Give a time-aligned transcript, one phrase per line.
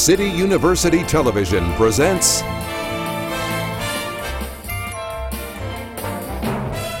[0.00, 2.40] City University Television presents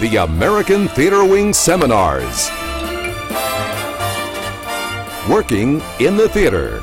[0.00, 2.50] the American Theater Wing Seminars.
[5.30, 6.82] Working in the theater.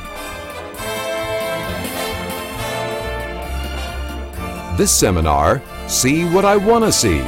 [4.76, 7.22] This seminar, See What I Want to See.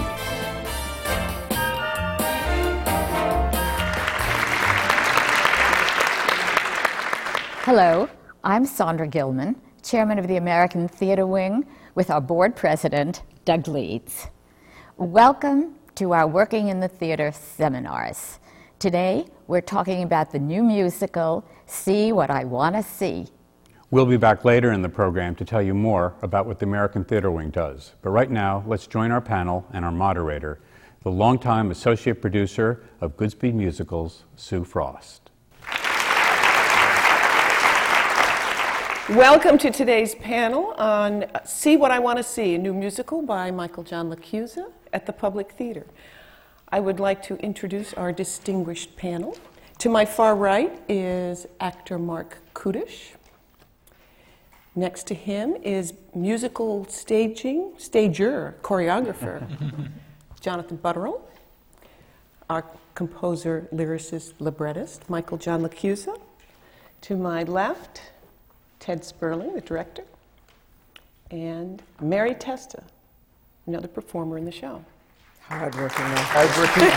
[8.61, 14.27] I'm Sondra Gilman, Chairman of the American Theater Wing, with our board president, Doug Leeds.
[14.99, 18.39] Welcome to our Working in the Theater seminars.
[18.79, 23.29] Today, we're talking about the new musical, See What I Want to See.
[23.91, 27.03] We'll be back later in the program to tell you more about what the American
[27.03, 27.95] Theater Wing does.
[28.03, 30.61] But right now, let's join our panel and our moderator,
[31.03, 35.30] the longtime associate producer of Goodspeed Musicals, Sue Frost.
[39.11, 43.51] Welcome to today's panel on See What I Want to See, a new musical by
[43.51, 45.85] Michael John LaChiusa at the Public Theater.
[46.69, 49.37] I would like to introduce our distinguished panel.
[49.79, 53.17] To my far right is actor Marc Kudisch.
[54.77, 59.45] Next to him is musical staging, stager, choreographer
[60.41, 61.21] Jonathan Butterell.
[62.49, 66.17] Our composer, lyricist, librettist Michael John LaChiusa.
[67.01, 68.03] To my left,
[68.81, 70.05] Ted Sperling, the director,
[71.31, 72.83] and Mary Testa,
[73.67, 74.83] another performer in the show.
[75.43, 76.05] Hardworking.
[76.05, 76.17] Man.
[76.19, 76.89] Hardworking.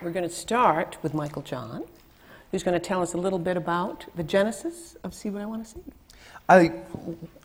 [0.02, 1.84] We're going to start with Michael John,
[2.50, 5.46] who's going to tell us a little bit about the genesis of See What I
[5.46, 5.80] Want to See.
[6.48, 6.72] I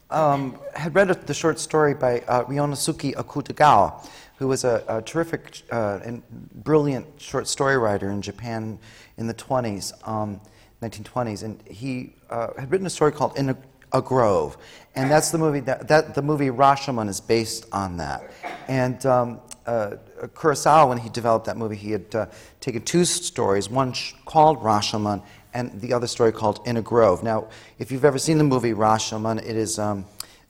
[0.10, 4.06] um, had read the short story by uh, Ryunosuke Akutagawa,
[4.38, 6.22] who was a, a terrific uh, and
[6.64, 8.78] brilliant short story writer in Japan
[9.20, 10.42] in the 20s, um,
[10.82, 13.58] 1920s, and he uh, had written a story called In a,
[13.92, 14.58] a, Grove,
[14.96, 18.32] and that's the movie that, that the movie Rashomon is based on that.
[18.70, 19.98] And um, uh,
[20.34, 22.26] Kurosawa, when he developed that movie, he had uh,
[22.62, 25.22] taken two stories, one sh- called Rashomon
[25.54, 27.24] and the other story called In a Grove.
[27.24, 27.48] Now,
[27.78, 29.78] if you've ever seen the movie Rashomon, it is.
[29.78, 30.06] Um,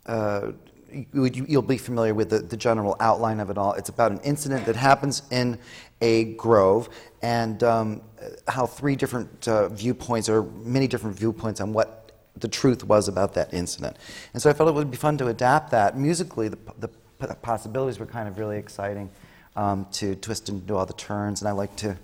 [0.06, 0.52] uh,
[1.14, 3.74] you, will be familiar with the, the, general outline of it all.
[3.74, 5.60] It's about an incident that happens in
[6.02, 6.90] a grove
[7.22, 8.02] and um,
[8.48, 13.34] how three different uh, viewpoints, or many different viewpoints on what the truth was about
[13.34, 13.98] that incident.
[14.34, 15.98] And so I felt it would be fun to adapt that.
[15.98, 16.90] Musically, the, the
[17.42, 19.10] possibilities were kind of really exciting
[19.56, 21.98] um, to twist and do all the turns, and I like to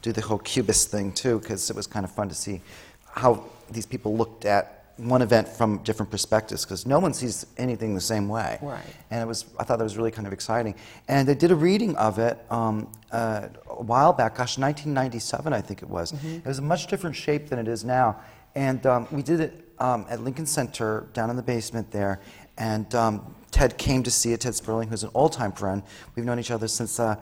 [0.00, 2.60] do the whole cubist thing too, because it was kind of fun to see
[3.06, 7.94] how these people looked at one event from different perspectives because no one sees anything
[7.94, 8.58] the same way.
[8.62, 8.82] Right.
[9.10, 10.74] And it was, I thought that was really kind of exciting.
[11.08, 15.60] And they did a reading of it um, uh, a while back, gosh, 1997, I
[15.60, 16.12] think it was.
[16.12, 16.36] Mm-hmm.
[16.36, 18.20] It was a much different shape than it is now.
[18.54, 22.20] And um, we did it um, at Lincoln Center down in the basement there.
[22.58, 25.82] And um, Ted came to see it, Ted Sperling, who's an old time friend.
[26.14, 27.00] We've known each other since.
[27.00, 27.16] Uh,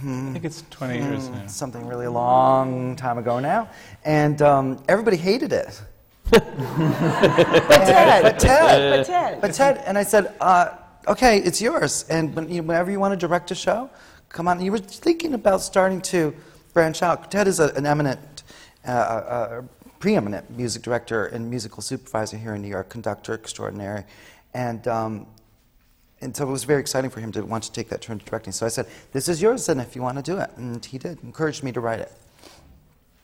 [0.00, 1.46] Hmm, I think it's 20 hmm, years now.
[1.46, 3.70] Something really long time ago now.
[4.04, 5.80] And um, everybody hated it.
[6.30, 6.44] But
[7.68, 10.70] Ted, but Ted, but Ted, but Ted, and I said, uh,
[11.06, 13.90] "Okay, it's yours." And when, you whenever you want to direct a show,
[14.28, 14.60] come on.
[14.60, 16.34] You were thinking about starting to
[16.72, 17.30] branch out.
[17.30, 18.42] Ted is a, an eminent,
[18.86, 19.62] uh, uh, uh,
[19.98, 24.04] preeminent music director and musical supervisor here in New York, conductor extraordinary,
[24.52, 24.86] and.
[24.88, 25.26] Um,
[26.20, 28.24] and so it was very exciting for him to want to take that turn to
[28.24, 28.50] directing.
[28.50, 30.96] So I said, "This is yours, and if you want to do it." And he
[30.96, 31.22] did.
[31.22, 32.10] Encouraged me to write it.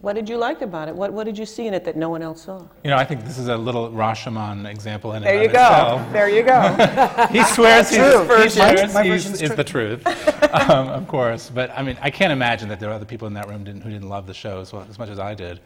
[0.01, 0.97] What did you like about it?
[0.97, 2.67] What, what did you see in it that no one else saw?
[2.83, 5.61] You know, I think this is a little Rashomon example in there you go.
[5.61, 6.13] Itself.
[6.13, 7.27] There you go.
[7.31, 8.43] he swears he's, true.
[8.43, 10.07] he swears my, my he's, is the truth,
[10.55, 11.51] um, of course.
[11.51, 13.83] But I mean, I can't imagine that there are other people in that room didn't,
[13.83, 15.61] who didn't love the show as, well, as much as I did.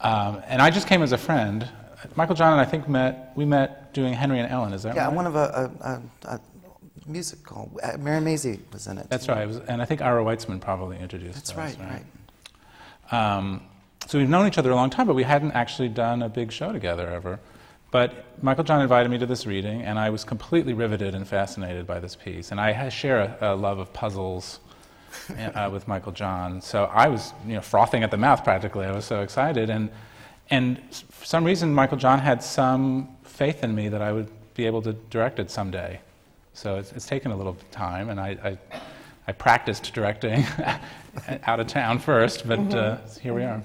[0.00, 1.68] Um, and I just came as a friend.
[2.16, 3.32] Michael John and I think met.
[3.36, 4.72] We met doing Henry and Ellen.
[4.72, 5.10] Is that yeah, right?
[5.10, 6.40] Yeah, one of a, a, a, a
[7.06, 7.70] musical.
[7.80, 9.08] Uh, Mary Maisie was in it.
[9.08, 9.46] That's right.
[9.46, 11.56] Was, and I think Ira Weitzman probably introduced That's us.
[11.56, 11.78] right.
[11.78, 11.90] Right.
[11.92, 12.04] right.
[13.12, 13.62] Um,
[14.06, 16.52] so we've known each other a long time, but we hadn't actually done a big
[16.52, 17.38] show together ever.
[17.90, 21.86] But Michael John invited me to this reading, and I was completely riveted and fascinated
[21.86, 22.52] by this piece.
[22.52, 24.60] And I share a, a love of puzzles
[25.54, 28.86] uh, with Michael John, so I was you know, frothing at the mouth practically.
[28.86, 29.90] I was so excited, and
[30.50, 30.80] and
[31.10, 34.82] for some reason, Michael John had some faith in me that I would be able
[34.82, 36.00] to direct it someday.
[36.54, 38.58] So it's, it's taken a little time, and I, I,
[39.28, 40.44] I practiced directing
[41.44, 42.76] out of town first, but mm-hmm.
[42.76, 43.62] uh, here we are.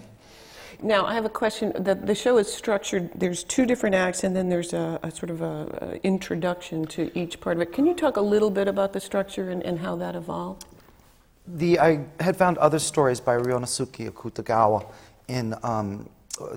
[0.82, 1.72] Now, I have a question.
[1.78, 5.30] The, the show is structured, there's two different acts, and then there's a, a sort
[5.30, 7.74] of a, introduction to each part of it.
[7.74, 10.66] Can you talk a little bit about the structure and, and how that evolved?
[11.48, 14.86] The, I had found other stories by Ryunosuke Akutagawa,
[15.28, 16.10] in um,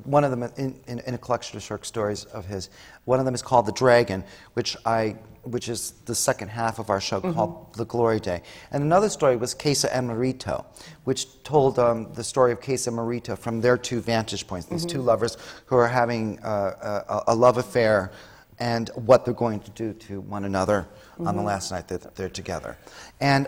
[0.04, 2.68] one of them in, in, in, a collection of short stories of his.
[3.04, 4.24] One of them is called The Dragon,
[4.54, 5.16] which I
[5.50, 7.32] which is the second half of our show mm-hmm.
[7.32, 8.42] called The Glory Day.
[8.70, 10.64] And another story was Kesa and Morito,
[11.04, 14.86] which told um, the story of Kesa and Morito from their two vantage points, these
[14.86, 14.96] mm-hmm.
[14.96, 15.36] two lovers
[15.66, 18.12] who are having uh, a, a, love affair
[18.58, 21.26] and what they're going to do to one another mm-hmm.
[21.26, 21.48] on the mm-hmm.
[21.48, 22.76] last night that they're together.
[23.20, 23.46] And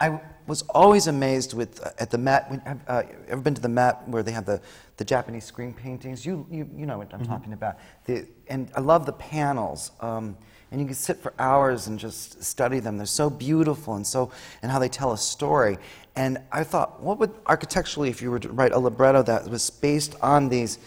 [0.00, 2.50] I was always amazed with uh, at the Met.
[2.50, 4.60] When, uh, ever been to the Met where they have the,
[4.96, 6.24] the Japanese screen paintings?
[6.24, 7.32] You, you, you know what I'm mm-hmm.
[7.32, 7.76] talking about.
[8.04, 9.92] The, and I love the panels.
[10.00, 10.36] Um,
[10.70, 12.96] and you can sit for hours and just study them.
[12.96, 14.30] They're so beautiful and so
[14.62, 15.78] and how they tell a story.
[16.16, 19.70] And I thought, what would architecturally, if you were to write a libretto that was
[19.70, 20.78] based on these,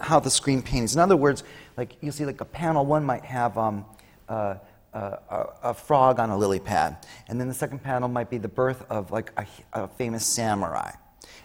[0.00, 0.94] how the screen paintings.
[0.94, 1.44] In other words,
[1.76, 3.56] like you see, like a panel one might have.
[3.56, 3.84] Um,
[4.28, 4.56] uh,
[4.94, 6.96] a, a, frog on a lily pad.
[7.28, 10.90] And then the second panel might be the birth of like a, a, famous samurai.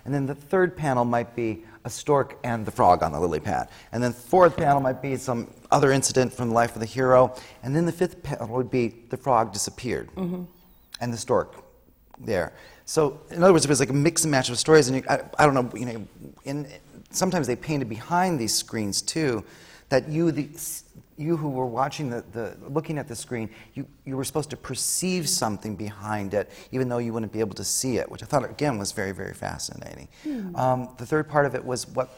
[0.05, 3.39] And then the third panel might be a stork and the frog on the lily
[3.39, 3.69] pad.
[3.91, 6.85] And then the fourth panel might be some other incident from the life of the
[6.85, 7.33] hero.
[7.63, 10.43] And then the fifth panel would be the frog disappeared mm-hmm.
[11.01, 11.55] and the stork
[12.19, 12.53] there.
[12.85, 14.89] So in other words, it was like a mix and match of stories.
[14.89, 16.07] And you, I, I, don't know, you know,
[16.43, 16.67] in,
[17.09, 19.43] sometimes they painted behind these screens too,
[19.89, 20.49] that you, the,
[21.17, 24.57] you who were watching the, the looking at the screen, you, you were supposed to
[24.57, 28.27] perceive something behind it, even though you wouldn't be able to see it, which I
[28.27, 30.07] thought again was very, very fascinating.
[30.23, 30.55] Hmm.
[30.55, 32.09] Um, the third part of it was what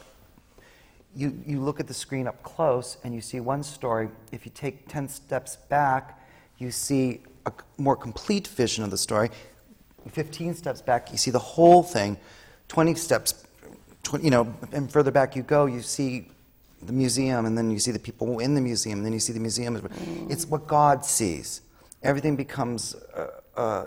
[1.15, 4.09] you, you look at the screen up close and you see one story.
[4.31, 6.21] If you take 10 steps back,
[6.57, 9.29] you see a more complete vision of the story.
[10.11, 12.17] 15 steps back, you see the whole thing.
[12.67, 13.45] 20 steps,
[14.03, 16.29] 20, you know, and further back you go, you see
[16.81, 19.33] the museum, and then you see the people in the museum, and then you see
[19.33, 19.77] the museum.
[19.77, 20.31] Mm.
[20.31, 21.61] It's what God sees.
[22.03, 23.27] Everything becomes uh,
[23.57, 23.85] uh,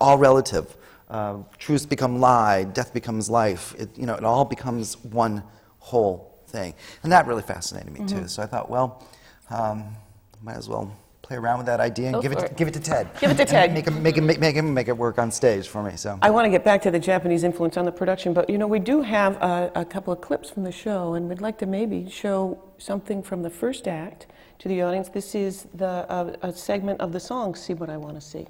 [0.00, 0.76] all relative.
[1.08, 3.74] Uh, truths become lie, death becomes life.
[3.78, 5.42] It, you know, it all becomes one
[5.80, 6.74] whole thing.
[7.02, 8.20] And that really fascinated me, mm-hmm.
[8.20, 8.28] too.
[8.28, 9.04] So I thought, well,
[9.50, 9.96] um,
[10.42, 10.96] might as well
[11.30, 13.08] play around with that idea and give it, it, give it to Ted.
[13.20, 13.72] Give it to Ted.
[13.72, 15.94] Make him, make, him, make, him make it work on stage for me.
[15.94, 18.58] So I want to get back to the Japanese influence on the production, but you
[18.58, 21.56] know we do have a, a couple of clips from the show, and we'd like
[21.58, 24.26] to maybe show something from the first act
[24.58, 25.08] to the audience.
[25.08, 28.48] This is the uh, a segment of the song "See What I Want to See."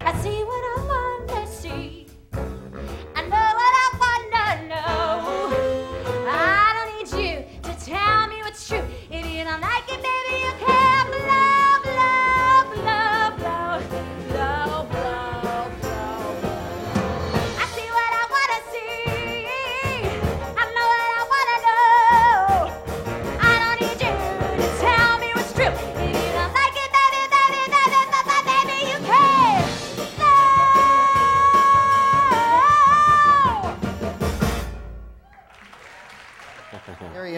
[0.00, 0.69] I see what I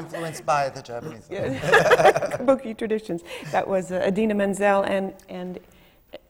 [0.03, 1.27] influenced by the Japanese.
[1.29, 3.23] Kabuki traditions.
[3.51, 5.59] That was uh, Idina Menzel and, and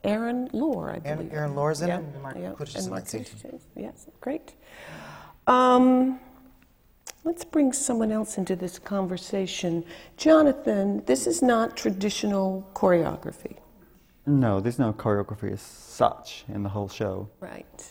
[0.05, 1.07] Aaron Lohr, I believe.
[1.07, 1.99] Aaron, Aaron Lohr's in yeah.
[1.99, 2.55] it, and Mark yeah.
[2.77, 3.05] and Mark
[3.77, 4.55] Yes, great.
[5.47, 6.21] Um,
[7.25, 9.85] let's bring someone else into this conversation.
[10.17, 13.57] Jonathan, this is not traditional choreography.
[14.27, 17.29] No, there's no choreography as such in the whole show.
[17.41, 17.85] Right.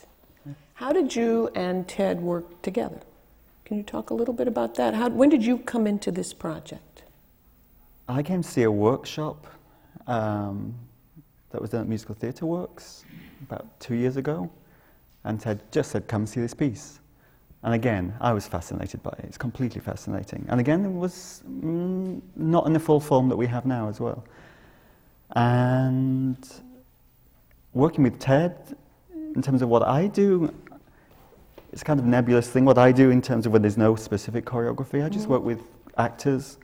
[0.76, 3.02] How did you and Ted work together?
[3.72, 4.94] Can you talk a little bit about that?
[4.94, 7.04] How, when did you come into this project?
[8.06, 9.48] I came to see a workshop
[10.08, 10.76] um,
[11.52, 13.06] that was done at Musical Theatre Works
[13.44, 14.52] about two years ago,
[15.24, 17.00] and Ted just said, Come see this piece.
[17.64, 19.24] And again, I was fascinated by it.
[19.24, 20.46] It's completely fascinating.
[20.50, 24.02] And again, it was mm, not in the full form that we have now as
[24.02, 24.26] well.
[25.34, 26.46] And
[27.72, 28.76] working with Ted,
[29.34, 30.54] in terms of what I do,
[31.72, 34.46] it's kind of nebulous thing what I do in terms of when there's no specific
[34.46, 35.06] choreography.
[35.06, 35.32] I just mm.
[35.32, 35.62] work with
[35.98, 36.58] actors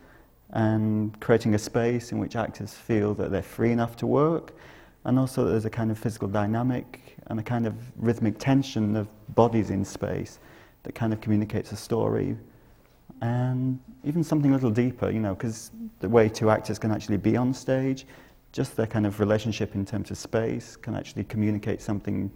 [0.51, 4.53] and creating a space in which actors feel that they're free enough to work
[5.05, 9.07] and also there's a kind of physical dynamic and a kind of rhythmic tension of
[9.35, 10.39] bodies in space
[10.83, 12.37] that kind of communicates a story
[13.21, 17.17] and even something a little deeper, you know, because the way two actors can actually
[17.17, 18.05] be on stage,
[18.51, 22.31] just their kind of relationship in terms of space can actually communicate something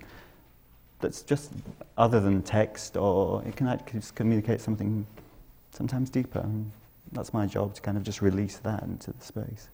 [1.02, 1.52] that's just
[1.98, 5.06] other than text, or it can actually communicate something
[5.72, 6.40] sometimes deeper.
[6.40, 6.72] And
[7.12, 9.70] that's my job to kind of just release that into the space.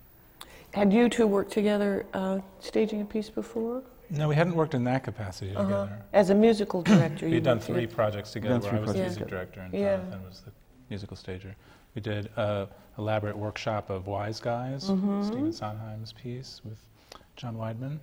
[0.74, 3.84] Had you two worked together uh, staging a piece before?
[4.10, 5.64] No, we hadn't worked in that capacity uh-huh.
[5.64, 6.02] together.
[6.14, 7.96] As a musical director, we had done three together.
[7.96, 8.60] projects together.
[8.60, 9.98] Where I was the music director and yeah.
[9.98, 10.52] Jonathan was the
[10.90, 11.56] musical stager.
[11.96, 12.68] We did an
[12.98, 15.24] elaborate workshop of Wise Guys, mm-hmm.
[15.24, 16.78] Stephen Sondheim's piece with
[17.36, 18.00] John Weidman.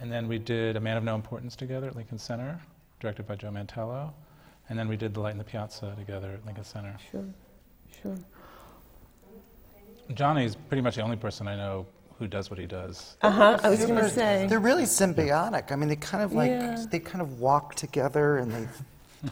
[0.00, 2.60] And then we did A Man of No Importance together at Lincoln Center,
[3.00, 4.12] directed by Joe Mantello.
[4.68, 6.96] And then we did The Light in the Piazza together at Lincoln Center.
[7.10, 7.24] Sure,
[8.02, 8.16] sure.
[10.14, 11.86] Johnny's pretty much the only person I know
[12.18, 13.16] who does what he does.
[13.22, 13.58] Uh huh.
[13.62, 14.46] I was going to say.
[14.48, 15.72] They're really symbiotic.
[15.72, 16.84] I mean, they kind of like Yeah.
[16.90, 18.68] they kind of walk together and they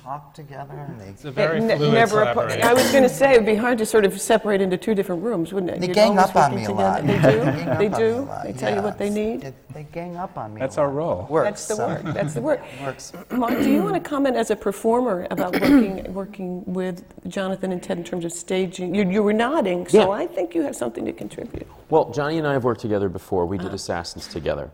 [0.03, 1.07] talk together and they.
[1.09, 2.35] It's a very Ne- fluid never apart.
[2.51, 2.69] collaboration.
[2.69, 5.23] I was going to say it'd be hard to sort of separate into two different
[5.23, 5.81] rooms, wouldn't it?
[5.81, 6.83] They You're gang always up on working me a together.
[6.85, 7.07] lot.
[7.07, 7.45] They Gang do.
[7.45, 8.15] They on me a do.
[8.27, 8.45] lot.
[8.45, 9.45] They tell you what they it's- need.
[9.45, 10.61] it- they gang up on me.
[10.61, 10.95] a That's our lot.
[10.95, 11.27] role.
[11.29, 11.49] Works.
[11.49, 12.03] That's the so- work.
[12.15, 12.61] That's the work.
[12.83, 13.13] Works.
[13.31, 17.83] Mark, do you want to comment as a performer about working working with Jonathan and
[17.83, 18.95] Ted in terms of staging?
[18.95, 20.09] You, you were nodding, so Yeah.
[20.11, 21.67] I think you have something to contribute.
[21.91, 23.47] Well, Johnny and I have worked together before.
[23.47, 23.75] We did uh-huh.
[23.77, 24.71] Assassins together.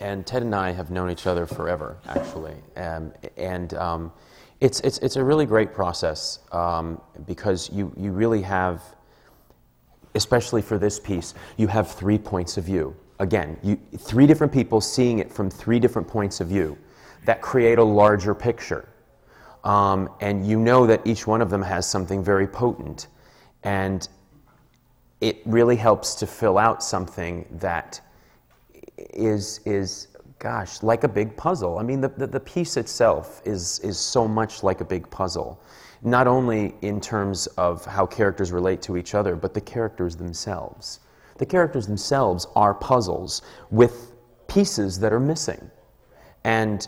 [0.00, 2.56] And Ted and I have known each other forever, actually.
[2.76, 4.12] Um, and um,
[4.60, 8.82] it's, it's, it's a really great process um, because you, you really have,
[10.14, 12.96] especially for this piece, you have three points of view.
[13.18, 16.78] Again, you, three different people seeing it from three different points of view
[17.26, 18.88] that create a larger picture.
[19.64, 23.08] Um, and you know that each one of them has something very potent.
[23.62, 24.08] And
[25.20, 28.00] it really helps to fill out something that
[29.14, 31.78] is is gosh like a big puzzle.
[31.78, 35.60] I mean the, the, the piece itself is is so much like a big puzzle
[36.02, 41.00] not only in terms of how characters relate to each other but the characters themselves.
[41.38, 44.12] The characters themselves are puzzles with
[44.48, 45.70] pieces that are missing.
[46.44, 46.86] And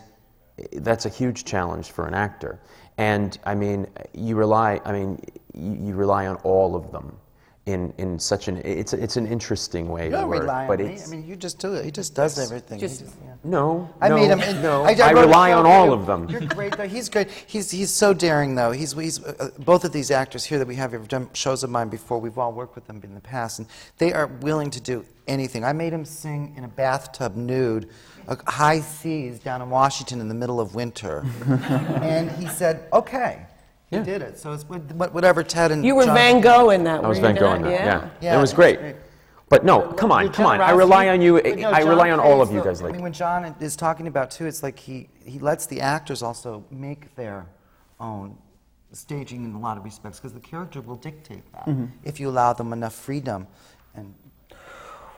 [0.73, 2.59] that's a huge challenge for an actor.
[2.97, 5.19] And i mean you rely i mean
[5.53, 7.17] you, you rely on all of them
[7.65, 10.81] in, in such an it's it's an interesting way You to don't work rely but
[10.81, 10.99] on me.
[11.01, 11.85] I mean, you just do it.
[11.85, 12.77] He just does everything.
[12.77, 13.35] He just- yeah.
[13.45, 14.61] no I no, made him.
[14.61, 15.93] no I, I, wrote a rely on all you.
[15.93, 16.87] of them You're great though.
[16.87, 17.31] He's great.
[17.31, 18.71] He's he's so daring though.
[18.71, 21.69] He's he's uh, both of these actors here that we have have done shows of
[21.69, 22.19] mine before.
[22.19, 23.67] We've all worked with them in the past, and
[23.97, 25.63] they are willing to do anything.
[25.63, 27.89] I made him sing in a bathtub nude,
[28.27, 31.25] uh, high seas down in Washington in the middle of winter,
[32.01, 33.45] and he said, "Okay."
[33.93, 34.03] He Yeah.
[34.03, 34.39] did it.
[34.39, 37.03] So it's what- what- whatever Ted and You were John- Van Gogh in that.
[37.03, 37.55] I was were you Van Gogh not?
[37.57, 38.95] in that yeah, Yeah, it was great great.
[39.49, 41.79] but no come on Well, come on I rely Ralphie- on you but no, I
[41.81, 43.75] John rely on all plays of you the- guys I like mean, when John is
[43.75, 47.45] talking about too, it's like he, he lets the actors also make their
[47.99, 48.37] own
[48.91, 51.85] staging in a lot of respects because the character will dictate that Mm-hmm.
[52.03, 53.47] if you allow them enough freedom.
[53.95, 54.13] And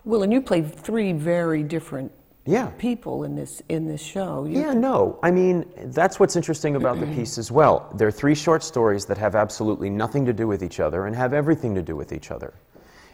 [0.04, 2.12] Well, and you played three very different
[2.48, 2.68] Yeah.
[2.78, 4.46] people in this in this show.
[4.46, 5.20] You- Yeah, no.
[5.24, 7.90] I mean, that's what's interesting about the piece as well.
[7.96, 11.16] There are three short stories that have absolutely nothing to do with each other and
[11.16, 12.54] have everything to do with each other.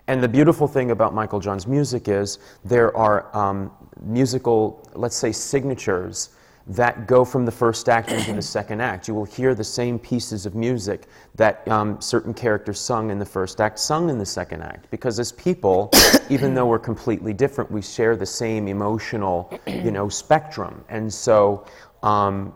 [0.07, 3.71] And the beautiful thing about Michael John's music is there are um,
[4.01, 6.31] musical, let's say, signatures
[6.68, 9.08] that go from the first act into the second act.
[9.08, 13.25] You will hear the same pieces of music that um, certain characters sung in the
[13.25, 14.89] first act, sung in the second act.
[14.91, 15.91] Because as people,
[16.30, 20.84] even though we're completely different, we share the same emotional, you know, spectrum.
[20.89, 21.65] And so,
[22.03, 22.53] um,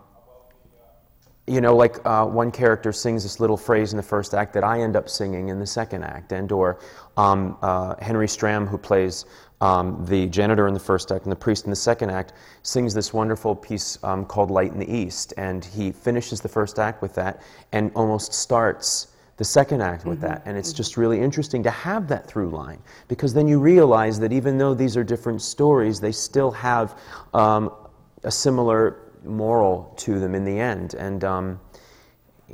[1.47, 4.63] you know, like uh, one character sings this little phrase in the first act that
[4.63, 6.79] I end up singing in the second act, and or
[7.17, 9.25] um, uh, Henry Stram, who plays
[9.61, 12.33] um, the janitor in the first act and the priest in the second act,
[12.63, 16.79] sings this wonderful piece um, called "Light in the East," and he finishes the first
[16.79, 19.07] act with that, and almost starts
[19.37, 20.41] the second act with that.
[20.45, 24.31] And it's just really interesting to have that through line because then you realize that
[24.31, 26.97] even though these are different stories, they still have
[27.33, 27.71] um,
[28.23, 30.93] a similar moral to them in the end.
[30.93, 31.59] And um,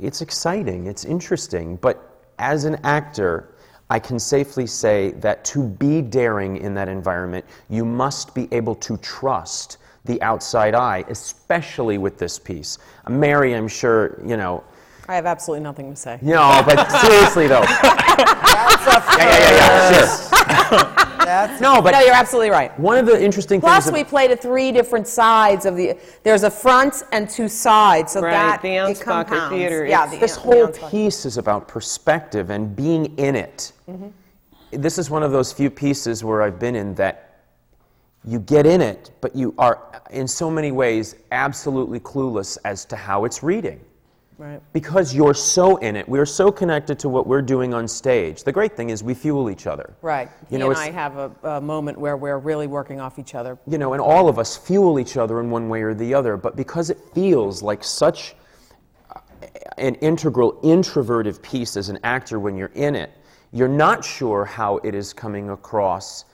[0.00, 1.76] it's exciting, it's interesting.
[1.76, 3.51] But as an actor,
[3.90, 8.74] I can safely say that to be daring in that environment, you must be able
[8.76, 12.78] to trust the outside eye, especially with this piece.
[13.08, 14.64] Mary, I'm sure, you know,
[15.08, 16.18] I have absolutely nothing to say.
[16.22, 17.62] no, but seriously though.
[17.62, 18.16] yeah,
[19.18, 21.08] yeah, yeah, yeah, sure.
[21.24, 22.78] that's No, but no, you're absolutely right.
[22.78, 23.90] one of the interesting Plus, things.
[23.92, 25.96] Plus, we played at three different sides of the.
[26.22, 29.54] There's a front and two sides, so Right, that the it Anspacher compounds.
[29.56, 30.90] Theater, Yeah, the, this the whole Anspacher.
[30.90, 33.72] piece is about perspective and being in it.
[33.88, 34.08] Mm-hmm.
[34.80, 37.28] This is one of those few pieces where I've been in that
[38.24, 42.96] you get in it, but you are, in so many ways, absolutely clueless as to
[42.96, 43.80] how it's reading.
[44.42, 44.60] Right.
[44.72, 46.08] Because you're so in it.
[46.08, 48.42] We're so connected to what we're doing on stage.
[48.42, 49.94] The great thing is we fuel each other.
[50.02, 50.28] Right.
[50.50, 53.36] You he know, and I have a, a moment where we're really working off each
[53.36, 53.56] other.
[53.68, 56.36] you know, and all of us fuel each other in one way or the other,
[56.36, 58.34] but because it feels like such
[59.78, 63.12] an integral introverted piece as an actor when you're in it,
[63.52, 66.24] you're not sure how it is coming across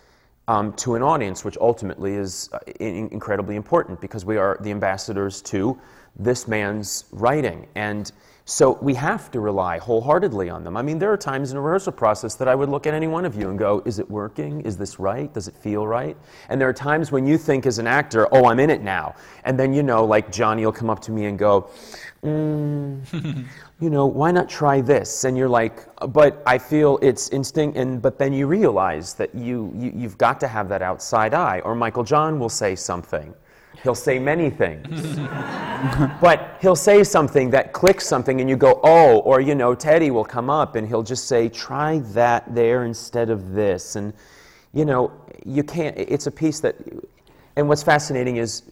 [0.47, 4.71] um, to an audience, which ultimately is uh, in- incredibly important because we are the
[4.71, 5.79] ambassadors to
[6.19, 7.67] this man's writing.
[7.75, 8.11] And
[8.51, 10.75] So we have to rely wholeheartedly on them.
[10.75, 13.07] I mean, there are times in a rehearsal process that I would look at any
[13.07, 14.63] one of you and go, is it working?
[14.63, 15.31] Is this right?
[15.35, 16.17] Does it feel right?
[16.49, 19.17] And there are times when you think as an actor, oh, I'm in it now.
[19.45, 21.69] And then, you know, like Johnny will come up to me and go,
[22.25, 23.05] mm,
[23.81, 25.25] you know, why not try this?
[25.25, 29.71] And you're like, but I feel it's instinct, and but then you realize that you,
[29.77, 31.61] you you've got to have that outside eye.
[31.67, 33.35] Or Michael John will say something.
[33.83, 35.17] He'll say many things.
[36.21, 40.11] but he'll say something that clicks something and you go, oh, or you know, Teddy
[40.11, 43.97] will come up and he'll just say, try that there instead of this.
[43.97, 44.13] And
[44.73, 45.13] you know,
[45.45, 46.77] you can't, it's a piece that,
[47.57, 48.63] and what's fascinating is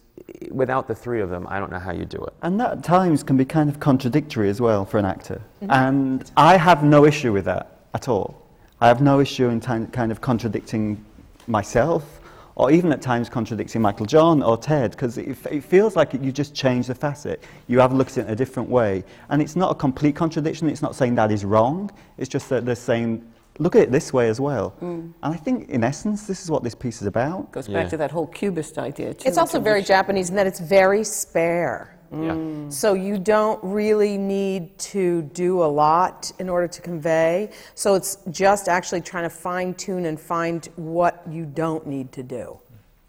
[0.51, 2.33] without the three of them, I don't know how you do it.
[2.41, 5.41] And that at times can be kind of contradictory as well for an actor.
[5.61, 5.71] Mm-hmm.
[5.71, 8.45] And I have no issue with that at all.
[8.79, 11.03] I have no issue in time, kind of contradicting
[11.47, 12.16] myself
[12.57, 16.31] or even at times contradicting Michael John or Ted because it, it feels like you
[16.31, 17.43] just change the facet.
[17.67, 19.03] You have looked at it in a different way.
[19.29, 20.67] And it's not a complete contradiction.
[20.67, 21.91] It's not saying that is wrong.
[22.17, 23.23] It's just that they're saying,
[23.59, 24.73] look at it this way as well.
[24.81, 25.13] Mm.
[25.21, 27.51] And I think in essence, this is what this piece is about.
[27.51, 27.83] Goes Yeah.
[27.83, 29.27] back to that whole cubist idea, too.
[29.27, 31.96] It's also very Japanese in that it's very spare.
[32.11, 32.17] Yeah.
[32.31, 32.71] Mm.
[32.71, 37.51] So you don't really need to do a lot in order to convey.
[37.75, 42.23] So it's just actually trying to fine tune and find what you don't need to
[42.23, 42.59] do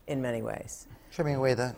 [0.06, 0.86] in many ways.
[1.12, 1.74] Trimming away the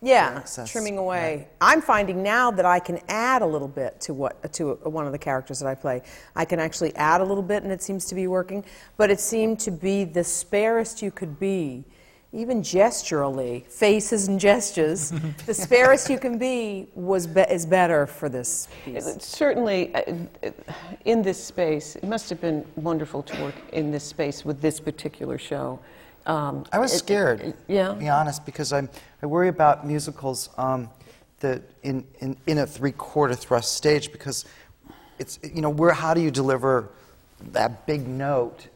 [0.00, 1.48] Yeah, excess, trimming away.
[1.60, 5.12] I'm finding now that I can add a little bit to what to one of
[5.12, 6.02] the characters that I play.
[6.36, 8.64] I can actually add a little bit, and it seems to be working.
[8.96, 11.84] But it seemed to be the sparest you could be,
[12.32, 15.12] even gesturally, faces and gestures.
[15.46, 19.06] the sparest you can be was be- is better for this piece.
[19.06, 20.02] It- Certainly, uh,
[20.44, 20.50] uh,
[21.06, 24.78] in this space, it must have been wonderful to work in this space with this
[24.78, 25.78] particular show.
[26.26, 27.88] Um, I was it- scared, it- yeah.
[27.88, 28.90] to be honest, because I'm,
[29.22, 30.90] I worry about musicals um,
[31.40, 34.44] that in, in, in a three-quarter thrust stage because
[35.18, 36.90] it's, you know, where, how do you deliver
[37.52, 38.68] that big note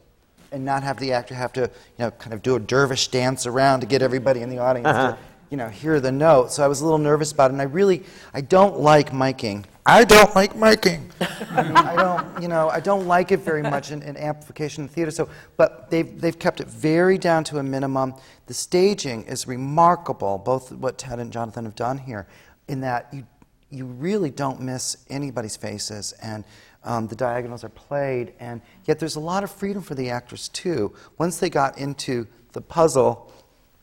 [0.53, 1.69] and not have the actor have to, you
[1.99, 4.91] know, kind of do a dervish dance around to get everybody in the audience to,
[4.91, 5.17] uh-huh.
[5.49, 6.51] you know, hear the note.
[6.51, 9.65] So I was a little nervous about it, and I really, I don't like miking.
[9.85, 11.09] I don't like miking.
[11.51, 15.11] I don't, you know, I don't like it very much in, in amplification in theater.
[15.11, 18.13] So, but they've they've kept it very down to a minimum.
[18.45, 22.27] The staging is remarkable, both what Ted and Jonathan have done here,
[22.69, 23.27] in that you
[23.69, 26.45] you really don't miss anybody's faces, and
[26.85, 30.49] um, the diagonals are played, and yet there's a lot of freedom for the actors
[30.49, 30.93] too.
[31.17, 33.31] Once they got into the puzzle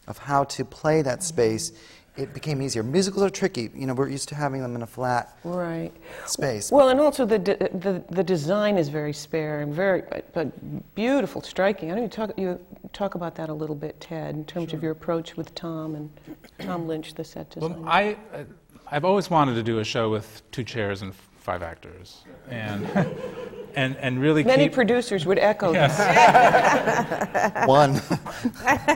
[0.07, 1.73] of how to play that space,
[2.17, 2.83] it became easier.
[2.83, 3.71] Musicals are tricky.
[3.75, 5.93] You know, we're used to having them in a flat Right.
[6.27, 6.71] space.
[6.71, 10.03] Well, and also the, de- the, the design is very spare and very,
[10.35, 11.91] but beautiful, striking.
[11.91, 12.61] I don't know you talk, you
[12.93, 16.11] talk about that a little bit, Ted, in terms of your approach with Tom and
[16.59, 17.77] Tom Lynch, the set designer.
[17.79, 18.45] Well, I, uh,
[18.89, 22.87] I've always wanted to do a show with two chairs and five actors, and
[23.75, 24.75] and and really Many keep.
[24.75, 25.99] producers would echo this.
[27.67, 28.01] One.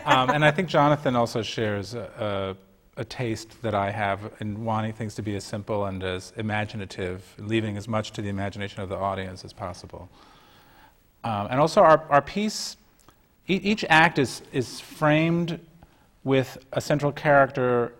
[0.05, 2.57] um, and I think Jonathan also shares a,
[2.97, 6.33] a, a taste that I have in wanting things to be as simple and as
[6.37, 10.09] imaginative, leaving as much to the imagination of the audience as possible.
[11.25, 12.77] Um, and also, our, our piece,
[13.49, 15.59] e- each act is, is framed
[16.23, 17.93] with a central character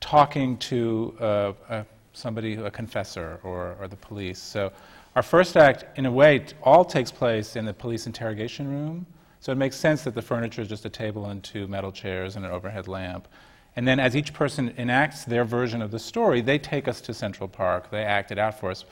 [0.00, 1.84] talking to uh, uh,
[2.16, 4.38] somebody, a confessor, or, or the police.
[4.38, 4.72] So,
[5.14, 9.06] our first act, in a way, all takes place in the police interrogation room.
[9.40, 12.36] So, it makes sense that the furniture is just a table and two metal chairs
[12.36, 13.28] and an overhead lamp.
[13.76, 17.14] And then, as each person enacts their version of the story, they take us to
[17.14, 17.90] Central Park.
[17.90, 18.86] They act it out for us.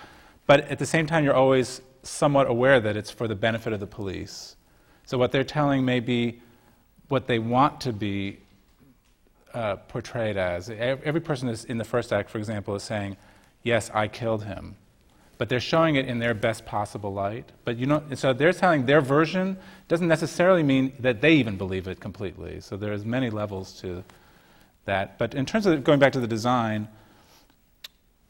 [0.46, 3.80] But at the same time, you're always somewhat aware that it's for the benefit of
[3.80, 4.56] the police.
[5.06, 6.42] So, what they're telling may be
[7.08, 8.38] what they want to be
[9.54, 10.68] uh, portrayed as.
[10.68, 13.16] Every person is, in the first act, for example, is saying,
[13.62, 14.76] Yes, I killed him.
[15.38, 17.50] But they're showing it in their best possible light.
[17.64, 19.56] But you know, so they're telling their version
[19.88, 22.60] doesn't necessarily mean that they even believe it completely.
[22.60, 24.04] So there's many levels to
[24.84, 25.18] that.
[25.18, 26.88] But in terms of going back to the design,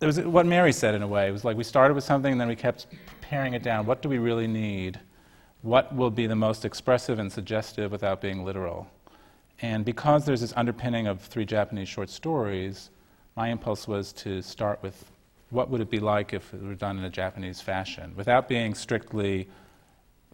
[0.00, 1.28] it was what Mary said in a way.
[1.28, 2.86] It was like we started with something and then we kept
[3.20, 3.86] paring it down.
[3.86, 4.98] What do we really need?
[5.62, 8.86] What will be the most expressive and suggestive without being literal?
[9.60, 12.90] And because there's this underpinning of three Japanese short stories,
[13.36, 15.10] my impulse was to start with
[15.50, 18.74] what would it be like if it were done in a Japanese fashion, without being
[18.74, 19.48] strictly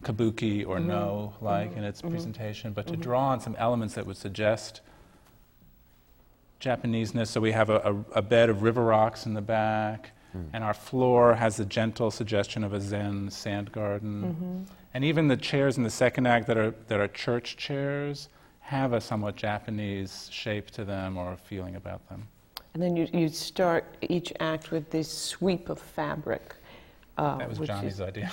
[0.03, 0.89] kabuki or mm-hmm.
[0.89, 1.85] no like in mm-hmm.
[1.85, 2.11] its mm-hmm.
[2.11, 4.81] presentation, but to draw on some elements that would suggest
[6.61, 7.29] Japaneseness.
[7.29, 10.45] So we have a, a, a bed of river rocks in the back, hmm.
[10.53, 14.67] and our floor has a gentle suggestion of a Zen sand garden.
[14.93, 18.29] And even the chairs in the second act that are, that are church chairs
[18.61, 22.27] have a somewhat Japanese shape to them or a feeling about them.
[22.75, 26.55] And then you, you start each act with this sweep of fabric.
[27.18, 28.31] Uh, That was Johnny's is- idea.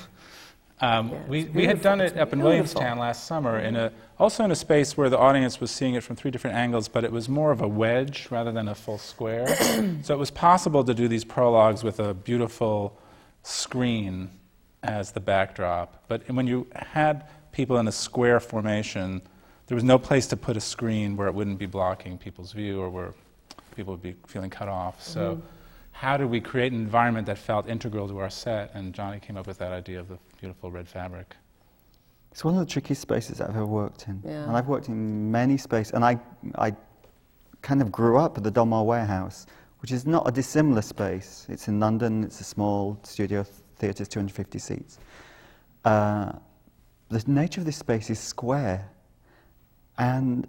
[0.79, 4.43] Um, Yeah, we, we had done it up in Williamstown last summer, in a, also
[4.43, 7.11] in a space where the audience was seeing it from three different angles, but it
[7.11, 9.47] was more of a wedge rather than a full square.
[10.03, 12.95] so it was possible to do these prologues with a beautiful
[13.41, 14.29] screen
[14.83, 16.03] as the backdrop.
[16.07, 19.23] But when you had people in a square formation,
[19.67, 22.79] there was no place to put a screen where it wouldn't be blocking people's view
[22.81, 23.13] or where
[23.75, 25.01] people would be feeling cut off.
[25.03, 25.41] So,
[25.91, 28.71] how did we create an environment that felt integral to our set?
[28.73, 31.35] And Johnny came up with that idea of the beautiful red fabric.
[32.31, 34.21] It's one of the trickiest spaces I've ever worked in.
[34.23, 34.43] Yeah.
[34.43, 35.93] And I've worked in many spaces.
[35.93, 36.19] And I,
[36.55, 36.75] I
[37.63, 39.47] kind of grew up at the Donmar Warehouse,
[39.79, 41.47] which is not a dissimilar space.
[41.49, 43.43] It's in London, it's a small studio
[43.77, 44.99] theatre, 250 seats.
[45.83, 46.33] Uh,
[47.09, 48.87] the nature of this space is square.
[49.97, 50.47] And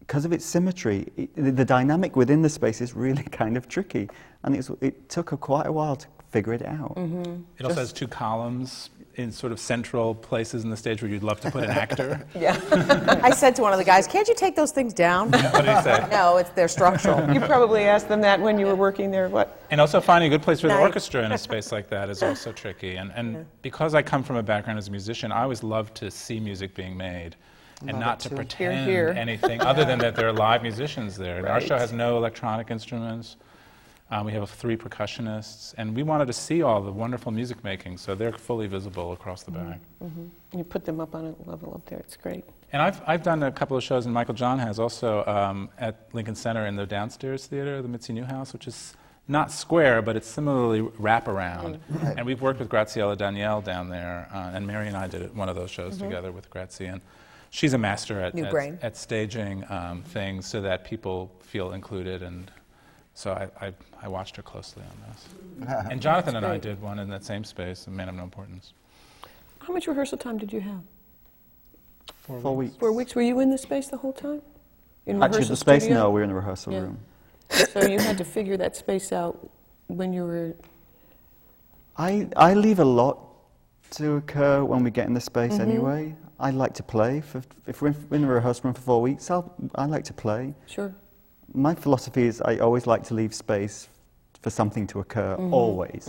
[0.00, 3.68] because of its symmetry, it, the, the dynamic within the space is really kind of
[3.68, 4.08] tricky.
[4.44, 6.94] And it's, it took a, quite a while to figure it out.
[6.96, 7.42] Mm-hmm.
[7.58, 11.24] It also has two columns in sort of central places in the stage where you'd
[11.24, 12.24] love to put an actor.
[12.38, 12.60] Yeah.
[13.22, 15.76] I said to one of the guys, "Can't you take those things down?" what did
[15.76, 16.06] he say?
[16.10, 17.32] no, it's they're structural.
[17.32, 19.60] You probably asked them that when you were working there, what?
[19.70, 22.22] And also finding a good place for the orchestra in a space like that is
[22.22, 22.96] also tricky.
[22.96, 26.10] And, and because I come from a background as a musician, I always love to
[26.10, 27.36] see music being made
[27.80, 28.34] and Love not to too.
[28.36, 29.20] pretend Hear, hear.
[29.20, 31.38] anything other than that there are live musicians there.
[31.38, 33.36] And Our show has no electronic instruments.
[34.10, 37.98] Um, we have three percussionists, and we wanted to see all the wonderful music making,
[37.98, 39.80] so they're fully visible across the back.
[40.56, 41.98] You put them up on a level up there.
[41.98, 42.44] It's great.
[42.72, 46.08] And I've, I've done a couple of shows, and Michael John has also um, at
[46.14, 48.94] Lincoln Center in the downstairs theater, the Mitzi Newhouse, which is
[49.28, 51.78] not square, but it's similarly wraparound.
[52.16, 55.50] And we've worked with Graciela Daniele down there, uh, and Mary and I did one
[55.50, 56.86] of those shows together with Grazie.
[56.86, 57.02] And
[57.50, 62.22] she's a master at, at, at staging um, things so that people feel included.
[62.22, 62.50] And
[63.14, 65.86] so I, I, I watched her closely on this.
[65.90, 68.72] and Jonathan and I did one in that same space, A Man of No Importance.
[69.60, 70.80] How much rehearsal time did you have?
[72.22, 72.76] Four weeks.
[72.76, 73.14] Four weeks.
[73.14, 74.42] Were you in the space the whole time?
[75.06, 76.02] In Actually, rehearsal the space, studio?
[76.02, 76.80] no, we were in the rehearsal Yeah.
[76.80, 76.98] room.
[77.72, 79.48] So you had to figure that space out
[79.86, 80.54] when you were.
[81.96, 83.18] I, I leave a lot
[83.92, 85.62] to occur when we get in the space Mm-hmm.
[85.62, 86.14] anyway.
[86.40, 87.20] I like to play.
[87.20, 90.54] For, if we're in a rehearsal room for four weeks, I'll, I like to play.
[90.66, 90.94] Sure.
[91.54, 93.88] My philosophy is I always like to leave space
[94.42, 95.54] for something to occur, Mm-hmm.
[95.54, 96.08] always.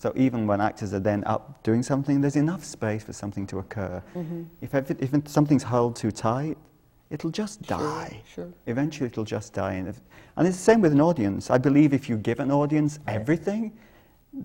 [0.00, 3.58] So even when actors are then up doing something, there's enough space for something to
[3.58, 4.00] occur.
[4.14, 4.44] Mm-hmm.
[4.60, 6.56] If, ev- if something's held too tight,
[7.10, 8.22] it'll just die.
[8.32, 8.48] sure.
[8.66, 9.72] Eventually, it'll just die.
[9.74, 10.00] And, if,
[10.36, 11.50] and it's the same with an audience.
[11.50, 13.76] I believe if you give an audience everything,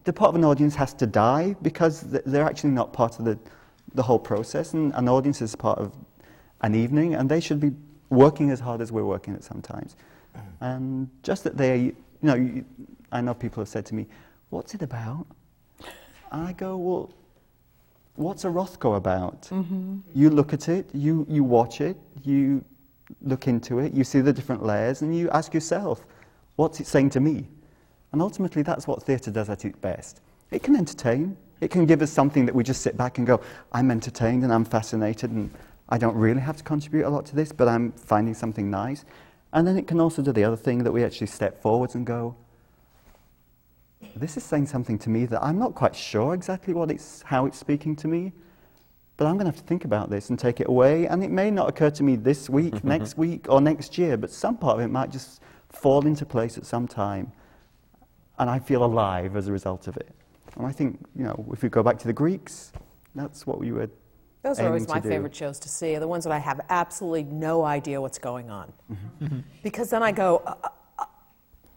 [0.06, 3.38] the part of an audience has to die because they're actually not part of the,
[3.94, 4.74] the whole process.
[4.74, 5.94] And an audience is part of
[6.62, 7.72] an evening, and they should be
[8.10, 9.96] working as hard as we're working at sometimes.
[10.36, 10.64] Mm-hmm.
[10.64, 12.66] And just that they, you know, you,
[13.12, 14.08] I know people have said to me,
[14.50, 15.28] "What's it about?"
[16.32, 17.14] And I go, "Well,
[18.16, 19.44] what's a Rothko about?
[19.44, 20.00] Mm-hmm.
[20.14, 22.64] You look at it, you, you watch it, you
[23.22, 26.06] look into it, you see the different layers, and you ask yourself,
[26.56, 27.48] what's it saying to me?
[28.12, 30.22] And ultimately, that's what theatre does at its best.
[30.52, 31.36] It can entertain.
[31.64, 33.40] It can give us something that we just sit back and go,
[33.72, 35.50] I'm entertained and I'm fascinated, and
[35.88, 39.06] I don't really have to contribute a lot to this, but I'm finding something nice.
[39.54, 42.06] And then it can also do the other thing that we actually step forwards and
[42.06, 42.36] go,
[44.18, 47.46] this is saying something to me that I'm not quite sure exactly what it's, how
[47.46, 48.34] it's speaking to me,
[49.16, 51.08] but I'm going to have to think about this and take it away.
[51.08, 54.32] And it may not occur to me this week, next week, or next year, but
[54.32, 57.32] some part of it might just fall into place at some time.
[58.38, 60.14] And I feel alive as a result of it.
[60.58, 62.72] And I think, you know, if we go back to the Greeks,
[63.16, 63.90] that's what we were.
[64.44, 65.10] Those are always my do.
[65.10, 68.50] favorite shows to see, are the ones that I have absolutely no idea what's going
[68.50, 68.74] on.
[68.92, 69.40] Mm-hmm.
[69.64, 70.56] Because then I go, uh,
[71.00, 71.06] uh,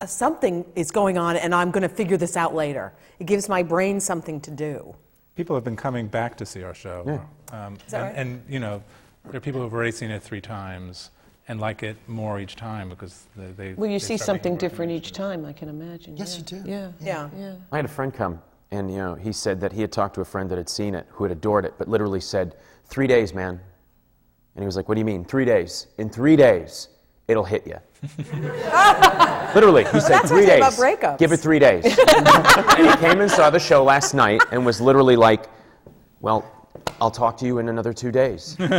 [0.01, 2.93] uh, something is going on and I'm going to figure this out later.
[3.21, 4.95] It gives my brain something to do.
[5.37, 7.21] People have been coming back to see our show.
[7.53, 8.15] Um, that and, right?
[8.17, 8.83] and, you know,
[9.27, 11.11] there are people who've already seen it three times
[11.49, 13.53] and like it more each time because they.
[13.53, 16.17] they Well, you they see something different each time, I can imagine.
[16.17, 16.39] Yes, yeah.
[16.39, 16.71] you do.
[16.71, 16.93] Yeah.
[17.01, 17.31] Yeah.
[17.37, 17.55] Yeah.
[17.71, 20.21] I had a friend come, and you know, he said that he had talked to
[20.21, 23.33] a friend that had seen it, who had adored it, but literally said, three days,
[23.33, 23.61] man.
[24.55, 25.25] And he was like, what do you mean?
[25.25, 25.89] Three days.
[25.99, 26.89] In three days,
[27.29, 27.77] it'll hit you.
[29.55, 30.59] literally, he said, That's three days.
[30.59, 31.19] about breakups.
[31.19, 31.85] Give it three days.
[31.85, 35.47] and he came and saw the show last night and was literally like,
[36.21, 36.51] well,
[37.01, 38.57] I'll talk to you in another two days.
[38.59, 38.73] That's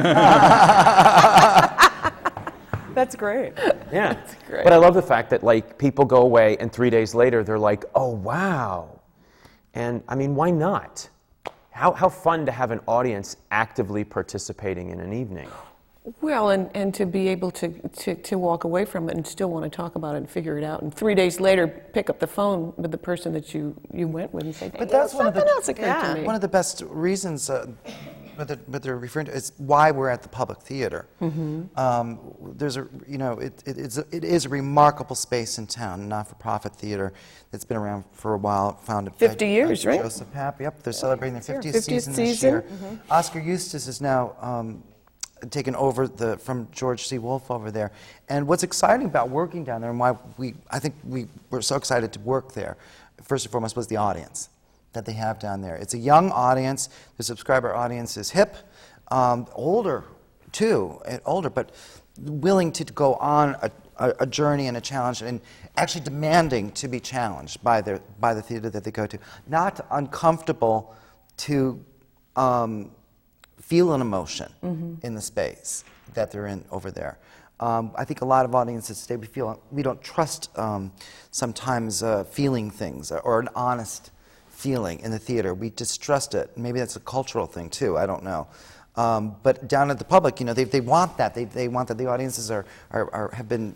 [3.16, 3.54] great.
[3.92, 4.14] Yeah.
[4.14, 4.64] That's great.
[4.64, 7.60] But I love the fact that like people go away and three days later they're
[7.60, 8.97] like, oh wow.
[9.78, 11.08] And I mean, why not?
[11.70, 15.48] How, how fun to have an audience actively participating in an evening.
[16.20, 19.52] Well, and, and to be able to, to, to walk away from it and still
[19.52, 22.18] want to talk about it and figure it out, and three days later pick up
[22.20, 24.92] the phone with the person that you, you went with and say, But "You know,
[24.94, 26.14] that's one of the- else occurred Yeah.
[26.14, 26.26] to me.
[26.26, 27.68] One of the best reasons uh,
[28.38, 31.08] what, they're, what they're referring to is why we're at the public theater.
[31.22, 31.78] Mm-hmm.
[31.78, 32.20] Um,
[32.56, 36.02] there's a, you know, it, it, is a, it is a remarkable space in town,
[36.02, 37.14] a not-for-profit theater
[37.52, 40.02] that's been around for a while, founded 50 by years, uh, right?
[40.02, 40.60] Joseph Papp.
[40.60, 42.50] Yep, they're celebrating their 50th, 50th season, this season.
[42.50, 42.66] year.
[43.10, 44.84] Oskar Eustis is now um,
[45.50, 47.18] taken over the, from George C.
[47.18, 47.92] Wolfe over there.
[48.30, 51.76] And what's exciting about working down there and why we, I think we were so
[51.76, 52.78] excited to work there,
[53.22, 54.50] first and foremost, was the audience
[54.94, 55.76] that they have down there.
[55.76, 56.90] It's a young audience.
[57.18, 58.56] The subscriber audience is hip,
[59.10, 60.04] um, older
[60.52, 61.72] too, and older, but
[62.20, 65.40] willing to go on a, a, a journey and a challenge and
[65.76, 69.20] actually demanding to be challenged by, their, by the theater that they go to.
[69.48, 70.96] Not uncomfortable
[71.38, 71.84] to
[72.36, 72.92] um,
[73.62, 74.52] feel an emotion
[75.04, 77.20] in the space that they're in over there.
[77.60, 80.92] Um, I think a lot of audiences today we feel we don't trust um,
[81.32, 84.12] sometimes uh, feeling things or an honest
[84.58, 85.54] feeling in the theater.
[85.54, 86.58] We distrust it.
[86.58, 87.98] Maybe that's a cultural thing too.
[87.98, 88.48] I don't know.
[88.96, 91.36] Um, but down at the public, you know, they, they want that.
[91.36, 93.76] They, they want that the audiences are, are, are have been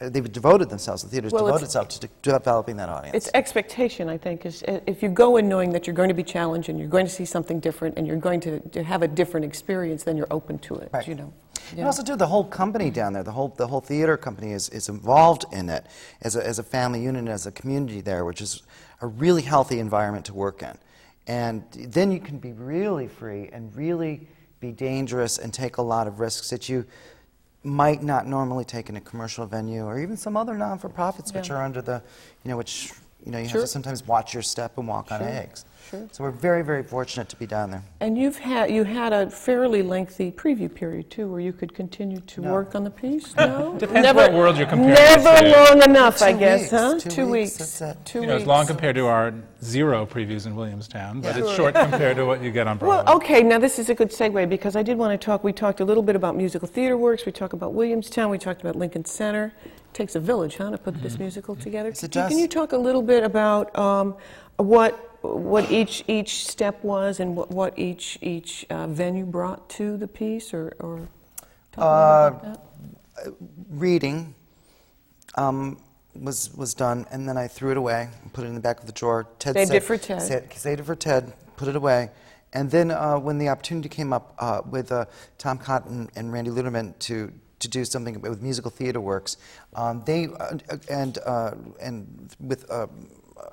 [0.00, 1.02] uh, they've devoted themselves.
[1.02, 3.16] The theater's Well, devoted itself to, developing that audience.
[3.16, 6.22] It's expectation, I think, is if you go in knowing that you're going to be
[6.22, 9.08] challenged and you're going to see something different and you're going to, to have a
[9.08, 11.08] different experience, then you're open to it, Right.
[11.08, 11.32] you know.
[11.72, 14.68] And also, too, the whole company down there, the whole, the whole theater company is,
[14.68, 15.86] is involved in it
[16.22, 18.62] as a, as a family unit, as a community there, which is
[19.00, 20.76] a really healthy environment to work in.
[21.26, 24.26] And then you can be really free and really
[24.60, 26.84] be dangerous and take a lot of risks that you
[27.62, 31.62] might not normally take in a commercial venue or even some other non-for-profits which are
[31.62, 32.02] under the,
[32.44, 32.92] you know, which,
[33.24, 33.60] you know, you Sure.
[33.60, 35.64] have to sometimes watch your step and walk on eggs.
[35.90, 36.08] Sure.
[36.12, 37.82] So we're very, very fortunate to be down there.
[38.00, 42.20] And you've had, you had a fairly lengthy preview period, too, where you could continue
[42.20, 42.52] to No.
[42.52, 43.34] work on the piece?
[43.44, 43.76] No?
[43.78, 45.50] Depends what world you're comparing Never to.
[45.50, 46.98] long enough, I guess, weeks, huh?
[47.10, 47.96] two weeks, that's it.
[48.04, 48.42] Two You know, weeks.
[48.42, 52.42] it's long compared to our zero previews in Williamstown, but it's short compared to what
[52.42, 53.04] you get on Broadway.
[53.04, 55.44] Well, okay, now this is a good segue because I did want to talk.
[55.44, 57.26] We talked a little bit about musical theater works.
[57.26, 58.30] We talked about Williamstown.
[58.30, 59.52] We talked about Lincoln Center.
[59.92, 61.90] takes a village, huh, to put this musical together.
[61.90, 64.16] Yes, it Can- Can you talk a little bit about um,
[64.56, 69.96] what what each each step was and what, what each each uh, venue brought to
[69.96, 71.08] the piece, or, or
[71.76, 72.54] Uh,
[73.70, 74.34] reading
[75.36, 75.76] um,
[76.14, 78.78] was was done, and then I threw it away and put it in the back
[78.80, 79.26] of the drawer.
[79.38, 80.22] Ted Saved said, it for Ted.
[80.22, 81.32] Said, saved it for Ted.
[81.56, 82.10] Put it away.
[82.52, 85.06] And then uh, when the opportunity came up uh, with uh,
[85.38, 89.36] Tom Cotton and Randy Luderman to to do something with musical theater works,
[89.74, 90.58] um, they uh,
[90.88, 92.86] and uh, and with uh,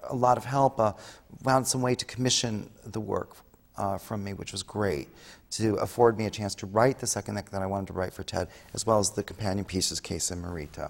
[0.09, 0.93] a lot of help uh,
[1.43, 3.35] found some way to commission the work
[3.77, 5.07] uh, from me, which was great,
[5.51, 8.13] to afford me a chance to write the second act that I wanted to write
[8.13, 10.89] for Ted, as well as the companion pieces, Kesa and Morito.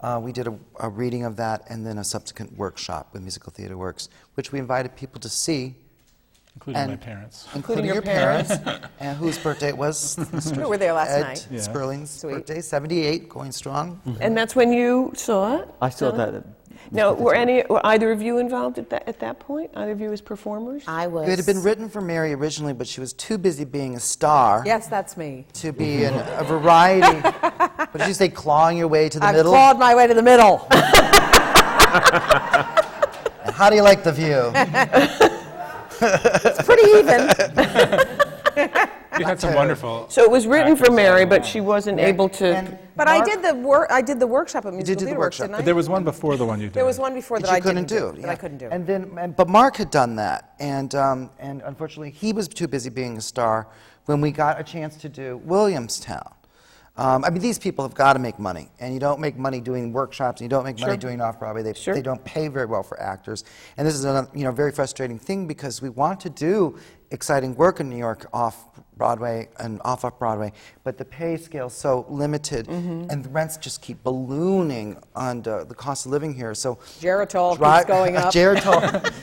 [0.00, 3.52] Uh, we did a, a reading of that and then a subsequent workshop with Musical
[3.52, 5.74] Theater Works, which we invited people to see.
[6.54, 7.48] Including my parents.
[7.54, 8.52] Including, your your parents,
[8.98, 10.16] and whose birthday it was.
[10.56, 11.48] We were there last Ed night.
[11.50, 11.60] Yeah.
[11.60, 12.32] Sperling's Sweet.
[12.32, 14.00] birthday, 78, going strong.
[14.20, 15.68] And that's when you saw it.
[15.80, 16.30] I saw Huh?
[16.30, 16.44] that.
[16.86, 19.70] At Now, were any were either of you involved at that at that point?
[19.74, 20.82] Either of you as performers?
[20.86, 21.28] I was.
[21.28, 24.62] It had been written for Mary originally, but she was too busy being a star
[24.66, 25.46] Yes, that's me.
[25.54, 27.18] to be in a variety.
[27.20, 29.52] what did you say, clawing your way to the I've middle?
[29.52, 30.66] clawed my way to the middle.
[33.52, 34.52] How do you like the view?
[36.44, 37.30] it's pretty even.
[39.18, 40.06] You had some wonderful.
[40.08, 42.56] So it was written for Mary, but she wasn't able to.
[42.56, 43.88] And But I did the work.
[43.90, 45.44] I did the workshop at Musical do the Theater Works, workshop.
[45.46, 45.58] didn't I?
[45.58, 46.74] But there was one before the one you did.
[46.74, 48.20] There was one before that you I couldn't didn't do.
[48.20, 48.32] That yeah.
[48.32, 48.68] I couldn't do.
[48.70, 52.68] And then, and, but Mark had done that, and um, and unfortunately, he was too
[52.68, 53.68] busy being a star
[54.06, 56.32] when we got a chance to do Williamstown.
[56.98, 59.60] Um, I mean, these people have got to make money, and you don't make money
[59.60, 61.62] doing workshops, and you don't make money doing off Broadway.
[61.62, 61.92] They, Sure.
[61.94, 63.44] they don't pay very well for actors,
[63.76, 66.78] and this is a you know very frustrating thing because we want to do
[67.10, 68.64] exciting work in New York off
[68.96, 70.52] Broadway and off off Broadway,
[70.84, 73.10] but the pay scale's so limited, Mm-hmm.
[73.10, 76.54] and the rents just keep ballooning on the cost of living here.
[76.54, 78.32] So Geritol Dri- keeps going up.
[78.32, 78.80] Geritol.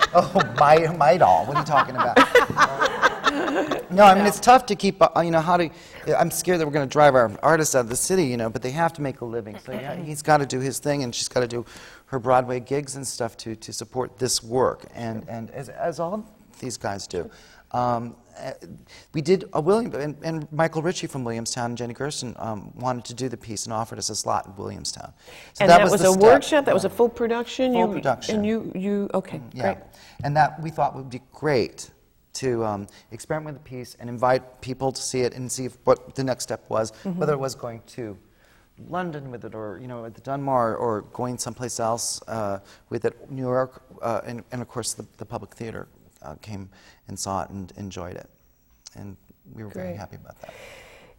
[0.14, 1.48] oh, my, Midol.
[1.48, 2.18] What are you talking about?
[3.92, 5.02] no, I mean it's tough to keep.
[5.02, 5.70] Uh, you know how to.
[6.18, 8.26] I'm scared that we're going to drive our artists out of the city.
[8.26, 9.58] You know, but they have to make a living.
[9.66, 11.66] So yeah, he's got to do his thing, and she's got to do
[12.08, 16.24] her Broadway gigs and stuff to to support this work, and and as as all
[16.60, 17.30] these guys do.
[17.72, 18.16] Um,
[19.14, 23.06] we did a William and, and Michael Ritchie from Williamstown and Jenny Gersten um, wanted
[23.06, 25.14] to do the piece and offered us a slot in Williamstown.
[25.54, 26.24] So and that, was, the a step.
[26.24, 26.66] workshop.
[26.66, 27.74] That was a full production.
[27.74, 28.36] Full you, production.
[28.38, 29.86] And you, you, okay, Yeah, great.
[30.24, 31.92] and that we thought would be great
[32.34, 35.78] to um, experiment with the piece and invite people to see it and see if,
[35.84, 38.18] what the next step was, whether it was going to
[38.90, 43.06] London with it, or you know, at the Donmar, or going someplace else uh, with
[43.06, 45.88] it, New York, uh, and, and of course the, the public theater
[46.24, 46.70] uh, came
[47.08, 48.30] and saw it and enjoyed it,
[48.96, 49.18] and
[49.54, 50.54] we were very happy about that.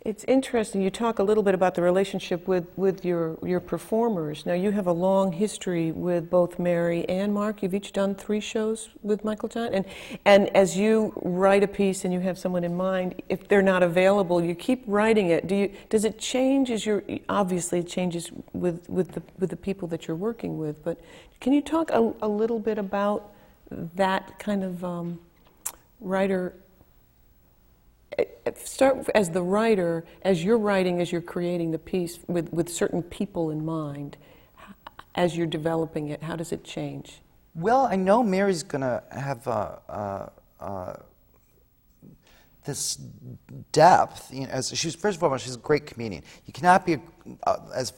[0.05, 0.83] It's interesting.
[0.83, 4.45] You talk a little bit about the relationship with, with your, your performers.
[4.45, 7.63] Now, you have a long history with both Mary and Mark.
[7.63, 9.73] You've each done three shows with Michael John.
[9.73, 9.87] And,
[10.27, 13.83] and as you write a piece and you have someone in mind, if they're not
[13.83, 15.47] available, you keep writing it.
[15.47, 19.57] Do you, does it change as you're, obviously it changes with, with, the, with the
[19.57, 21.01] people that you're working with, but
[21.41, 23.33] can you talk a, a little bit about
[23.71, 25.19] that kind of um,
[26.01, 26.55] writer
[28.19, 28.25] uh,
[28.63, 33.03] start as the writer, as you're writing, as you're creating the piece with, with certain
[33.03, 34.17] people in mind,
[35.15, 37.21] as you're developing it, how does it change?
[37.55, 40.29] Well, I know Mary's gonna have uh, uh,
[40.61, 40.95] uh,
[42.65, 42.97] this
[43.73, 44.33] depth.
[44.33, 46.25] You know, as she's first of all, she's a great comedian.
[46.47, 46.99] You cannot be
[47.47, 47.93] uh, as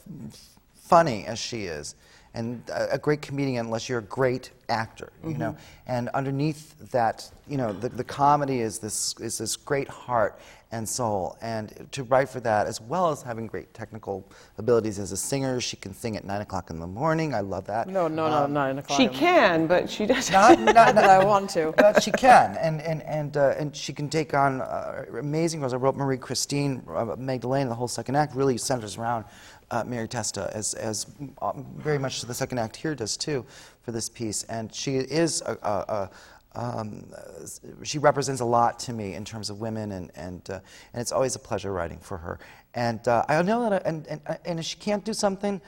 [0.74, 1.94] funny as she is,
[2.36, 5.12] and a, a great comedian unless you're a great actor.
[5.24, 9.88] You know, and underneath that, you know, the, the comedy is this is this great
[9.88, 10.38] heart
[10.72, 11.36] and soul.
[11.40, 14.26] And to write for that, as well as having great technical
[14.58, 17.34] abilities as a singer, she can sing at nine o'clock in the morning.
[17.34, 17.88] I love that.
[17.88, 19.00] No, no, no, nine o'clock.
[19.00, 20.32] She can, but she doesn't.
[20.32, 21.72] Not, not, Not that I want to.
[21.76, 25.72] but she can, and and and uh, and she can take on uh, amazing roles.
[25.72, 27.68] I wrote Marie Christine, uh, Magdalene.
[27.68, 29.24] The whole second act really centers around
[29.70, 31.06] uh, Mary Testa, as as
[31.42, 33.44] um, very much the second act here does too,
[33.82, 34.44] for this piece.
[34.44, 35.58] And she is a.
[35.62, 36.10] a, a
[36.56, 37.46] um, uh,
[37.82, 40.60] she represents a lot to me in terms of women, and and uh,
[40.94, 42.38] and it's always a pleasure writing for her.
[42.72, 45.60] And uh, I know that, I, and, and and if she can't do something,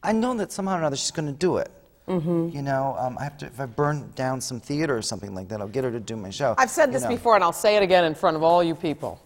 [0.00, 1.72] I know that somehow or another she's going to do it.
[2.06, 2.56] Mm-hmm.
[2.56, 3.46] You know, um, I have to.
[3.46, 6.16] If I burn down some theater or something like that, I'll get her to do
[6.16, 6.54] my show.
[6.56, 7.08] I've said you this know.
[7.08, 9.20] before, and I'll say it again in front of all you people.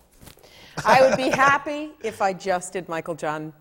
[0.85, 3.53] I would be happy if I just did Michael John,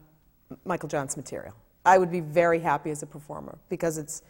[0.65, 1.53] Michael John's material.
[1.85, 4.21] I would be very happy as a performer because it's,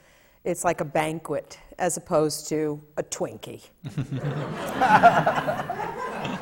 [0.43, 3.61] it's like a banquet as opposed to a Twinkie.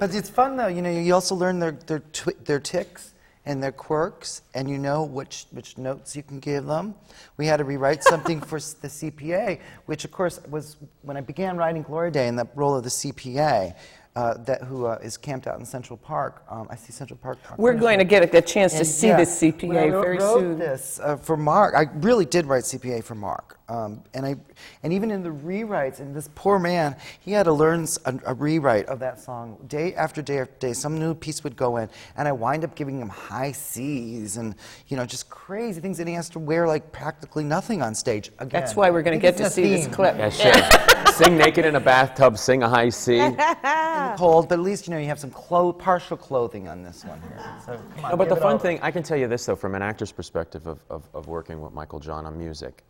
[0.00, 0.68] But it's fun though.
[0.68, 3.12] You know, you also learn their their twi- their ticks
[3.44, 6.94] and their quirks, and you know which which notes you can give them.
[7.36, 11.58] We had to rewrite something for the CPA, which of course was when I began
[11.58, 13.74] writing Glory Day in the role of the CPA.
[14.16, 16.42] Uh, that who uh, is camped out in Central Park?
[16.50, 17.38] Um, I see Central Park.
[17.56, 20.02] We're going to get a, a chance to see yeah, this CPA when I wrote,
[20.02, 20.58] very wrote soon.
[20.58, 21.76] this uh, for Marc.
[21.76, 24.34] I really did write CPA for Marc, um, and I,
[24.82, 27.86] and even in the rewrites, and this poor man, he had to learn
[28.26, 30.72] a rewrite of that song day after day after day.
[30.72, 34.56] Some new piece would go in, and I wind up giving him high C's and
[34.88, 38.32] you know just crazy things, and he has to wear like practically nothing on stage.
[38.40, 40.16] Again, That's why we're going to get to it's a see this clip.
[40.18, 40.86] Yeah, sure.
[41.24, 43.18] sing naked in a bathtub, sing a high C.
[43.18, 46.82] In the cold, but at least you know you have some clo- partial clothing on
[46.82, 47.38] this one here.
[47.66, 48.62] So come on, No, but the fun over.
[48.62, 51.60] thing, I can tell you this though, from an actor's perspective of, of, of working
[51.60, 52.84] with Michael John on music,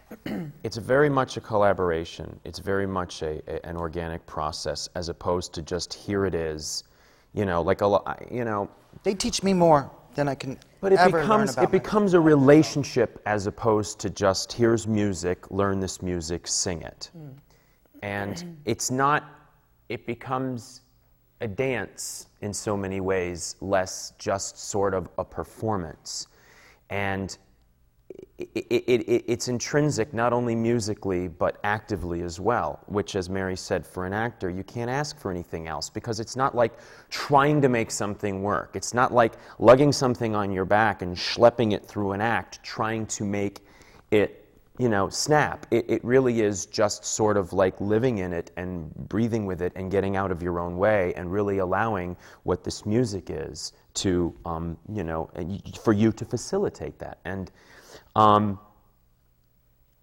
[0.64, 2.38] it's very much a collaboration.
[2.44, 6.84] It's very much a, a- an organic process as opposed to just here it is,
[7.34, 8.68] you know, like a lo- I- you know.
[9.02, 13.46] They teach me more than I can But it becomes it becomes a relationship as
[13.46, 17.10] opposed to just here's music, learn this music, sing it.
[17.16, 17.34] Mm.
[18.02, 18.54] And mm.
[18.64, 19.24] it's not
[19.88, 20.82] it becomes
[21.40, 26.26] a dance in so many ways, less just sort of a performance.
[26.90, 27.36] And
[28.38, 33.56] it, it, it, it's intrinsic not only musically but actively as well which as mary
[33.56, 36.72] said for an actor you can't ask for anything else because it's not like
[37.10, 41.72] trying to make something work it's not like lugging something on your back and schlepping
[41.72, 43.60] it through an act trying to make
[44.10, 44.47] it
[44.78, 48.94] you know snap it, it really is just sort of like living in it and
[49.08, 52.86] breathing with it and getting out of your own way and really allowing what this
[52.86, 57.50] music is to um, you know and y- for you to facilitate that and
[58.16, 58.58] um,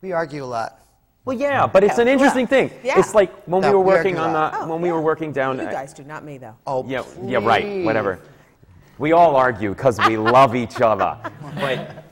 [0.02, 0.80] We argue a lot.
[1.26, 2.70] well, yeah, but it's an interesting thing.
[2.84, 3.00] Yeah.
[3.00, 4.70] It's like when we were working argue on a the lot.
[4.70, 5.58] when we Oh, were working down.
[5.58, 6.56] You guys do, not me though.
[6.68, 8.20] Oh, yeah, yeah, right, whatever.
[9.00, 11.18] We all argue because we love each other.
[11.60, 12.05] But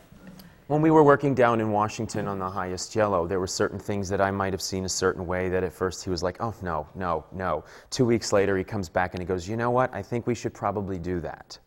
[0.68, 4.08] when we were working down in Washington on the highest yellow, there were certain things
[4.10, 6.54] that I might have seen a certain way that at first he was like, oh,
[6.62, 7.64] no, no, no.
[7.90, 9.94] Two weeks later, he comes back and he goes, you know what?
[9.94, 11.60] I think we should probably do that.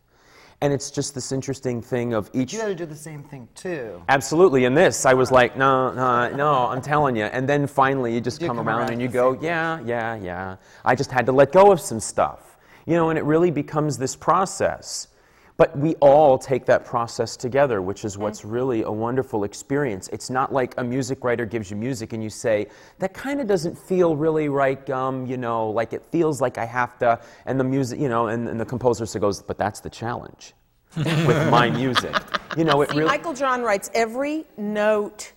[0.61, 2.51] And it's just this interesting thing of each.
[2.51, 4.01] You had to do the same thing too.
[4.09, 4.65] Absolutely.
[4.65, 7.25] In this, I was like, no, no, no, I'm telling you.
[7.25, 10.15] And then finally, you just You come, come around, around and you go, yeah, yeah,
[10.15, 10.55] yeah.
[10.83, 12.57] I just had to let go of some stuff.
[12.87, 15.09] You know, and it really becomes this process.
[15.57, 20.07] But we all take that process together, which is what's really a wonderful experience.
[20.13, 22.67] It's not like a music writer gives you music and you say,
[22.99, 26.65] that kind of doesn't feel really like, um, you know, like it feels like I
[26.65, 29.79] have to, and the music, you know, and, and the composer so goes, but that's
[29.79, 30.53] the challenge
[30.95, 32.15] with my music.
[32.55, 33.09] You know, it See, really.
[33.09, 35.33] Michael John writes every note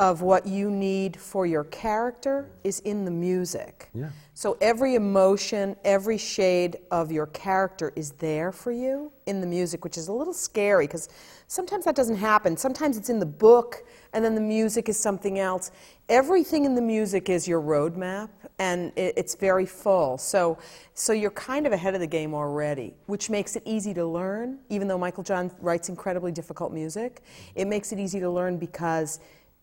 [0.00, 3.90] of what you need for your character is in the music.
[3.92, 4.08] Yeah.
[4.32, 9.84] So every emotion, every shade of your character is there for you in the music,
[9.84, 11.10] which is a little scary because
[11.48, 12.56] sometimes that doesn't happen.
[12.56, 13.84] Sometimes it's in the book
[14.14, 15.70] and then the music is something else.
[16.08, 20.16] Everything in the music is your roadmap and it, it's very full.
[20.16, 20.56] So,
[20.94, 24.60] so you're kind of ahead of the game already, which makes it easy to learn.
[24.70, 27.20] Even though Michael John writes incredibly difficult music,
[27.54, 29.20] it makes it easy to learn because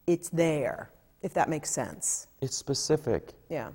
[0.08, 0.90] it's there,
[1.22, 2.28] if that makes sense.
[2.42, 3.34] It's specific.
[3.50, 3.70] Yeah.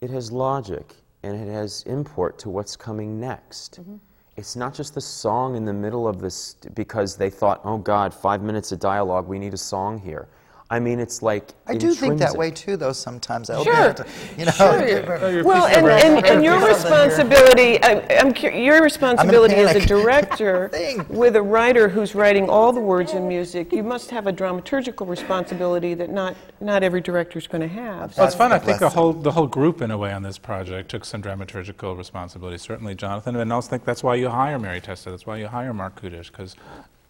[0.00, 3.80] It has logic and it has import to what's coming next.
[3.80, 3.96] Mm-hmm.
[4.36, 8.12] It's not just the song in the middle of this because they thought, oh God,
[8.12, 10.28] five minutes of dialogue, we need a song here.
[10.74, 11.50] I mean, it's like.
[11.68, 12.90] I do think that way too, though.
[12.92, 13.74] Sometimes I Sure.
[13.74, 14.00] hope
[14.36, 14.52] you know.
[14.58, 20.72] Oh, Well, and, and, and your responsibility, I, I'm your responsibility as a director
[21.08, 25.08] with a writer who's writing all the words in music, you must have a dramaturgical
[25.08, 28.18] responsibility that not, not every director is going to have.
[28.18, 28.50] Well, it's fun.
[28.50, 31.22] I think the whole the whole group, in a way, on this project took some
[31.22, 32.58] dramaturgical responsibility.
[32.58, 35.10] Certainly, Jonathan, and I also think that's why you hire Mary Testa.
[35.10, 36.56] That's why you hire Marc Kudisch, because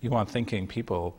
[0.02, 1.16] you want thinking people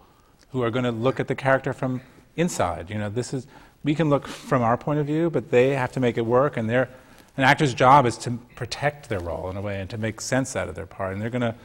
[0.51, 2.01] who are going to look at the character from
[2.36, 2.89] inside.
[2.89, 3.47] You know, this is
[3.83, 6.57] we can look from our point of view, but they have to make it work,
[6.57, 6.89] and they're
[7.38, 10.55] an actor's job is to protect their role in a way and to make sense
[10.55, 11.55] out of their part, and they're going to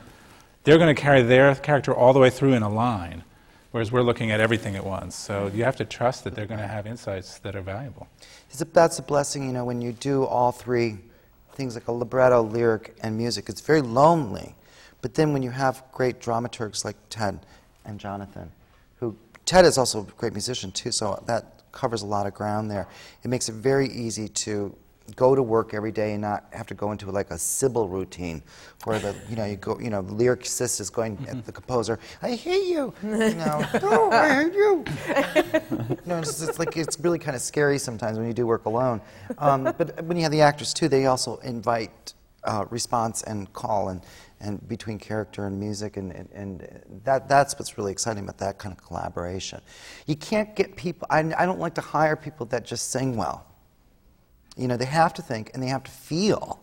[0.64, 3.24] they're to carry their character all the way through in a line.
[3.70, 5.14] Whereas we're looking at everything at once.
[5.14, 8.08] So you have to trust that they're going to have insights that are valuable.
[8.60, 10.98] A, that's a blessing, you know, when you do all three
[11.54, 13.48] things like a libretto, lyric, and music.
[13.48, 14.54] It's very lonely.
[15.02, 17.40] But then when you have great dramaturgs like Ted
[17.84, 18.50] and Jonathan,
[19.50, 22.86] Ted is also a great musician too, so that covers a lot of ground there.
[23.24, 24.72] It makes it very easy to
[25.16, 28.44] go to work every day and not have to go into like a Sybil routine
[28.84, 32.36] where the you know you go you know lyricist is going at the composer I
[32.36, 34.84] hate you you know oh I hate you
[36.06, 39.00] no, it's, it's like it's really kind of scary sometimes when you do work alone.
[39.38, 43.88] Um, but when you have the actors too, they also invite uh, response and call
[43.88, 44.00] and,
[44.40, 48.58] and between character and music, and, and, and that, that's what's really exciting about that
[48.58, 49.60] kind of collaboration.
[50.06, 51.06] You can't get people.
[51.10, 53.46] I, I don't like to hire people that just sing well.
[54.56, 56.60] You know, they have to think and they have to feel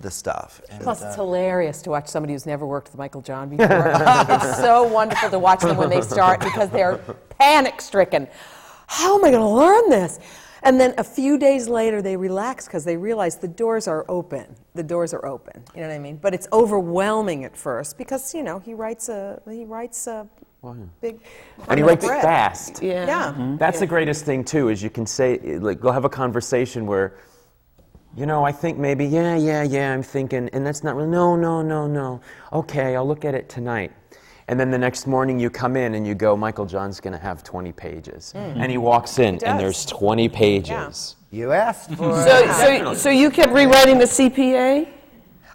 [0.00, 0.60] the stuff.
[0.70, 3.66] And, Plus, uh, it's hilarious to watch somebody who's never worked with Michael John before.
[3.68, 6.98] it's so wonderful to watch them when they start because they're
[7.38, 8.28] panic stricken.
[8.86, 10.18] How am I going to learn this?
[10.64, 14.56] And then a few days later, they relax because they realize the doors are open.
[14.74, 15.62] The doors are open.
[15.74, 16.16] You know what I mean?
[16.16, 20.26] But it's overwhelming at first because you know he writes a he writes a
[21.00, 21.20] big
[21.68, 22.22] And he writes bread.
[22.22, 22.82] fast.
[22.82, 23.06] Yeah.
[23.06, 23.32] Yeah.
[23.32, 23.56] Mm-hmm.
[23.58, 27.18] That's the greatest thing too, is you can say, like, go have a conversation where,
[28.16, 31.36] you know, I think maybe, yeah, yeah, yeah, I'm thinking, and that's not really, no,
[31.36, 32.20] no, no, no.
[32.52, 33.92] Okay, I'll look at it tonight.
[34.48, 37.18] And then the next morning you come in and you go, Michael John's going to
[37.18, 38.32] have 20 pages.
[38.34, 39.42] And he walks in does.
[39.44, 41.16] and there's 20 pages.
[41.30, 42.24] you asked for it.
[42.24, 44.88] So, so, so you kept rewriting the CPA?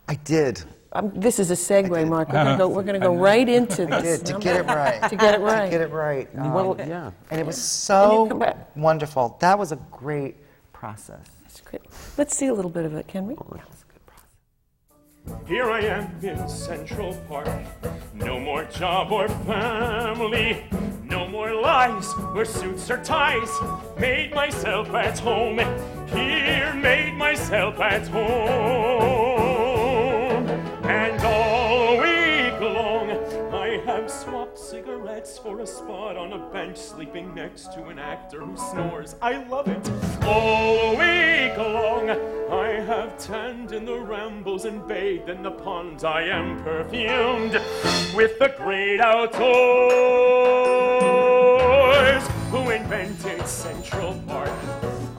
[0.08, 0.64] I did.
[0.92, 2.30] Um, this is a segue, Marc.
[2.30, 4.22] We're going to go, gonna go right into I this.
[4.22, 5.08] did to get it right.
[5.08, 5.66] To get it right.
[5.66, 6.28] To get it right.
[6.36, 7.12] Well, Um, yeah.
[7.30, 7.58] And it was
[7.92, 9.38] And you come so wonderful.
[9.40, 10.38] That was a great
[10.74, 11.28] process.
[11.44, 11.84] That's great.
[12.18, 13.36] Let's see a little bit of it, can we?
[15.48, 17.50] Here I am in Central Park.
[18.14, 20.66] No more job or family.
[21.04, 23.50] No more lies where suits or ties.
[23.98, 25.58] Made myself at home.
[26.10, 29.29] Here, made myself at home.
[35.28, 39.18] For a spot on a bench, sleeping next to an actor who snores.
[39.22, 39.92] I love it.
[40.24, 42.10] All week long,
[42.50, 46.06] I have tanned in the rambles and bathed in the ponds.
[46.06, 47.60] I am perfumed
[48.16, 49.40] with the great outdoors.
[52.52, 54.50] Who invented Central Park?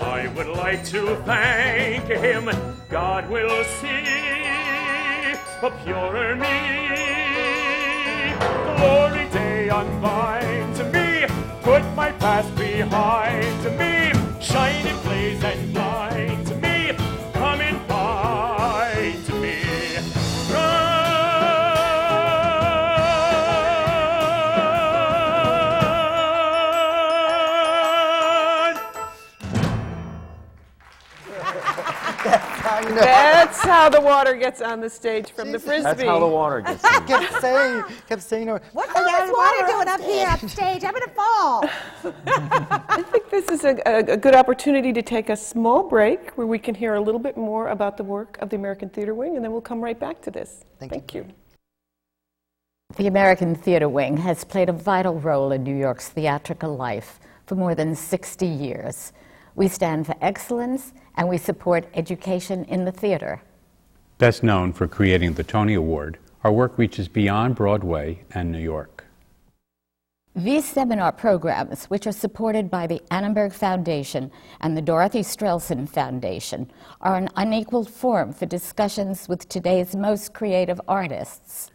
[0.00, 2.48] I would like to thank him.
[2.88, 4.06] God will see
[5.62, 6.80] a purer me.
[8.78, 9.28] Glory
[9.70, 11.26] unbind to me.
[11.62, 14.12] Put my past behind to me.
[14.40, 15.89] Shining blaze and blind
[33.00, 35.84] That's how the water gets on the stage from the frisbee.
[35.84, 37.06] That's how the water gets in.
[37.06, 40.84] kept saying, kept saying, oh, What's all this water doing up here up stage?
[40.84, 41.64] I'm gonna fall.
[42.88, 46.46] I think this is a, a, a good opportunity to take a small break where
[46.46, 49.36] we can hear a little bit more about the work of the American Theater Wing,
[49.36, 50.64] and then we'll come right back to this.
[50.78, 51.26] Thank you.
[52.96, 57.54] The American Theater Wing has played a vital role in New York's theatrical life for
[57.54, 59.12] more than 60 years.
[59.60, 63.42] We stand for excellence and we support education in the theater.
[64.16, 69.04] Best known for creating the Tony Award, our work reaches beyond Broadway and New York.
[70.34, 74.30] These seminar programs, which are supported by the Annenberg Foundation
[74.62, 76.70] and the Dorothy Strelsin Foundation,
[77.02, 81.70] are an unequaled forum for discussions with today's most creative artists.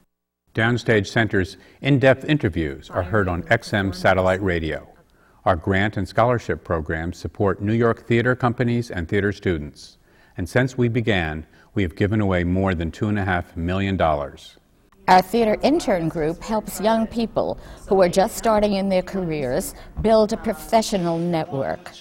[0.56, 4.95] Downstage Center's in depth interviews are heard on XM satellite radio.
[5.46, 10.00] Our grant and scholarship programs support New York theater companies and theater students.
[10.38, 14.02] And since we began, we have given away more than $2.5 million.
[14.02, 20.34] Our theater intern group helps young people who are just starting in their careers build
[20.34, 21.92] a professional network.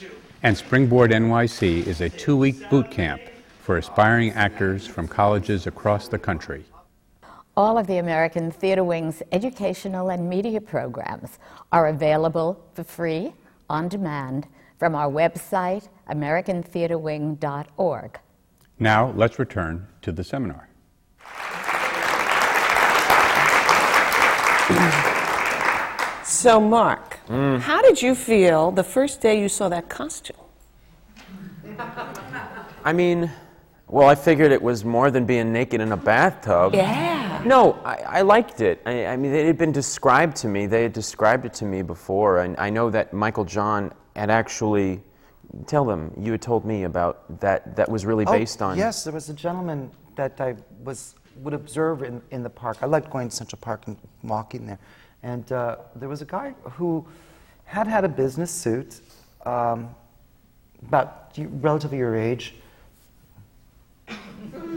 [0.43, 3.21] And Springboard NYC is a two week boot camp
[3.61, 6.65] for aspiring actors from colleges across the country.
[7.57, 11.39] All of the American Theater Wing's educational and media programs
[11.71, 13.33] are available for free,
[13.71, 18.19] on demand, from our website, americantheaterwing.org.
[18.81, 20.69] Now, let's return to the seminar.
[26.25, 27.61] So, Marc, mm.
[27.61, 30.37] how did you feel the first day you saw that costume?
[32.85, 33.31] I mean,
[33.87, 36.75] well, I figured it was more than being naked in a bathtub.
[36.75, 37.14] Yeah.
[37.45, 38.81] No, I, I liked it.
[38.87, 40.67] I, I mean, it had been described to me.
[40.67, 45.03] They had described it to me before, and I know that Michael John had actually.
[45.67, 47.77] Tell them you had told me about that.
[47.77, 48.77] That was really Oh, based on.
[48.77, 52.79] Yes, there was a gentleman that I was would observe in, in the park.
[52.83, 54.79] I liked going to Central Park and walking there.
[55.23, 57.07] And uh, there was a guy who
[57.65, 59.01] had had a business suit,
[59.47, 59.95] um,
[60.87, 62.55] about relatively your age,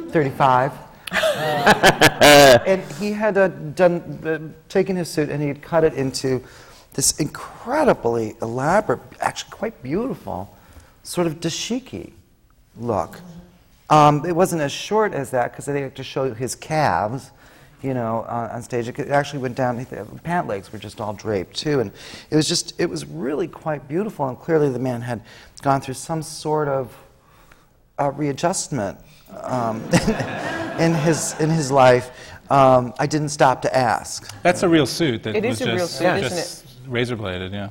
[0.09, 0.71] 35.
[1.11, 4.39] Uh, and he had uh, done, uh,
[4.69, 6.43] taken his suit and he had cut it into
[6.93, 10.55] this incredibly elaborate, actually quite beautiful,
[11.03, 12.11] sort of dashiki
[12.79, 13.19] look.
[13.89, 17.31] Um, it wasn't as short as that because they had to show his calves,
[17.81, 18.89] you know, uh, on stage.
[18.89, 19.77] It actually went down.
[19.77, 21.91] The pant legs were just all draped too, and
[22.29, 24.27] it was just, it was really quite beautiful.
[24.27, 25.21] And clearly, the man had
[25.61, 26.97] gone through some sort of
[27.97, 28.99] uh, readjustment
[29.43, 29.83] um,
[30.79, 32.11] in his in his life.
[32.49, 34.31] Um, I didn't stop to ask.
[34.41, 35.23] That's a real suit.
[35.23, 37.69] That It was is a just, real suit, isn't just razor bladed, yeah.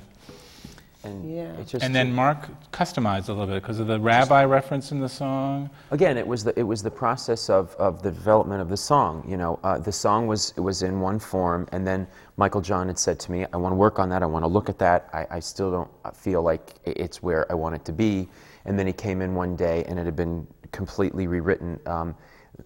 [1.02, 1.44] And Yeah.
[1.60, 5.00] it just And then Marc customized a little bit because of the rabbi reference in
[5.00, 5.70] the song.
[5.92, 9.24] Again, it was the, it was the process of, of the development of the song.
[9.26, 12.88] You know, uh, the song was, it was in one form, and then Michael John
[12.88, 14.78] had said to me, I want to work on that, I want to look at
[14.80, 18.28] that, I, I still don't feel like i- it's where I want it to be.
[18.66, 20.44] And then he came in one day, and it had been
[20.76, 21.80] completely rewritten.
[21.86, 22.14] Um,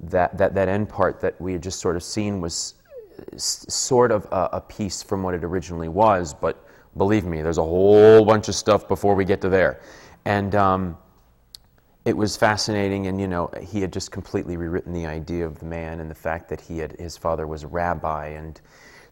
[0.05, 2.75] that, that, that end part that we had just sort of seen was
[3.33, 7.59] s- sort of a, a piece from what it originally was, but believe me, there's
[7.59, 9.81] a whole bunch of stuff before we get to there.
[10.25, 10.99] And um,
[12.05, 15.67] it was fascinating, and you know, he had just completely rewritten the idea of the
[15.67, 18.61] man and the fact that he had his father was a rabbi, and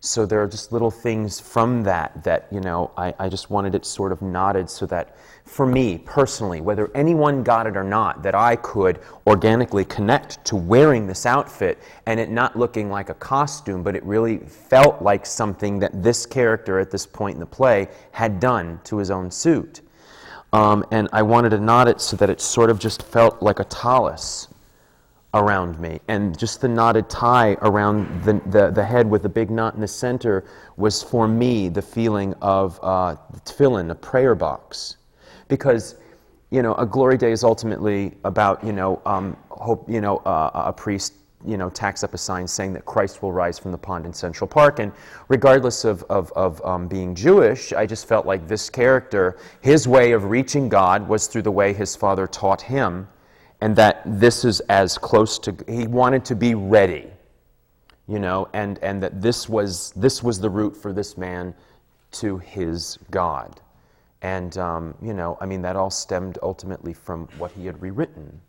[0.01, 3.75] so there are just little things from that that you know I, I just wanted
[3.75, 5.17] it sort of knotted so that
[5.49, 10.57] for me personally, whether anyone got it or not, that I could organically connect to
[10.57, 15.25] wearing this outfit and it not looking like a costume, but it really felt like
[15.25, 19.31] something that this character at this point in the play had done to his own
[19.31, 19.81] suit.
[20.53, 23.59] Um, and I wanted to knot it so that it sort of just felt like
[23.59, 24.49] a tallis
[25.33, 25.99] around me.
[26.09, 29.81] And just the knotted tie around the, the, the head with the big knot in
[29.81, 30.45] the center
[30.77, 34.98] was for me the feeling of uh, tefillin, a prayer box.
[35.49, 35.97] Because,
[36.51, 40.51] you know, a glory day is ultimately about, you know, um, hope, you know, uh,
[40.67, 41.15] a priest
[41.47, 44.13] you know, tacks up a sign saying that Christ will rise from the pond in
[44.13, 44.81] Central Park.
[44.81, 44.93] And
[45.29, 50.13] regardless of, of, of um, being Jewish, I just felt like this character, his way
[50.13, 53.09] of reaching God was through the way his father taught him,
[53.61, 57.07] and that this is as close to, he wanted to be ready,
[58.09, 61.55] you know, and, and that this was, this was the route for this man
[62.11, 63.61] to his God.
[64.23, 68.41] And, um, you know, I mean, that all stemmed ultimately from what he had rewritten.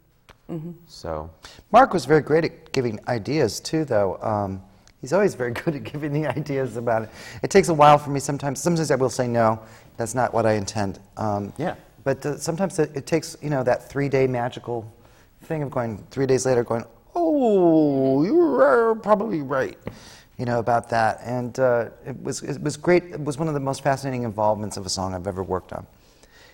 [0.87, 1.29] So.
[1.71, 4.17] Marc was very great at giving ideas too, though.
[4.21, 4.63] Um,
[4.99, 7.09] he's always very good at giving the ideas about it.
[7.43, 8.59] It takes a while for me sometimes.
[8.59, 9.59] Sometimes I will say no,
[9.97, 10.99] that's not what I intend.
[11.17, 11.75] Um, Yeah.
[12.03, 14.91] But uh, sometimes it, it takes you know that three-day magical
[15.43, 19.77] thing of going three days later, going, oh, you're probably right,
[20.39, 21.19] you know, about that.
[21.23, 23.03] And uh, it, was, it was great.
[23.03, 25.85] It was one of the most fascinating involvements of a song I've ever worked on.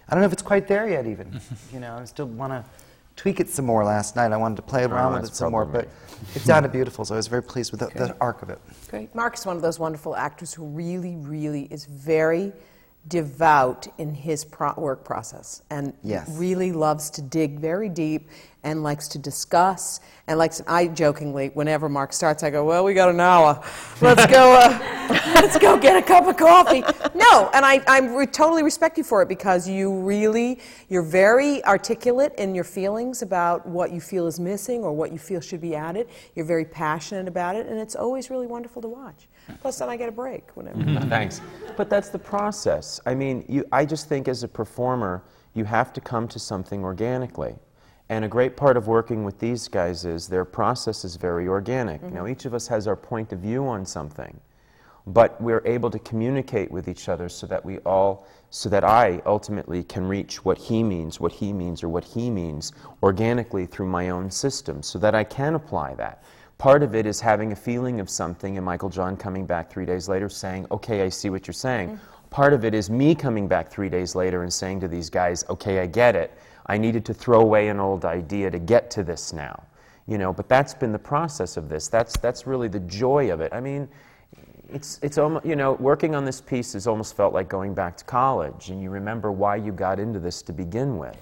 [0.10, 1.40] I don't know if it's quite there yet, even.
[1.74, 2.66] you know, I still want to
[3.16, 4.32] tweak it some more last night.
[4.32, 5.88] I wanted to play around with Oh, that's it some more, probably
[6.32, 8.60] but it sounded beautiful, so I was very pleased with the, the arc of it.
[8.90, 9.14] Great.
[9.14, 12.52] Marc is one of those wonderful actors who really, really is very
[13.08, 16.28] devout in his pro- work process and Yes.
[16.38, 18.30] really loves to dig very deep
[18.66, 22.94] and likes to discuss and likes I jokingly whenever Marc starts I go well we
[22.94, 23.64] got an hour
[24.02, 24.78] let's go uh,
[25.36, 26.82] let's go get a cup of coffee
[27.14, 30.60] no and I I re- totally respect you for it because you really
[30.90, 35.20] you're very articulate in your feelings about what you feel is missing or what you
[35.20, 38.90] feel should be added you're very passionate about it and it's always really wonderful to
[38.90, 39.30] watch
[39.62, 41.42] plus then I get a break whenever Thanks.
[41.78, 43.00] But that's the process.
[43.06, 46.84] I mean, you, I just think as a performer, you have to come to something
[46.84, 47.56] organically.
[48.10, 52.04] And a great part of working with these guys is their process is very organic.
[52.04, 52.32] Now, mm-hmm.
[52.32, 54.40] each of us has our point of view on something,
[55.08, 59.24] but we're able to communicate with each other so that we all, so that I
[59.26, 63.88] ultimately can reach what he means, what he means, or what he means organically through
[63.88, 66.24] my own system so that I can apply that.
[66.60, 69.86] Part of it is having a feeling of something, and Michael John coming back three
[69.86, 71.90] days later saying, Okay, I see what you're saying.
[71.90, 72.00] Mm.
[72.30, 75.44] Part of it is me coming back three days later and saying to these guys,
[75.50, 76.38] Okay, I get it.
[76.66, 79.64] I needed to throw away an old idea to get to this now.
[80.08, 81.88] You know, but that's been the process of this.
[81.88, 83.52] That's, that's really the joy of it.
[83.54, 83.88] I mean,
[84.70, 87.98] it's, it's almost, you know, working on this piece has almost felt like going back
[87.98, 91.18] to college, and you remember why you got into this to begin with.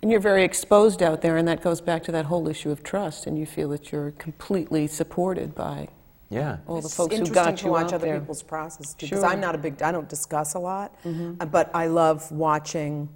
[0.00, 2.82] And you're very exposed out there, and that goes back to that whole issue of
[2.84, 5.88] trust, and you feel that you're completely supported by
[6.30, 6.58] Yeah.
[6.68, 8.20] all the It's folks who interesting got to you watch out other there.
[8.20, 9.26] people's process too, because Sure.
[9.28, 9.80] I'm not a big.
[9.82, 13.08] I don't discuss a lot, uh, but I love watching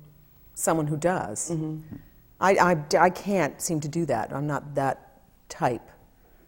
[0.56, 1.50] someone who does.
[1.50, 1.96] Mm-hmm.
[2.40, 4.32] I, I, I can't seem to do that.
[4.32, 5.88] I'm not that type.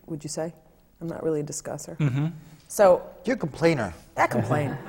[0.06, 0.52] Would you say?
[1.00, 1.96] I'm not really a discusser.
[1.96, 2.28] Mm-hmm.
[2.66, 3.94] So You're a complainer.
[4.16, 4.76] that complain.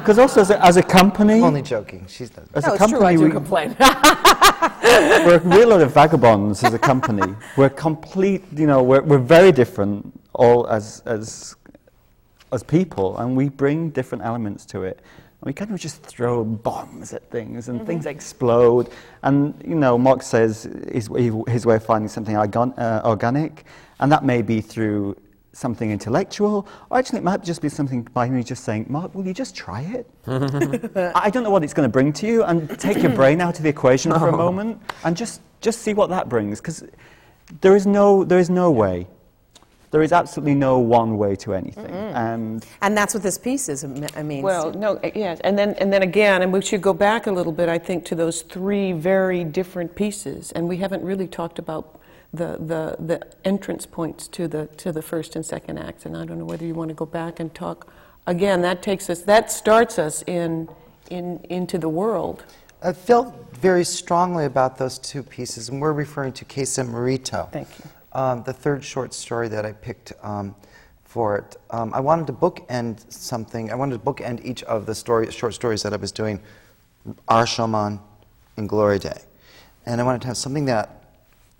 [0.00, 2.06] Because also as a, as a company, I'm only joking.
[2.08, 2.46] She's not.
[2.54, 2.98] as no, a it's true.
[3.00, 3.76] company, I do we, complain.
[5.26, 7.34] we're a real lot of vagabonds as a company.
[7.56, 11.56] We're complete, you know, we're, we're very different all as, as,
[12.52, 15.00] as people, and we bring different elements to it.
[15.46, 18.88] We kind of just throw bombs at things, and things explode.
[19.22, 21.08] And, you know, Marc says his,
[21.46, 23.64] his way of finding something organ, uh, organic,
[24.00, 25.16] and that may be through
[25.52, 29.24] something intellectual, or actually it might just be something by me just saying, Marc, will
[29.24, 30.10] you just try it?
[31.14, 33.56] I don't know what it's going to bring to you, and take your brain out
[33.56, 36.82] of the equation for a moment, and just, just see what that brings, because
[37.60, 39.06] there is no, there is no way.
[39.90, 41.86] There is absolutely no one way to anything.
[41.90, 43.84] And and that's what this piece is.
[43.84, 46.92] I mean, Well, no, uh, yes, and then, and then again, and we should go
[46.92, 51.04] back a little bit, I think, to those three very different pieces, and we haven't
[51.04, 52.00] really talked about
[52.32, 56.24] the, the, the entrance points to the, to the first and second acts, and I
[56.24, 57.90] don't know whether you want to go back and talk,
[58.26, 60.68] again, that takes us, that starts us in,
[61.10, 62.44] in, into the world.
[62.82, 67.48] I felt very strongly about those two pieces, and we're referring to Kesa Morito.
[67.52, 67.90] Thank you.
[68.16, 70.54] Um, the third short story that I picked um,
[71.04, 71.56] for it.
[71.68, 73.70] Um, I wanted to bookend something.
[73.70, 76.40] I wanted to bookend each of the story, short stories that I was doing,
[77.28, 78.00] R Shomon
[78.56, 79.20] and Glory Day.
[79.84, 80.88] And I wanted to have something that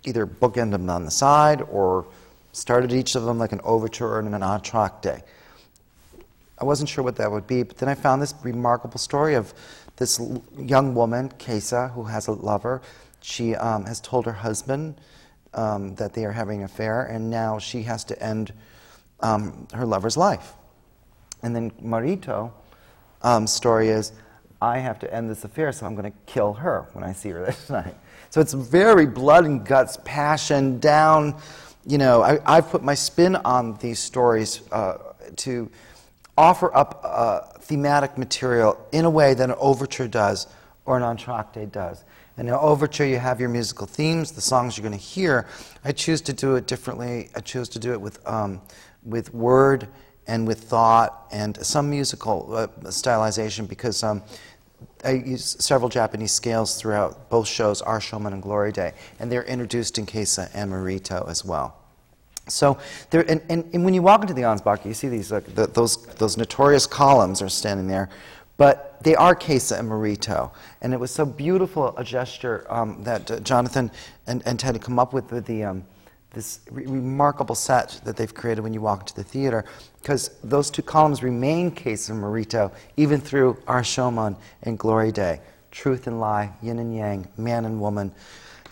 [0.03, 2.07] either bookend them on the side or
[2.53, 5.21] started each of them like an overture and an entr'acte.
[6.57, 9.53] I wasn't sure what that would be, but then I found this remarkable story of
[9.97, 10.19] this
[10.57, 12.81] young woman, Kesa, who has a lover.
[13.21, 14.95] She um, has told her husband
[15.53, 18.53] um, that they are having an affair, and now she has to end
[19.19, 20.53] um, her lover's life.
[21.43, 22.51] And then Morito's
[23.21, 24.11] um, story is,
[24.61, 27.29] I have to end this affair, so I'm going to kill her when I see
[27.29, 27.95] her this night.
[28.29, 31.39] So it's very blood and guts, passion, down.
[31.85, 34.97] You know, I, I've put my spin on these stories uh,
[35.37, 35.69] to
[36.37, 40.47] offer up uh, thematic material in a way that an overture does
[40.85, 42.03] or an entr'acte does.
[42.37, 45.47] In an overture, you have your musical themes, the songs you're going to hear.
[45.83, 47.29] I choose to do it differently.
[47.35, 48.61] I choose to do it with, um,
[49.03, 49.87] with word
[50.27, 54.21] and with thought and some musical uh, stylization because um,
[55.03, 59.45] I use several Japanese scales throughout both shows, R Shomon and Glory Day, and they're
[59.45, 61.75] introduced in Kesa and Morito as well.
[62.47, 62.77] So
[63.09, 65.67] there, and, and, and when you walk into the Anspacher, you see these like, the,
[65.67, 68.09] those those notorious columns are standing there,
[68.57, 70.51] but they are Kesa and Morito,
[70.81, 73.91] and it was so beautiful a gesture um, that uh, Jonathan
[74.25, 75.85] and, and Ted had come up with with the um,
[76.31, 79.65] this re- remarkable set that they've created when you walk into the theater,
[80.01, 85.39] because those two columns remain Kesa and Morito even through R Shomon and Glory Day,
[85.71, 88.11] truth and lie, yin and yang, man and woman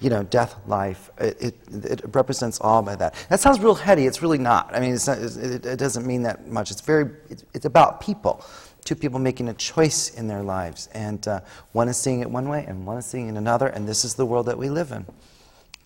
[0.02, 1.10] you know, death, life.
[1.18, 3.16] It, it, it represents all by that.
[3.30, 4.06] That sounds real heady.
[4.06, 4.76] It's really not.
[4.76, 6.72] I mean, not, it, it doesn't mean that much.
[6.72, 7.10] It's very,
[7.54, 8.46] it's about people.
[8.86, 10.88] Two people making a choice in their lives.
[10.94, 11.42] And uh,
[11.74, 13.68] one is seeing it one way and one is seeing it another.
[13.68, 15.06] And this is the world that we live in.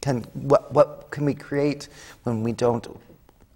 [0.02, 1.88] Can, what, what can we create
[2.24, 2.88] when we don't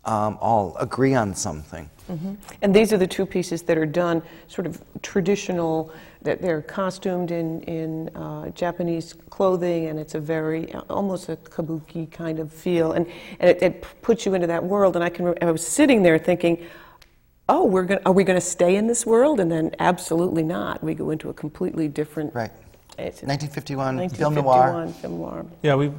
[0.05, 1.89] um, all agree on something?
[2.09, 2.37] Mhm.
[2.61, 5.91] And these are the two pieces that are done sort of traditional,
[6.21, 11.37] that they're costumed in, in uh, Japanese clothing, and it's a very, uh, almost a
[11.37, 12.93] kabuki kind of feel.
[12.93, 13.07] And,
[13.39, 14.95] and it, it puts you into that world.
[14.95, 16.65] And I can, I was sitting there thinking,
[17.49, 19.39] oh, we're gonna, are we going to stay in this world?
[19.39, 20.83] And then absolutely not.
[20.83, 22.33] We go into a completely different.
[22.33, 22.51] Right.
[22.97, 24.45] It's 1951, film noir.
[24.45, 25.45] 1951, film noir.
[25.63, 25.91] Yeah, we,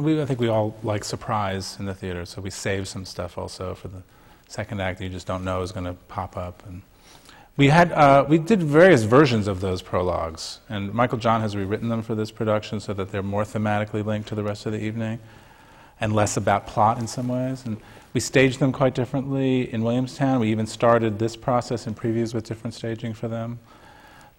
[0.00, 3.38] we, I think we all like surprise in the theater, so we save some stuff
[3.38, 4.02] also for the
[4.48, 6.62] second act that you just don't know is going to pop up.
[6.66, 6.82] And
[7.56, 11.88] we had, uh, we did various versions of those prologues, and Michael John has rewritten
[11.88, 14.82] them for this production so that they're more thematically linked to the rest of the
[14.82, 15.18] evening,
[16.00, 17.64] and less about plot in some ways.
[17.64, 17.78] And
[18.12, 20.40] we staged them quite differently in Williamstown.
[20.40, 23.58] We even started this process in previews with different staging for them.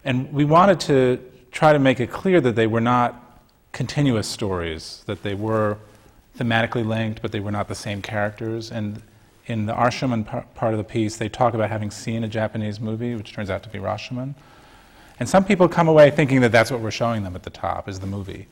[0.05, 1.19] And we wanted to
[1.51, 5.77] try to make it clear that they were not continuous stories, that they were
[6.37, 8.71] thematically linked, but they were not the same characters.
[8.71, 9.01] And
[9.47, 12.27] in the R Shomon par- part of the piece, they talk about having seen a
[12.27, 14.35] Japanese movie, which turns out to be Rashomon.
[15.19, 17.87] And some people come away thinking that that's what we're showing them at the top,
[17.87, 18.47] is the movie.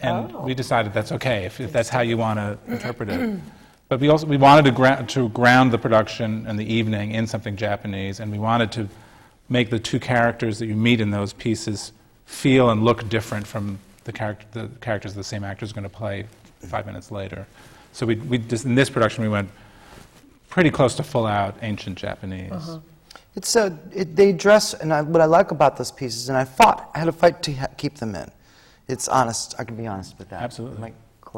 [0.00, 0.40] And oh.
[0.40, 3.40] we decided that's okay if, if that's how you want to interpret it.
[3.92, 7.26] But we also we wanted to, gra- to ground the production and the evening in
[7.26, 8.88] something Japanese, and we wanted to
[9.50, 11.92] make the two characters that you meet in those pieces
[12.24, 15.90] feel and look different from the, character, the characters the same actor is going to
[15.90, 16.24] play
[16.60, 17.46] five minutes later.
[17.92, 19.50] So we, we just, in this production, we went
[20.48, 22.50] pretty close to full out ancient Japanese.
[22.50, 22.78] Uh-huh.
[23.36, 26.46] It's uh, it, they dress, and I, what I like about those pieces, and I
[26.46, 28.30] fought, I had a fight to ha- keep them in.
[28.88, 29.54] It's honest.
[29.58, 30.40] I can be honest with that.
[30.40, 30.80] Absolutely.
[30.80, 30.92] My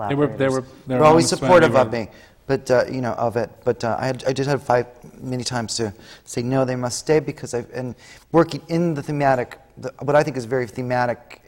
[0.08, 2.08] They were- they were- they were They're always supportive they of me,
[2.46, 3.50] but uh, you know of it.
[3.64, 4.86] But uh, I, had, I did have fight
[5.22, 6.64] many times to say no.
[6.64, 7.94] They must stay because I've and
[8.32, 9.58] working in the thematic.
[9.78, 11.40] The, what I think is very thematic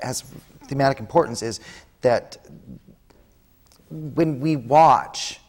[0.00, 0.24] has
[0.68, 1.60] thematic importance is
[2.02, 2.38] that
[3.90, 5.40] when we watch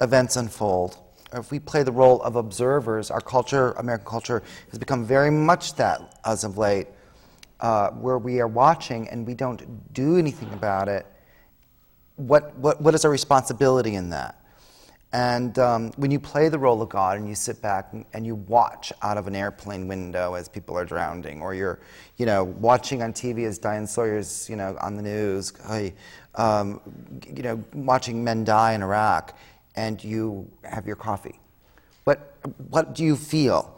[0.00, 0.98] events unfold,
[1.32, 5.74] if we play the role of observers, our culture, American culture, has become very much
[5.74, 6.86] that as of late,
[7.60, 11.06] uh, where we are watching and we don't do anything about it.
[12.16, 14.40] What, what, what is our responsibility in that?
[15.14, 18.26] And um, when you play the role of God and you sit back and, and
[18.26, 21.78] you watch out of an airplane window as people are drowning, or you're,
[22.16, 25.52] you know, watching on TV as Diane Sawyer's, you know, on the news,
[26.34, 26.80] um,
[27.32, 29.38] you know, watching men die in Iraq,
[29.76, 31.38] and you have your coffee.
[32.02, 32.36] What,
[32.68, 33.72] what do you feel?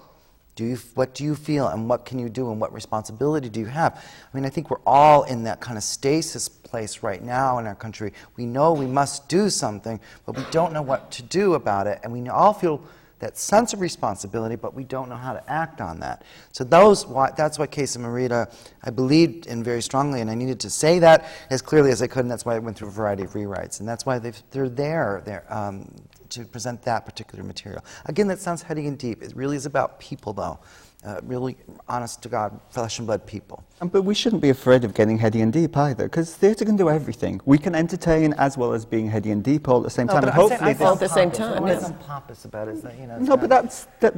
[0.54, 3.60] Do you, what do you feel, and what can you do, and what responsibility do
[3.60, 3.94] you have?
[3.94, 7.66] I mean, I think we're all in that kind of stasis place right now in
[7.66, 8.12] our country.
[8.36, 12.00] We know we must do something, but we don't know what to do about it,
[12.02, 12.82] and we all feel
[13.18, 16.22] that sense of responsibility, but we don't know how to act on that.
[16.52, 18.46] So those, why, that's why Kesa Morito,
[18.84, 22.08] I believed in very strongly, and I needed to say that as clearly as I
[22.08, 24.68] could, and that's why I went through a variety of rewrites, and that's why they're
[24.68, 25.90] there, they're, um,
[26.28, 27.82] to present that particular material.
[28.04, 29.22] Again, that sounds heady and deep.
[29.22, 30.58] It really is about people, though.
[31.06, 33.62] Uh, really, honest to God, flesh and blood people.
[33.80, 36.90] But we shouldn't be afraid of getting heady and deep either, because theatre can do
[36.90, 37.40] everything.
[37.44, 40.24] We can entertain as well as being heady and deep all at the same time.
[40.24, 41.84] and hopefully, all at the same time, What yes.
[41.84, 42.72] is pompous about it?
[42.72, 44.14] Is that, you know, No, but that's that,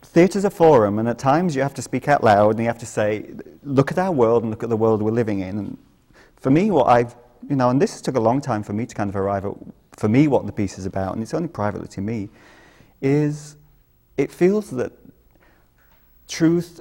[0.00, 2.78] theatre's a forum, and at times you have to speak out loud, and you have
[2.78, 5.76] to say, "Look at our world, and look at the world we're living in." And
[6.36, 7.14] for me, what I've,
[7.50, 9.52] you know, and this took a long time for me to kind of arrive at,
[9.98, 12.30] for me, what the piece is about, and it's only privately to me,
[13.02, 13.56] is
[14.16, 14.92] it feels that
[16.28, 16.80] truth,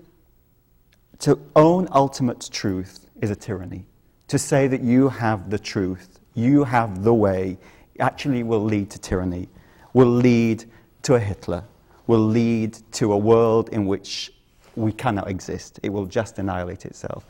[1.20, 3.86] to own ultimate truth, is a tyranny.
[4.28, 7.58] To say that you have the truth, you have the way,
[8.00, 9.50] actually will lead to tyranny,
[9.94, 10.66] will lead
[11.04, 11.64] to a Hitler,
[12.08, 14.34] will lead to a world in which
[14.76, 15.80] we cannot exist.
[15.84, 17.26] It will just annihilate itself.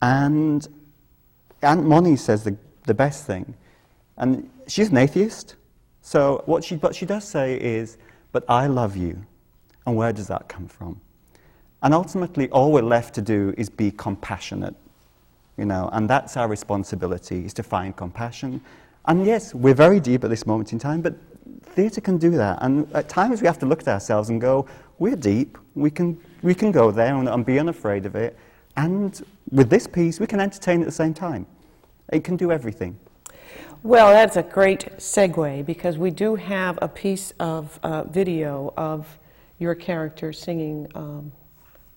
[0.00, 0.66] And
[1.62, 3.54] Aunt Moni says the, the best thing.
[4.16, 5.56] And she's an atheist.
[6.02, 7.98] So what she, what she does say is,
[8.32, 9.24] but I love you.
[9.86, 11.00] And where does that come from?
[11.82, 14.74] And ultimately, all we're left to do is be compassionate.
[15.56, 18.60] You know, and that's our responsibility, is to find compassion.
[19.06, 21.14] And yes, we're very deep at this moment in time, but
[21.62, 22.58] theatre can do that.
[22.62, 24.66] And at times we have to look at ourselves and go,
[24.98, 28.36] we're deep, we can, we can go there and, and be unafraid of it.
[28.76, 29.20] And
[29.50, 31.46] with this piece, we can entertain at the same time.
[32.12, 32.98] It can do everything.
[33.82, 39.18] Well, that's a great segue because we do have a piece of uh, video of
[39.58, 41.32] your character singing um,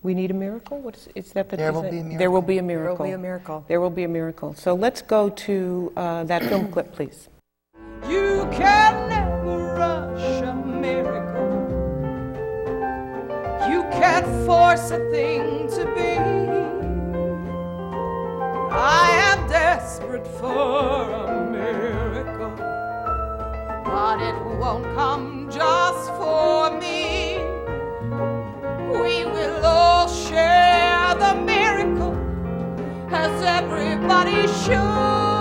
[0.02, 0.78] We need a miracle?
[0.80, 2.62] What is, is that the There will is be a that- There will be a
[2.62, 3.06] There will miracle.
[3.06, 3.64] be a miracle.
[3.68, 4.54] There will be a miracle.
[4.54, 7.28] So let's go to uh, that film clip, please.
[8.08, 11.52] You can never rush a miracle.
[13.70, 16.12] You can't force a thing to be.
[18.74, 22.50] I am desperate for a miracle,
[23.84, 26.91] but it won't come just for me.
[33.22, 35.31] As everybody should.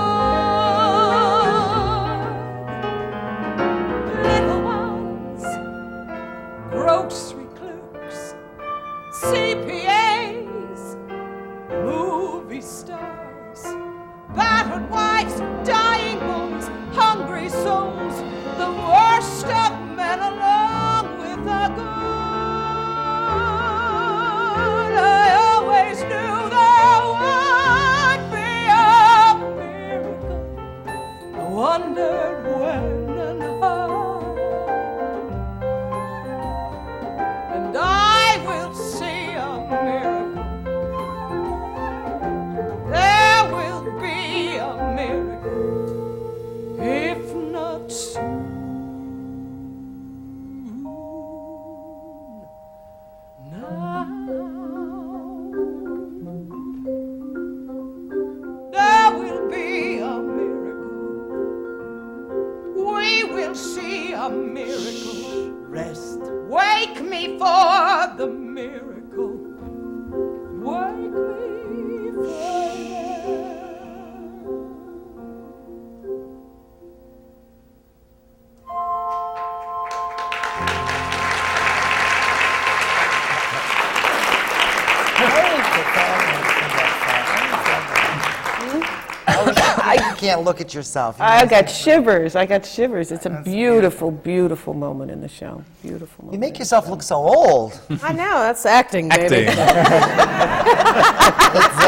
[90.31, 91.17] Can't look at yourself.
[91.19, 92.35] You I got shivers.
[92.35, 93.11] I got shivers.
[93.11, 95.63] It's a beautiful, beautiful moment in the show.
[95.81, 96.33] Beautiful moment.
[96.33, 97.79] You make yourself look so old.
[98.01, 99.47] I know, that's acting, baby.
[99.47, 99.57] acting.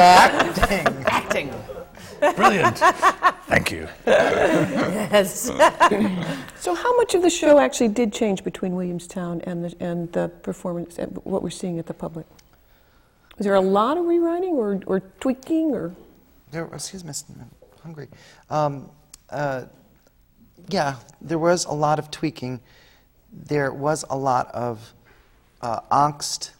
[0.02, 1.06] acting.
[1.06, 1.54] Acting.
[2.36, 2.78] Brilliant.
[3.48, 3.88] Thank you.
[4.06, 5.52] Yes.
[6.60, 10.30] So, how much of the show actually did change between Williamstown and the, and the
[10.42, 12.26] performance, and what we're seeing at the public?
[13.38, 15.96] Was there a lot of rewriting or, or tweaking or?
[16.52, 17.50] There, excuse me, I'm
[17.84, 18.08] hungry.
[18.50, 18.90] Um,
[19.30, 19.66] uh,
[20.70, 22.62] yeah, there was a lot of tweaking.
[23.32, 24.94] There was a lot of
[25.62, 26.52] uh, angst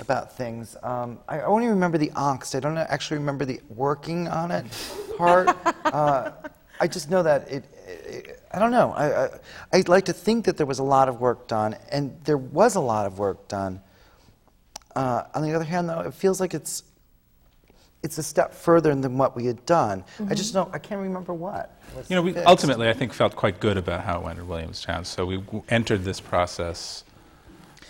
[0.00, 0.76] about things.
[0.82, 2.54] Um, I only remember the angst.
[2.54, 4.64] I don't actually remember the working on it
[5.18, 5.48] part.
[5.84, 6.32] uh,
[6.80, 7.64] I just know that it.
[7.86, 8.92] it I don't know.
[8.92, 9.28] I, I,
[9.74, 12.74] I'd like to think that there was a lot of work done, and there was
[12.74, 13.80] a lot of work done.
[14.96, 16.82] Uh, on the other hand, though, it feels like it's
[18.02, 20.04] it's a step further than what we had done.
[20.28, 20.72] I just don't.
[20.74, 21.76] I can't remember what.
[22.08, 22.46] You know, we fixed.
[22.48, 25.04] ultimately, I think, felt quite good about how it went at Williamstown.
[25.04, 27.04] So we w- entered this process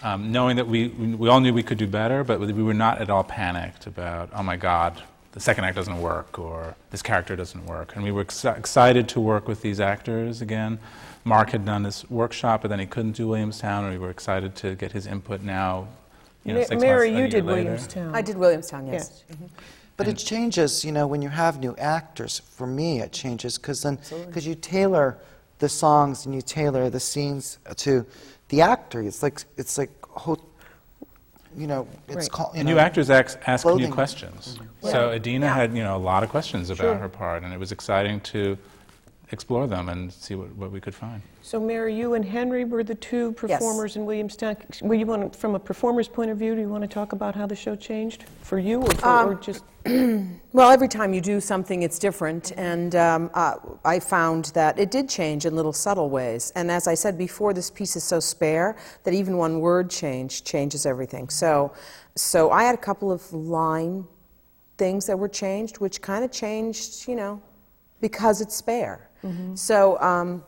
[0.02, 2.98] um, knowing that we, we all knew we could do better, but we were not
[3.00, 5.00] at all panicked about, oh my God,
[5.32, 7.94] the second act doesn't work, or this character doesn't work.
[7.94, 10.78] And we were ex- excited to work with these actors again.
[11.22, 14.56] Marc had done this workshop, but then he couldn't do Williamstown, and we were excited
[14.56, 15.86] to get his input now.
[16.44, 17.62] You know, Ma- six Mary, months, a you year did later.
[17.64, 18.14] Williamstown.
[18.14, 19.22] I did Williamstown, yes.
[20.00, 22.40] But it changes, you know, when you have new actors.
[22.56, 25.18] For me, it changes because then because you tailor
[25.58, 28.06] the songs and you tailor the scenes to
[28.48, 29.02] the actor.
[29.02, 30.38] It's like it's like ho-
[31.54, 32.30] you know, it's Right.
[32.30, 32.54] called.
[32.54, 33.90] You And know, new actors ask, ask new clothing.
[33.92, 34.54] questions.
[34.56, 34.86] Mm-hmm.
[34.86, 34.90] Yeah.
[34.90, 35.54] So Idina Yeah.
[35.54, 36.94] had you know a lot of questions about Sure.
[36.96, 38.56] her part, and it was exciting to
[39.32, 41.22] explore them and see what, what we could find.
[41.42, 44.56] So, Mary, you and Henry were the two performers in Williamstown.
[44.82, 47.12] Will you want, to, from a performer's point of view, do you want to talk
[47.12, 49.64] about how the show changed for you, or, for, or just?
[50.52, 53.54] Well, every time you do something, it's different, and um, uh,
[53.84, 56.52] I found that it did change in little subtle ways.
[56.56, 60.42] And as I said before, this piece is so spare that even one word change
[60.42, 61.28] changes everything.
[61.28, 61.72] So,
[62.16, 64.08] so I had a couple of line
[64.76, 67.40] things that were changed, which kind of changed, you know,
[68.00, 69.09] because it's spare.
[69.54, 70.42] So, um,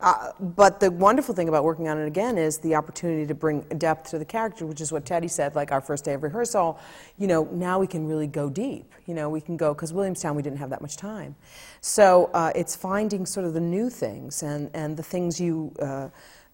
[0.00, 3.60] uh, but the wonderful thing about working on it again is the opportunity to bring
[3.78, 6.78] depth to the character, which is what Teddy said, like our first day of rehearsal.
[7.16, 8.92] You know, now we can really go deep.
[9.06, 11.36] You know, we can go, because Williamstown, we didn't have that much time.
[11.80, 16.08] So uh, it's finding sort of the new things and, and the things you, uh,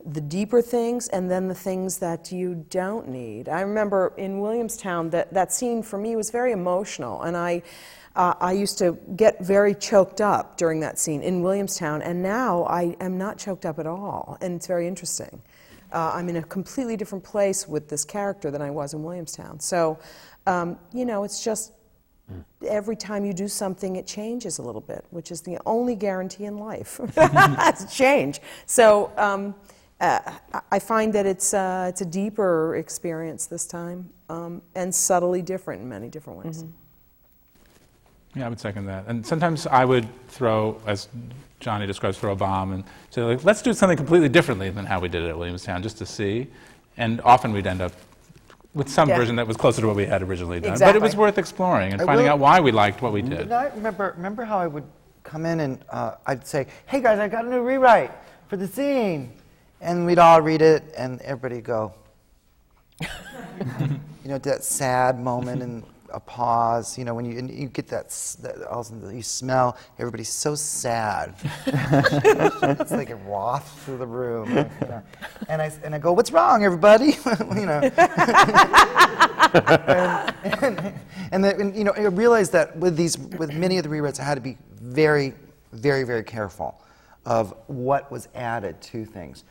[0.05, 3.49] the deeper things, and then the things that you don't need.
[3.49, 7.63] I remember in Williamstown that that scene for me was very emotional, and I.
[8.17, 12.65] Uh, I used to get very choked up during that scene in Williamstown, and now
[12.65, 15.41] I am not choked up at all, and it's very interesting.
[15.93, 19.61] Uh, I'm in a completely different place with this character than I was in Williamstown.
[19.61, 19.99] So,
[20.47, 21.73] um, you know, it's just
[22.67, 26.45] every time you do something, it changes a little bit, which is the only guarantee
[26.45, 27.01] in life.
[27.17, 28.41] it's change.
[28.67, 29.55] So um,
[30.01, 30.21] uh,
[30.53, 35.43] I- I find that it's, uh, it's a deeper experience this time um, and subtly
[35.43, 36.65] different in many different ways.
[38.35, 39.05] Yeah, I would second that.
[39.09, 41.09] And sometimes I would throw, as
[41.59, 45.01] Johnny describes, throw a bomb and say, like, let's do something completely differently than how
[45.01, 46.47] we did it at Williamstown, just to see.
[46.97, 47.93] And often we'd end up
[48.73, 49.17] with some Yeah.
[49.17, 50.79] version that was closer to what we had originally done.
[50.79, 53.21] But it was worth exploring and I finding will- out why we liked what we
[53.23, 53.53] But did.
[53.53, 54.85] I remember, remember how I would
[55.25, 58.13] come in and uh, I'd say, "Hey guys, I got a new rewrite
[58.49, 59.33] for the scene,"
[59.81, 61.93] and we'd all read it, and everybody go,
[63.01, 63.09] you
[64.25, 66.99] know, that sad moment and a pause.
[66.99, 68.11] You know, when you and you get that,
[68.43, 71.35] that all of a sudden you smell everybody's so sad.
[71.67, 74.49] it's like a wafts through the room.
[74.51, 75.03] you know.
[75.49, 77.07] And I and I go, "What's wrong, everybody?"
[77.57, 77.81] you know.
[79.53, 80.95] and, and,
[81.33, 84.21] and, then, and, you know, I realized that with these, with many of the rewrites,
[84.21, 85.35] I had to be very,
[85.73, 86.81] very, very careful
[87.27, 89.45] of what was added to things.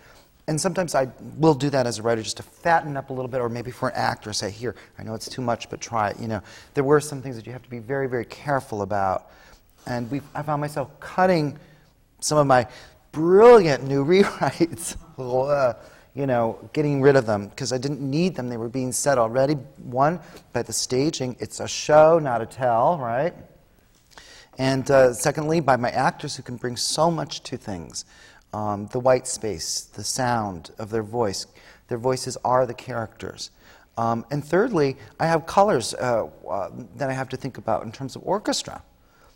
[0.50, 3.30] And sometimes I will do that as a writer just to fatten up a little
[3.30, 6.10] bit, or maybe for an actor, say, here, I know it's too much, but try
[6.10, 6.20] it.
[6.20, 6.42] You know,
[6.74, 9.30] there were some things that you have to be very, very careful about.
[9.86, 11.56] And we I found myself cutting
[12.20, 12.68] some of my
[13.12, 14.98] brilliant new rewrites,
[16.16, 18.50] you know, getting rid of them because I didn't need them.
[18.50, 19.54] They were being said already.
[19.54, 20.20] One,
[20.52, 23.36] by the staging, it's a show, not a tell, right?
[24.58, 28.04] And uh, secondly, by my actors who can bring so much to things.
[28.54, 31.46] Um, the white space, the sound of their voice.
[31.88, 33.52] Their voices are the characters.
[33.98, 37.92] Um, and thirdly, I have colors uh, uh, that I have to think about in
[37.92, 38.82] terms of orchestra.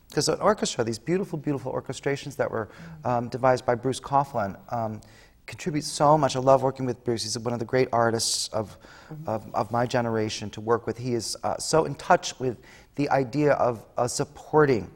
[0.09, 2.69] Because an orchestra, these beautiful, beautiful orchestrations that were
[3.03, 5.01] um, devised by Bruce Coughlin, um,
[5.47, 6.35] contribute so much.
[6.35, 7.23] I love working with Bruce.
[7.23, 8.77] He's one of the great artists of,
[9.25, 10.97] of, of my generation to work with.
[10.97, 12.57] He is uh, so in touch with
[12.95, 14.89] the idea of uh, supporting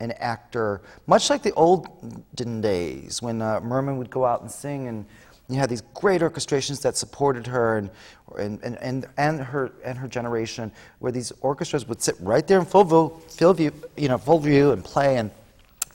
[0.00, 4.88] an actor, much like the olden days when uh, Merman would go out and sing
[4.88, 5.04] and
[5.48, 7.90] you had these great orchestrations that supported her and,
[8.38, 12.58] and, and, and, and her and her generation, where these orchestras would sit right there
[12.58, 12.84] in full
[13.28, 15.30] full view, you know, full view and play and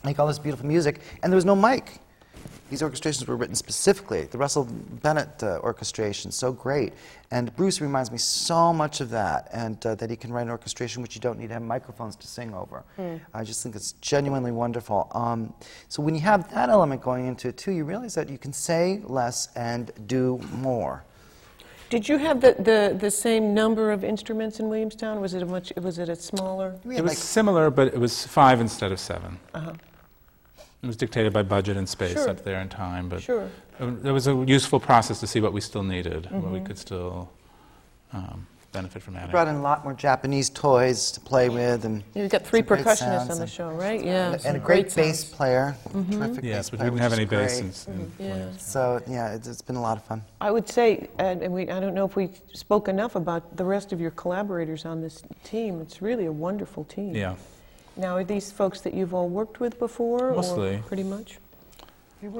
[0.04, 2.00] make all this beautiful music, and there was no mic.
[2.70, 4.24] These orchestrations were written specifically.
[4.24, 6.92] The Russell Bennett uh, orchestration, so great.
[7.30, 10.50] And Bruce reminds me so much of that, and uh, that he can write an
[10.50, 12.82] orchestration which you don't need to have microphones to sing over.
[12.98, 13.20] Mm.
[13.32, 15.10] I just think it's genuinely wonderful.
[15.12, 15.52] Um,
[15.88, 18.52] so when you have that element going into it too, you realize that you can
[18.52, 21.04] say less and do more.
[21.90, 25.20] Did you have the, the, the same number of instruments in Williamstown?
[25.20, 26.74] Was it a much, was it a smaller?
[26.90, 29.38] It was similar, but it was five instead of seven.
[29.52, 29.74] Uh-huh.
[30.84, 32.28] It was dictated by budget and space Sure.
[32.28, 33.48] up there in time, but Sure.
[33.80, 36.66] it was a useful process to see what we still needed, what we Mhm.
[36.66, 37.30] could still
[38.12, 39.30] um, benefit from We adding.
[39.32, 42.66] brought in a lot more Japanese toys to play with, and You've got three some
[42.68, 44.04] great percussionists sounds on the and- show, right?
[44.04, 44.32] Yeah.
[44.32, 45.34] and, some a great, bass sounds.
[45.34, 46.18] player, Mhm.
[46.18, 47.94] terrific Yes, bass but we player, didn't have which any is bass great.
[47.96, 48.28] in- in Yeah.
[48.34, 48.58] Williamstown.
[48.60, 50.22] So yeah, it's, it's been a lot of fun.
[50.40, 53.64] I would say, and and we, I don't know if we spoke enough about the
[53.64, 55.80] rest of your collaborators on this team.
[55.80, 57.16] It's really a wonderful team.
[57.16, 57.34] Yeah.
[57.96, 60.30] Now, are these folks that you've all worked with before?
[60.30, 60.82] or Mostly.
[60.86, 61.38] pretty much?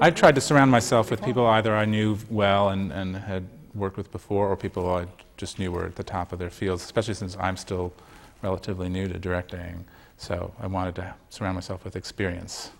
[0.01, 3.45] I tried to surround myself with people either I knew well and, and had
[3.75, 5.05] worked with before, or people I
[5.37, 7.93] just knew were at the top of their fields, especially since I'm still
[8.41, 9.85] relatively new to directing.
[10.17, 12.71] So I wanted to surround myself with experience.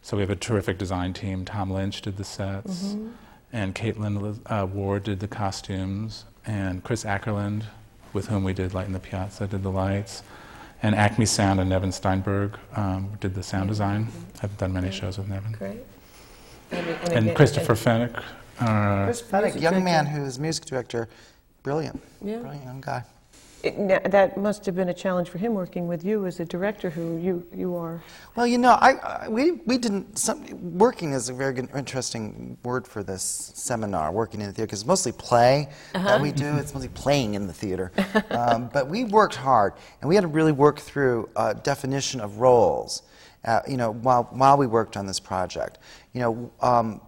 [0.00, 1.44] So we have a terrific design team.
[1.44, 3.12] Tom Lynch did the sets, Mhm.
[3.52, 7.64] and Caitlin uh, Ward did the costumes, and Chris Akerlind,
[8.12, 10.22] with whom we did Light in the Piazza, did the lights.
[10.82, 14.08] And Acme Sound and Nevin Steinberg um, did the sound design.
[14.42, 15.52] I've done many shows with Nevin.
[15.52, 15.78] Great.
[16.70, 18.12] And, and And again- Christopher Fenwick.
[18.60, 21.08] Uh, Chris Fenwick, young man who is music director,
[21.62, 22.38] brilliant, Yeah.
[22.38, 23.04] brilliant young guy.
[23.62, 26.90] It- that must have been a challenge for him working with you as a director
[26.90, 28.00] who you, you are.
[28.36, 28.92] Well, you know, I,
[29.24, 30.16] I we we didn't.
[30.16, 34.12] Some, working is a very good, interesting word for this seminar.
[34.12, 36.06] Working in the theater because it's mostly play Uh-huh.
[36.08, 36.56] that we do.
[36.58, 37.90] It's mostly playing in the theater.
[38.30, 42.38] um, but we worked hard, and we had to really work through a definition of
[42.38, 43.02] roles.
[43.44, 45.78] Uh, you know, while while we worked on this project,
[46.12, 47.00] you know, um,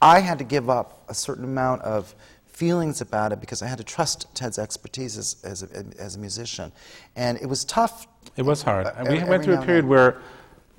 [0.00, 2.14] I had to give up a certain amount of
[2.58, 6.18] feelings about it because I had to trust Ted's expertise as, as, a, as a
[6.18, 6.72] musician.
[7.14, 8.08] And it was tough.
[8.36, 8.86] It was hard.
[8.86, 10.20] uh, we went through a period where,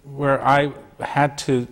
[0.04, 1.66] where I had to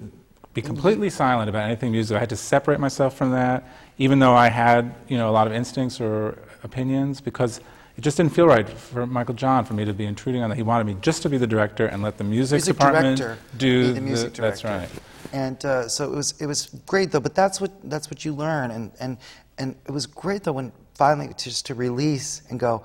[0.53, 2.15] be completely silent about anything musical.
[2.17, 5.45] I had to separate myself from that, even though I had, you know, a lot
[5.45, 7.59] of instincts or opinions, because
[7.97, 10.55] it just didn't feel right for Michael John for me to be intruding on that.
[10.55, 13.21] He wanted me just to be the director and let the music, Music department
[13.57, 14.67] do be the music That's director.
[14.67, 14.89] right.
[15.33, 17.19] And uh, so it was it was great though.
[17.19, 19.17] But that's what that's what you learn, and and
[19.57, 22.83] and it was great though when finally just to release and go,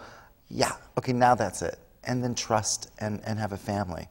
[0.49, 4.09] yeah, okay, now that's it, and then trust and and have a family.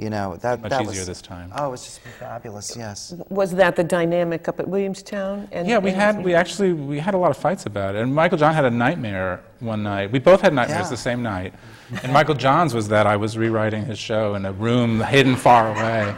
[0.00, 1.50] You know that Much that easier was, this time.
[1.56, 2.76] Oh, it was just fabulous.
[2.76, 3.14] Yes.
[3.30, 5.48] Was that the dynamic up at Williamstown?
[5.50, 8.02] And, Yeah, we and- had we actually we had a lot of fights about it.
[8.02, 10.12] And Michael John had a nightmare one night.
[10.12, 10.90] We both had nightmares Yeah.
[10.90, 11.52] the same night.
[12.04, 15.72] And Michael John's was that I was rewriting his show in a room hidden far
[15.72, 16.14] away.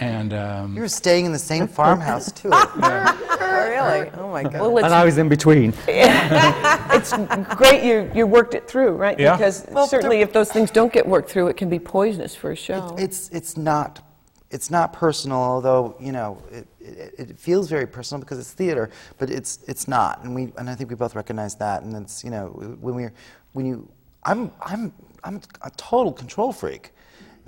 [0.00, 2.50] And um, You were staying in the same farmhouse too.
[2.50, 4.10] really?
[4.16, 4.54] Oh my God.
[4.54, 5.72] Well, And it's, I was in between.
[5.88, 7.12] it's
[7.56, 9.18] great you, you worked it through, right?
[9.18, 9.36] Yeah.
[9.36, 12.50] Because Well, certainly if those things don't get worked through, it can be poisonous for
[12.52, 12.94] a show.
[12.98, 14.04] It's it's not
[14.50, 18.90] it's not personal, although you know it, it, it feels very personal because it's theater,
[19.18, 22.24] but it's it's not, and we and I think we both recognize that, and it's
[22.24, 22.46] you know
[22.80, 23.08] when we
[23.52, 23.88] when you
[24.24, 24.92] I'm I'm
[25.24, 26.92] I'm a total control freak,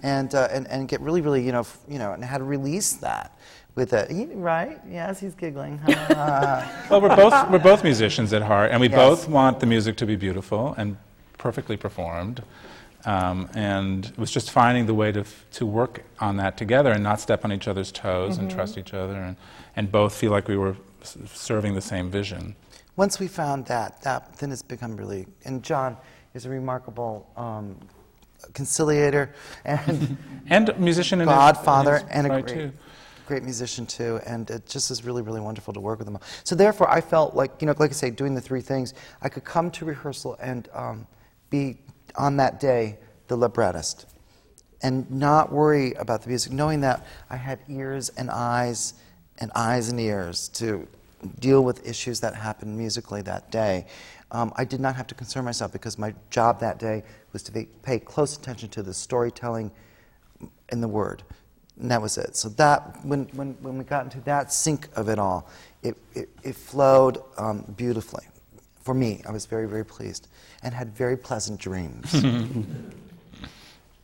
[0.02, 2.44] and uh, and and get really really you know f- you know and how to
[2.44, 3.36] release that
[3.74, 8.70] with a he- right yes he's giggling well, we're both we're both musicians at heart,
[8.70, 8.96] and we Yes.
[8.96, 10.96] both want the music to be beautiful and
[11.38, 12.42] perfectly performed.
[13.06, 16.90] Um, and it was just finding the way to f- to work on that together
[16.92, 19.36] and not step on each other's toes and trust each other, and
[19.76, 22.54] and both feel like we were s- serving the same vision.
[22.96, 25.26] Once we found that, that then it's become really.
[25.46, 25.96] And John
[26.34, 27.76] is a remarkable um,
[28.54, 29.32] conciliator
[29.64, 30.16] and
[30.48, 32.72] And musician his- godfather in his and a great, too.
[33.26, 34.20] great musician too.
[34.26, 36.18] And it just is really, really wonderful to work with him.
[36.44, 39.28] So therefore, I felt like you know, like I say, doing the three things, I
[39.28, 41.06] could come to rehearsal and um,
[41.50, 41.78] be
[42.16, 44.06] on that day the librettist,
[44.82, 48.94] and not worry about the music, knowing that I had ears and eyes
[49.38, 50.88] and eyes and ears to
[51.38, 53.86] deal with issues that happened musically that day.
[54.32, 57.66] Um, I did not have to concern myself because my job that day was to
[57.82, 59.70] pay close attention to the storytelling
[60.70, 61.22] in the word.
[61.80, 62.36] And that was it.
[62.36, 65.48] So that when, when, when we got into that sync of it all,
[65.82, 68.24] it, it, it flowed um, beautifully.
[68.82, 70.28] For me, I was very, very pleased
[70.62, 72.14] and had very pleasant dreams.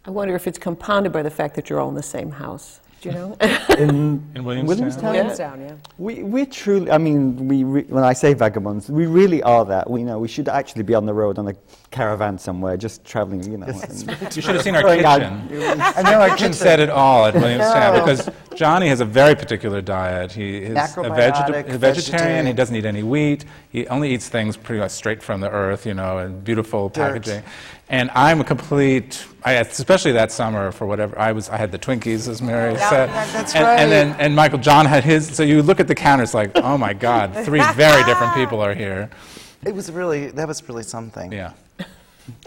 [0.05, 2.81] I wonder if it's compounded by the fact that you're all in the same house.
[3.03, 3.37] Do you know?
[3.79, 4.67] In, In Williamstown?
[4.67, 5.13] Williamstown?
[5.13, 5.75] Williamstown, yeah.
[5.99, 9.89] We, we truly, I mean, we re- when I say vagabonds, we really are that.
[9.91, 11.55] We know we should actually be on the road on a
[11.91, 13.67] caravan somewhere, just traveling, you know.
[13.67, 15.81] You should have seen our Going kitchen.
[15.81, 16.53] I know our kitchen kitchen.
[16.55, 18.01] said it all at Williamstown No.
[18.05, 20.33] because Johnny has a very particular diet.
[20.33, 21.79] He is a, vegeta- a vegetarian.
[21.79, 22.47] vegetarian.
[22.47, 23.45] He doesn't eat any wheat.
[23.69, 27.13] He only eats things pretty much straight from the earth, you know, and beautiful Dirt.
[27.23, 27.43] packaging.
[27.89, 31.49] And I'm a complete, I, especially that summer for whatever I was.
[31.49, 33.09] I had the Twinkies, as Mary said.
[33.11, 33.79] that's and, right.
[33.79, 35.29] And then and Michael John had his.
[35.29, 38.61] So you look at the counter, it's like, oh my God, three very different people
[38.61, 39.09] are here.
[39.65, 41.31] It was really, that was really something.
[41.31, 41.53] Yeah.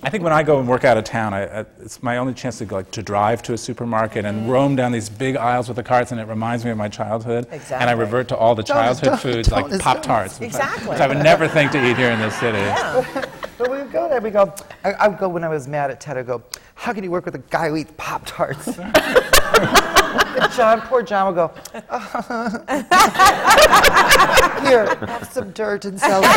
[0.03, 2.33] I think when I go and work out of town, I, I, it's my only
[2.33, 4.49] chance to go, like to drive to a supermarket and mm-hmm.
[4.49, 7.47] roam down these big aisles with the carts, and it reminds me of my childhood.
[7.51, 7.77] Exactly.
[7.77, 10.89] And I revert to all the Don't- childhood don't- foods don't- like Pop Tarts, Exactly.
[10.89, 12.57] which I would never think to eat here in this city.
[12.57, 13.25] Yeah.
[13.57, 14.53] But we would go there, we go,
[14.85, 16.41] I, I would go when I was mad at Ted, I go,
[16.75, 18.65] how can you work with a guy who eats Pop Tarts?
[20.55, 21.51] John, poor John would go,
[21.89, 22.63] oh.
[24.65, 26.29] here, have some dirt and celery.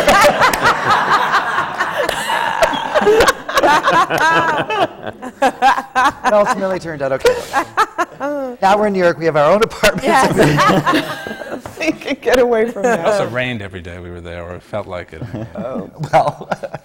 [5.43, 8.57] it ultimately turned out okay.
[8.61, 10.07] now we're in New York, we have our own apartments.
[11.83, 13.01] We can get away from that.
[13.01, 13.21] It that.
[13.21, 15.23] also rained every day we were there, or it felt like it.
[15.57, 15.91] Oh.
[16.13, 16.49] well,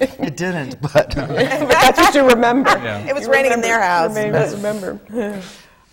[0.00, 1.10] it didn't, but.
[1.12, 2.70] That's what you remember.
[2.70, 3.06] Yeah.
[3.06, 4.16] It was You raining in their house.
[4.16, 4.98] You may remember.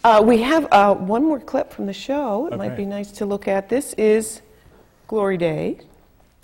[0.03, 2.47] Uh, we have uh, one more clip from the show.
[2.47, 3.69] It might be nice to look at.
[3.69, 4.41] This is
[5.07, 5.79] Glory Day.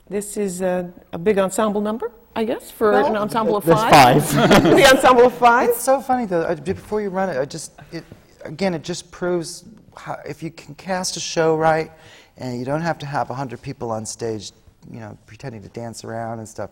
[0.10, 4.26] This is a, a big ensemble number, I guess, for an ensemble of There's five.
[4.30, 4.64] five.
[4.64, 5.70] the ensemble of five.
[5.70, 6.46] It's so funny though.
[6.46, 8.04] I- Before you run it, I just it,
[8.44, 9.64] again it just proves
[9.98, 11.92] how, if you can cast a show right,
[12.38, 14.52] and you don't have to have hundred people on stage,
[14.92, 16.72] you know, pretending to dance around and stuff.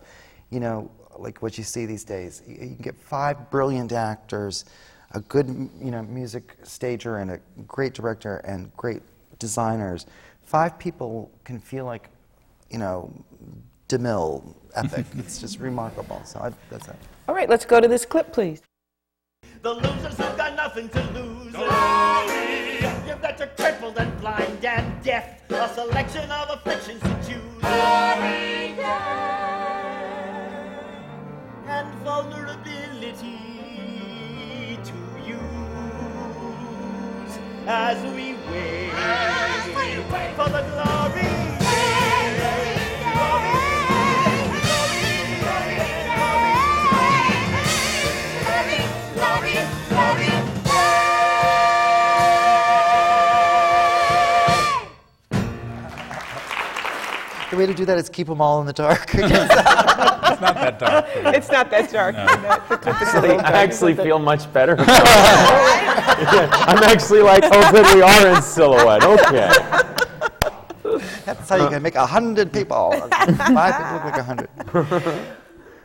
[0.50, 2.42] You know, like what you see these days.
[2.46, 4.66] You, you can get five brilliant actors,
[5.12, 5.48] a good
[5.80, 9.02] you know music stager, and a great director and great
[9.38, 10.04] designers.
[10.42, 12.10] Five people can feel like,
[12.70, 13.10] you know,
[13.88, 15.06] DeMille epic.
[15.18, 16.22] it's just remarkable.
[16.24, 16.96] So I, that's it.
[17.28, 18.60] All right, let's go to this clip, please.
[19.62, 21.52] The losers have got nothing to lose.
[21.52, 22.74] Glory!
[23.06, 25.50] You've got your crippled and blind and deaf.
[25.50, 27.60] A selection of afflictions to choose.
[27.60, 28.74] Glory!
[31.66, 33.38] And vulnerability
[34.84, 35.64] to use
[37.66, 41.53] as we wait for the glory.
[41.53, 41.53] Glory, glory, glory, glory,
[57.54, 59.14] the way to do that is keep them all in the dark.
[59.14, 61.04] it's not that dark.
[61.34, 62.16] It's not that dark.
[62.16, 62.26] No.
[62.84, 64.76] That- Actually, I actually feel much better.
[66.14, 69.02] Yeah, I'm actually like, oh, good, we are in silhouette.
[69.02, 69.50] Okay.
[71.24, 72.92] That's how you can make a hundred people.
[73.10, 74.48] Five people look like a hundred.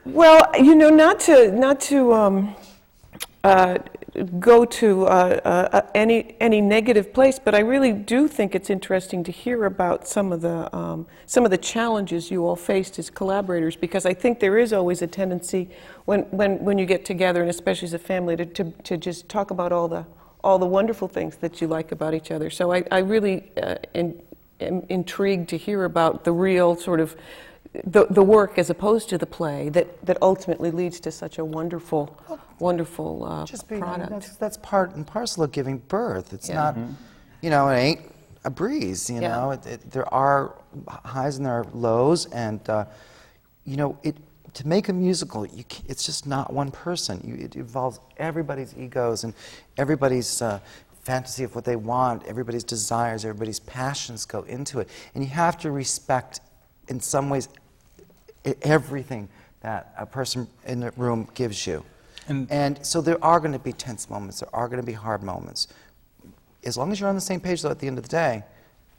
[0.05, 2.55] Well, you know, not to not to um,
[3.43, 3.79] uh,
[4.23, 5.39] go to uh,
[5.71, 10.07] uh, any any negative place, but I really do think it's interesting to hear about
[10.07, 14.13] some of the um, some of the challenges you all faced as collaborators, because I
[14.13, 15.69] think there is always a tendency
[16.05, 19.29] when when, when you get together, and especially as a family, to, to, to just
[19.29, 20.05] talk about all the
[20.43, 22.49] all the wonderful things that you like about each other.
[22.49, 24.21] So I, I really uh, in,
[24.59, 27.15] am intrigued to hear about the real sort of
[27.85, 31.45] the, the work as opposed to the play that, that ultimately leads to such a
[31.45, 32.17] wonderful,
[32.59, 34.11] wonderful uh, Just being, I mean, product.
[34.25, 36.33] that's, that's part and parcel of giving birth.
[36.33, 36.55] It's Yeah.
[36.55, 36.95] not, Mhm.
[37.41, 38.01] you know, it ain't
[38.43, 39.09] a breeze.
[39.09, 39.35] You Yeah.
[39.35, 40.55] know, it, it, there are
[40.87, 42.85] highs and there are lows, and uh,
[43.65, 44.15] you know, it
[44.55, 47.21] to make a musical, you ca it's just not one person.
[47.23, 49.33] You, it involves everybody's egos and
[49.77, 50.41] everybody's.
[50.41, 50.59] Uh,
[51.03, 55.57] fantasy of what they want everybody's desires everybody's passions go into it and you have
[55.57, 56.39] to respect
[56.90, 57.48] in some ways
[58.61, 59.30] everything
[59.61, 61.84] that a person in the room gives you
[62.28, 65.24] and, so there are going to be tense moments there are going to be hard
[65.24, 65.68] moments
[66.64, 68.44] as long as you're on the same page though at the end of the day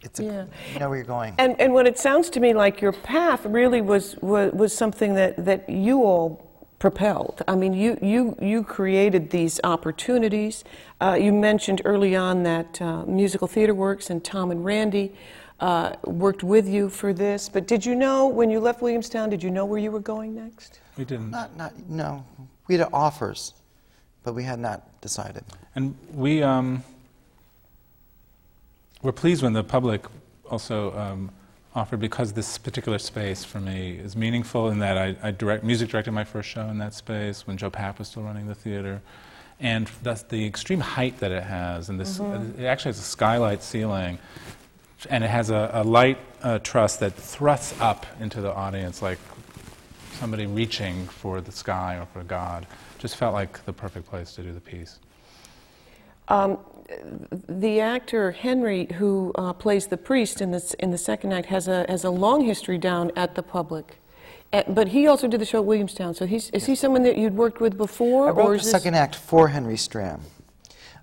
[0.02, 0.44] it's a, Yeah.
[0.72, 3.44] you know where you're going And, and what it sounds to me like your path
[3.44, 7.42] really was, was, was something that, that you all propelled.
[7.46, 10.64] I mean, you, you, you created these opportunities.
[10.98, 15.12] Uh, you mentioned early on that uh, Musical Theater Works and Tom and Randy
[15.60, 17.48] uh, worked with you for this.
[17.48, 20.34] But did you know when you left Williamstown, did you know where you were going
[20.34, 20.80] next?
[20.96, 21.30] We didn't.
[21.30, 22.24] not, not, no
[22.70, 23.52] we had offers
[24.22, 25.42] but we had not decided
[25.74, 26.84] And we um,
[29.02, 30.06] were pleased when the public
[30.48, 31.30] also um,
[31.74, 35.90] offered because this particular space for me is meaningful in that I, I direct music
[35.90, 39.00] directed my first show in that space when Joe Papp was still running the theater,
[39.58, 42.58] and that's the extreme height that it has, and this Mhm.
[42.58, 44.18] it actually has a skylight ceiling,
[45.08, 49.18] and it has a, a light uh, truss that thrusts up into the audience like
[50.12, 52.66] somebody reaching for the sky or for God.
[52.98, 54.98] Just felt like the perfect place to do the piece.
[56.28, 56.58] Um,
[57.48, 61.68] the actor Henry, who uh, plays the priest in, this, in the second act, has
[61.68, 63.96] a, has a long history down at the public.
[64.52, 66.14] Uh, but he also did the show at Williamstown.
[66.14, 68.28] So he's, is he someone that you'd worked with before?
[68.28, 70.20] I wrote or the is this- second act for Henry Stram.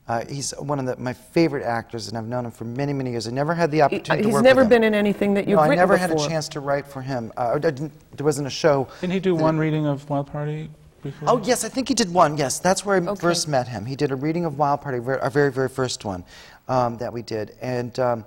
[0.08, 3.12] Uh, he's one of the, my favorite actors, and I've known him for many, many
[3.12, 3.28] years.
[3.28, 4.82] I never had the opportunity to He's never with him.
[4.82, 7.02] been in anything that you've no, I written never had a chance to write for
[7.02, 7.34] him.
[7.36, 8.88] Uh, I didn't, there wasn't a show.
[9.02, 10.70] Didn't he do one reading of Wild Party
[11.04, 11.30] before?
[11.30, 12.38] Oh, yes, I think he did one.
[12.38, 13.86] Yes, that's where I first met him.
[13.86, 16.24] He did a reading of Wild Party, our very, very first one
[16.70, 17.58] um, that we did.
[17.62, 18.26] And, um,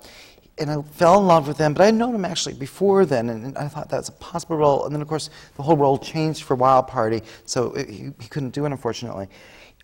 [0.59, 3.31] and I fell in love with him, but I had known him actually before then,
[3.31, 4.85] and, and I thought that was a possible role.
[4.85, 8.29] And then, of course, the whole role changed for Wild Party, so it, he, he
[8.29, 9.29] couldn't do it, unfortunately.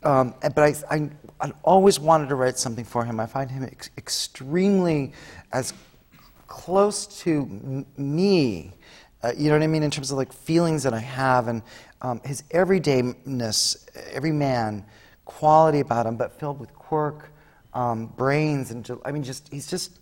[0.02, 1.10] Um, but I, I,
[1.40, 3.20] I always wanted to write something for him.
[3.20, 5.12] I find him ex- extremely
[5.52, 5.74] as
[6.46, 8.72] close to m- me,
[9.22, 11.62] uh, you know what I mean, in terms of like feelings that I have and
[12.02, 14.84] um, his everydayness, every man,
[15.24, 17.32] quality about him, but filled with quirk,
[17.74, 19.98] um, brains, and I mean, just he's just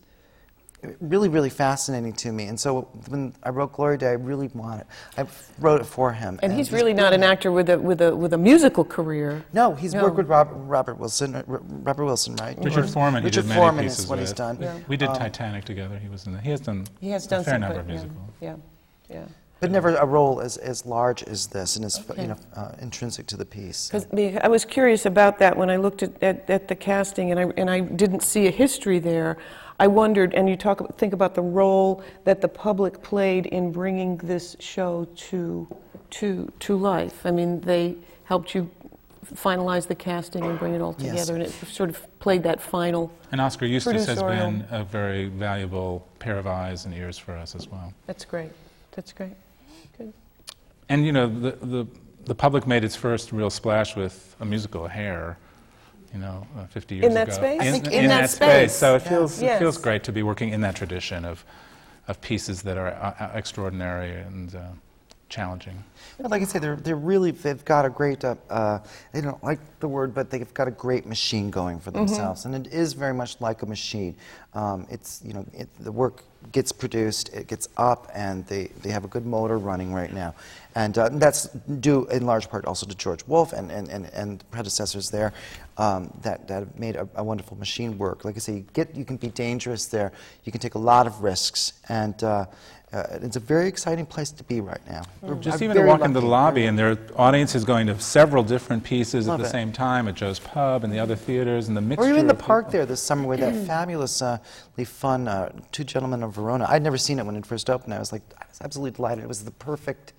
[1.01, 2.45] really, really fascinating to me.
[2.47, 4.87] And so when I wrote Glory Day, I really wanted,
[5.19, 5.27] I
[5.59, 6.39] wrote it for him.
[6.43, 9.45] And he's really not an actor with a, with a, with a musical career.
[9.53, 10.03] No, he's No.
[10.03, 12.59] worked with Robert, Robert Wilson, uh, Robert Wilson, right?
[12.63, 14.29] Richard Foreman, he Richard did many Foreman pieces is what with.
[14.29, 14.59] he's done.
[14.59, 15.99] We, we did Um, Titanic together.
[15.99, 16.33] He was in.
[16.35, 16.87] The, he has done.
[17.01, 18.31] He has a done fair some number good- of yeah, musicals.
[18.41, 18.57] Yeah,
[19.11, 19.25] yeah.
[19.61, 22.23] But never a role as, as large as this and as Okay.
[22.23, 23.89] you know, uh, intrinsic to the piece.
[23.89, 24.07] Because
[24.43, 27.45] I was curious about that when I looked at, at, at the casting and I,
[27.57, 29.39] and I didn't see a history there.
[29.81, 34.17] I wondered, and you talk, think about the role that the public played in bringing
[34.19, 35.67] this show to,
[36.11, 37.27] to, to life.
[37.27, 38.71] I mean, they helped you
[39.35, 41.11] finalize the casting and bring it all Yes.
[41.11, 43.11] together, and it sort of played that final.
[43.33, 47.55] And Oskar Eustis has been a very valuable pair of eyes and ears for us
[47.55, 47.93] as well.
[48.07, 48.53] That's great.
[48.93, 49.35] That's great.
[49.99, 50.13] Good.
[50.89, 51.87] And you know, the, the,
[52.27, 55.39] the public made its first real splash with a musical, Hair,
[56.15, 57.37] you know, uh, 50 years In that ago.
[57.37, 57.61] space?
[57.61, 58.73] I In, in that space.
[58.75, 59.09] So it Yeah.
[59.09, 59.57] feels, Yes.
[59.57, 61.45] it feels great to be working in that tradition of,
[62.07, 64.61] of pieces that are uh, uh, extraordinary and uh,
[65.29, 65.83] challenging.
[66.21, 68.79] Yeah, Like I say, they're, they're really, they've got a great, uh, uh,
[69.13, 71.95] they don't like the word, but they've got a great machine going for Mhm.
[71.95, 72.45] themselves.
[72.45, 74.15] And it is very much like a machine.
[74.55, 76.23] Um, it's, you know, it, the work
[76.53, 80.35] gets produced, it gets up, and they, they have a good motor running right now.
[80.75, 81.45] And uh, that's
[81.81, 85.33] due in large part also to George Wolfe and, and, and, and predecessors there
[85.79, 88.25] um, that, that made a, a wonderful machine work.
[88.25, 90.13] Like I say, you, get, you can be dangerous there,
[90.45, 92.23] you can take a lot of risks, and
[92.95, 95.03] uh, it's a very exciting place to be right now.
[95.21, 97.89] We're- Just I'm even to very walk into the lobby and their audience is going
[97.89, 99.53] to several different pieces Love at the it.
[99.53, 102.07] same time at Joe's Pub and the other theaters and the mixture.
[102.07, 102.73] Or even the park people.
[102.79, 104.39] there this summer with that fabulously
[104.85, 106.67] fun uh, Two Gentlemen of Verona.
[106.69, 107.93] I'd never seen it when it first opened.
[107.95, 109.25] I was like, I was absolutely delighted.
[109.25, 110.13] It was the perfect,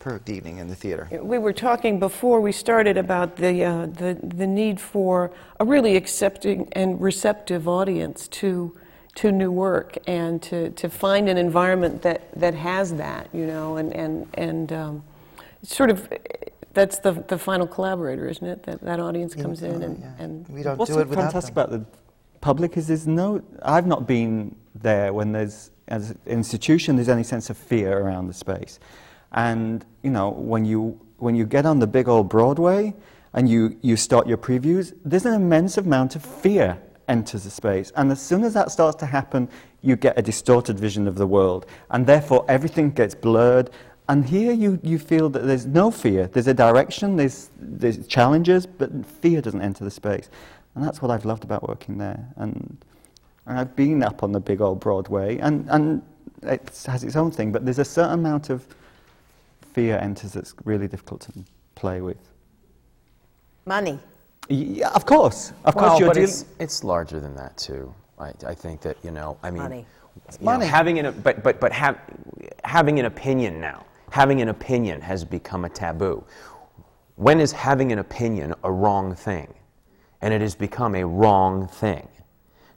[0.00, 1.08] perfect evening in the theater.
[1.22, 5.30] We were talking before we started about the, uh, the, the need for
[5.60, 8.76] a really accepting and receptive audience to,
[9.18, 13.76] to new work and to, to find an environment that, that has that, you know,
[13.76, 15.02] and, and, and um,
[15.64, 16.08] sort of,
[16.72, 18.62] that's the, the final collaborator, isn't it?
[18.62, 21.64] That, that audience comes in and, and We don't What's do it without fantastic them.
[21.64, 21.98] about the
[22.40, 23.42] public is there's no.
[23.62, 28.28] I've not been there when there's as an institution there's any sense of fear around
[28.28, 28.78] the space,
[29.32, 32.94] and you know when you when you get on the big old Broadway
[33.32, 36.78] and you you start your previews, there's an immense amount of fear
[37.08, 39.48] enters the space, and as soon as that starts to happen,
[39.82, 43.70] you get a distorted vision of the world, and therefore everything gets blurred.
[44.10, 46.28] And here you, you feel that there's no fear.
[46.28, 50.30] There's a direction, there's, there's challenges, but fear doesn't enter the space.
[50.74, 52.26] And that's what I've loved about working there.
[52.36, 52.78] And,
[53.44, 56.02] and I've been up on the big old Broadway, and, and
[56.42, 58.66] it has its own thing, but there's a certain amount of
[59.74, 61.32] fear enters that's really difficult to
[61.74, 62.18] play with.
[63.66, 63.98] Money.
[64.48, 65.52] Yeah, of course.
[65.64, 66.30] Of well, course, you're but dealing.
[66.30, 67.94] it's, it's larger than that too.
[68.18, 69.38] I, I think that you know.
[69.42, 69.86] I mean, Money.
[70.40, 71.98] you know, having an but but but have,
[72.64, 73.84] having an opinion now.
[74.10, 76.24] Having an opinion has become a taboo.
[77.16, 79.52] When is having an opinion a wrong thing?
[80.22, 82.08] And it has become a wrong thing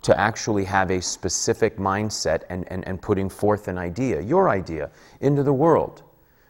[0.02, 4.90] to actually have a specific mindset and, and, and putting forth an idea, your idea,
[5.22, 6.04] into the world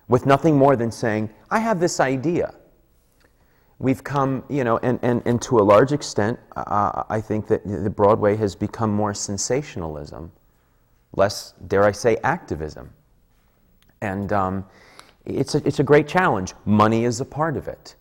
[0.08, 2.54] with nothing more than saying, I have this idea.
[3.82, 7.66] We've come, you know, and, and, and to a large extent, uh, I think that
[7.66, 10.32] the Broadway has become more sensationalism,
[11.16, 12.94] less, dare I say, activism.
[14.02, 14.66] And um,
[15.26, 16.54] it's, a, it's a great challenge.
[16.66, 17.96] Money is a part of it.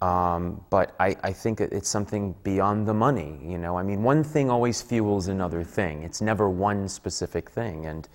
[0.00, 3.36] Um, but I, I think it's something beyond the money.
[3.42, 6.04] You know, I mean, one thing always fuels another thing.
[6.04, 7.86] It's never one specific thing.
[7.86, 8.08] And,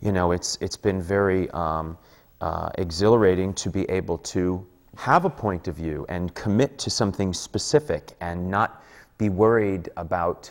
[0.00, 1.98] you know, it's, it's been very um,
[2.40, 4.64] uh, exhilarating to be able to
[4.96, 8.82] have a point of view and commit to something specific and not
[9.18, 10.50] be worried about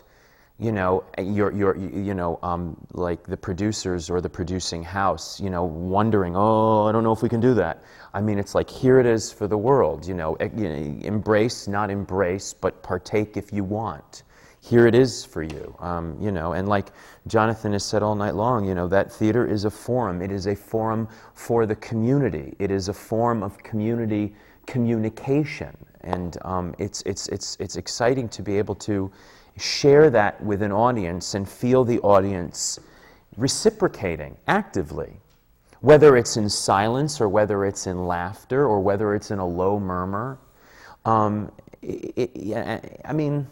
[0.61, 5.49] you know, your, your, you know, um, like the producers or the producing house, you
[5.49, 7.83] know, wondering, oh, I don't know if we can do that.
[8.13, 12.53] I mean, it's like, here it is for the world, you know, embrace, not embrace,
[12.53, 14.21] but partake if you want.
[14.63, 16.91] Here it is for you, um, you know, and like
[17.25, 20.21] Jonathan has said all night long, you know, that theater is a forum.
[20.21, 22.55] It is a forum for the community.
[22.59, 24.35] It is a form of community
[24.67, 25.75] communication.
[26.01, 29.11] And um, it's, it's, it's, it's exciting to be able to
[29.57, 32.79] share that with an audience and feel the audience
[33.37, 35.19] reciprocating actively,
[35.81, 39.79] whether it's in silence or whether it's in laughter or whether it's in a low
[39.79, 40.39] murmur.
[41.05, 41.51] Um,
[41.81, 43.47] it, it, I mean,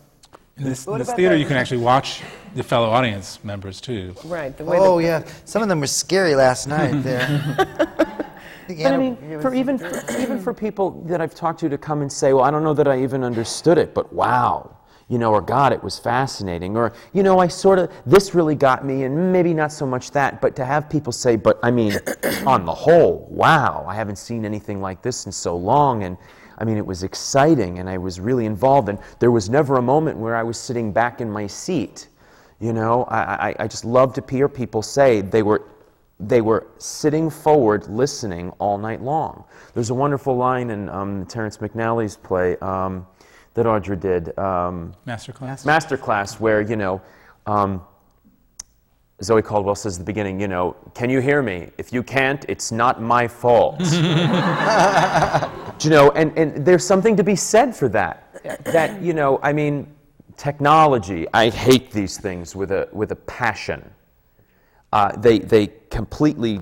[0.59, 2.21] In this, in this theater, that- you can actually watch
[2.55, 4.13] the fellow audience members too.
[4.25, 5.23] Right, the way Oh, the- yeah.
[5.45, 7.55] Some of them were scary last night there.
[8.67, 12.01] But I mean, for even for, even for people that I've talked to to come
[12.01, 14.75] and say, "Well, I don't know that I even understood it, but wow."
[15.07, 18.53] You know, or God, it was fascinating, or you know, I sort of this really
[18.53, 21.71] got me, and maybe not so much that, but to have people say, "But I
[21.71, 21.93] mean,
[22.45, 26.15] on the whole, wow, I haven't seen anything like this in so long," and
[26.59, 29.81] I mean, it was exciting, and I was really involved, and there was never a
[29.81, 32.07] moment where I was sitting back in my seat.
[32.59, 35.63] You know, I, I, I just love to hear people say they were
[36.19, 39.45] they were sitting forward listening all night long.
[39.73, 43.07] There's a wonderful line in um, Terrence McNally's play um,
[43.53, 45.65] that Audra did, um, Masterclass.
[45.65, 47.01] Masterclass, where, you know,
[47.45, 47.81] um,
[49.23, 51.69] Zoe Caldwell says at the beginning, you know, can you hear me?
[51.77, 53.79] If you can't, it's not my fault.
[55.79, 58.43] Do you know, and, and there's something to be said for that.
[58.65, 59.87] That, you know, I mean,
[60.35, 63.89] technology, I hate these things with a, with a passion.
[64.91, 66.59] Uh, they, they completely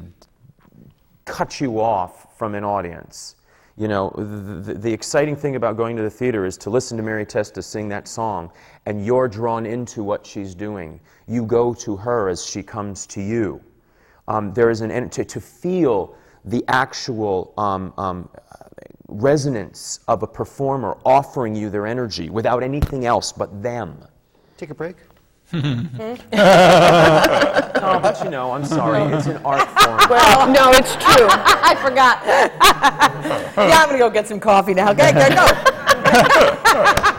[1.25, 3.35] cut you off from an audience.
[3.75, 7.03] You know, the, the, exciting thing about going to the theater is to listen to
[7.03, 8.51] Mary Testa sing that song,
[8.85, 10.99] and you're drawn into what she's doing.
[11.27, 13.61] You go to her as she comes to you.
[14.27, 16.15] Um, there is an to, to feel
[16.45, 18.29] the actual um, um,
[19.07, 23.97] resonance of a performer offering you their energy without anything else but them.
[24.57, 24.95] Take a break.
[25.53, 26.17] oh,
[28.01, 29.13] but you know, I'm sorry.
[29.13, 29.97] It's an art form.
[30.09, 31.27] Well, no, it's true.
[31.29, 32.21] I forgot.
[32.25, 34.91] yeah, I'm gonna go get some coffee now.
[34.91, 35.29] Okay, go.
[35.29, 37.13] go.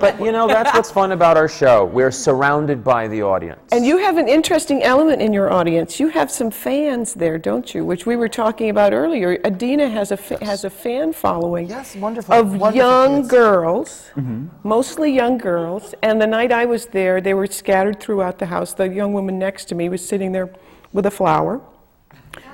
[0.00, 1.84] But you know, that's what's fun about our show.
[1.84, 3.60] We're surrounded by the audience.
[3.72, 6.00] And you have an interesting element in your audience.
[6.00, 7.84] You have some fans there, don't you?
[7.84, 9.32] Which we were talking about earlier.
[9.46, 11.68] Idina has a fa- has a fan following.
[11.68, 12.34] Yes, wonderful.
[12.34, 13.28] Of wonderful young kids.
[13.28, 14.46] girls, mm-hmm.
[14.62, 15.94] mostly young girls.
[16.02, 18.72] And the night I was there, they were scattered throughout the house.
[18.72, 20.50] The young woman next to me was sitting there
[20.92, 21.60] with a flower,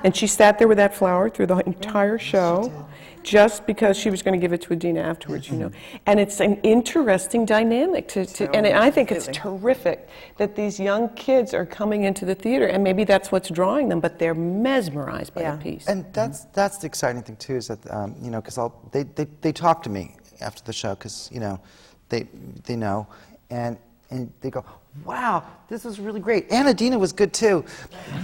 [0.03, 2.87] and she sat there with that flower through the entire show.
[3.27, 5.71] Just because she was going to give it to Idina afterwards, you know,
[6.05, 11.09] and it's an interesting dynamic to, to and I think it's terrific that these young
[11.09, 15.33] kids are coming into the theater, and maybe that's what's drawing them, but they're mesmerized
[15.33, 15.87] by the piece.
[15.87, 18.57] And that's that's the exciting thing too is that um, you know because
[18.93, 21.59] they, they they talk to me after the show because you know
[22.07, 22.27] they
[22.63, 23.07] they know.
[23.49, 23.77] And
[24.09, 24.63] and they go
[25.05, 27.65] wow this was really great and Idina was good too.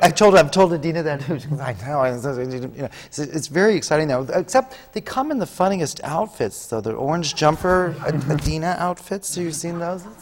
[0.00, 1.22] I told I've told Idina that.
[1.60, 2.04] I know.
[2.04, 4.22] You know, it's, it's very exciting now.
[4.22, 6.80] Except they come in the funniest outfits though.
[6.80, 9.34] The orange jumper Ad- Adina outfits.
[9.34, 10.04] Have you seen those?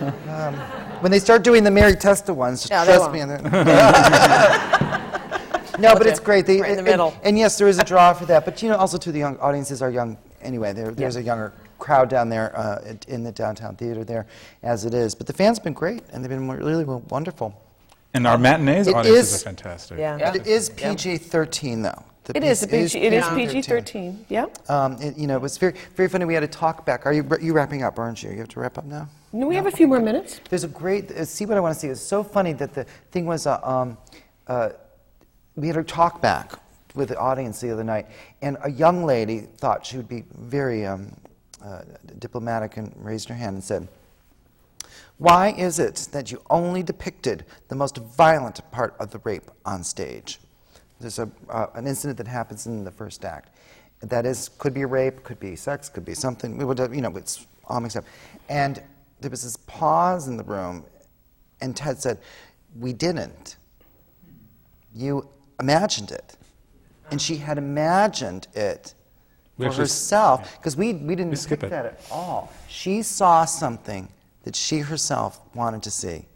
[0.00, 0.54] Um,
[1.00, 3.18] when they start doing the Mary Testa ones, Yeah, they trust me.
[3.18, 3.42] and
[5.80, 6.46] no, but it's great.
[6.46, 7.14] They, Right in the and- middle.
[7.24, 8.44] And, yes, there is a draw for that.
[8.44, 10.72] But you know, also too, the young audiences are young anyway.
[10.72, 14.26] There, there's a younger crowd down there uh, in the downtown theater there,
[14.62, 15.14] as it is.
[15.14, 17.60] But the fans have been great, and they've been really wonderful.
[18.14, 19.98] And our matinees It audiences is- are fantastic.
[19.98, 20.18] Yeah.
[20.18, 22.04] But it is PG-13 though.
[22.24, 24.46] The It is, piece a PG, it is PG-13, yeah.
[24.68, 26.26] Um, it, you know, it was very, very funny.
[26.26, 27.06] We had a talk back.
[27.06, 28.30] Are you, you wrapping up, aren't you?
[28.30, 29.08] You have to wrap up now.
[29.32, 30.38] No, we have a few more minutes.
[30.50, 31.10] There's a great.
[31.10, 31.88] Uh, see what I want to see.
[31.88, 33.46] It's so funny that the thing was.
[33.46, 33.96] Uh, um,
[34.46, 34.70] uh,
[35.56, 36.52] we had a talk back
[36.94, 38.06] with the audience the other night,
[38.42, 41.10] and a young lady thought she would be very um,
[41.62, 41.82] uh,
[42.18, 43.88] diplomatic and raised her hand and said,
[45.18, 49.84] "Why is it that you only depicted the most violent part of the rape on
[49.84, 50.40] stage?"
[51.00, 53.50] There's a, uh, an incident that happens in the first act.
[54.00, 56.56] That is, could be rape, could be sex, could be something.
[56.56, 58.04] We would, you know, it's all mixed up.
[58.48, 58.82] And
[59.20, 60.84] there was this pause in the room,
[61.60, 62.18] and Ted said,
[62.78, 63.56] "We didn't.
[64.94, 65.28] You
[65.60, 66.36] imagined it."
[67.10, 68.94] And she had imagined it
[69.58, 71.70] We for herself because we, we didn't skip pick it.
[71.70, 72.52] that at all.
[72.68, 74.08] She saw something
[74.44, 76.26] that she herself wanted to see.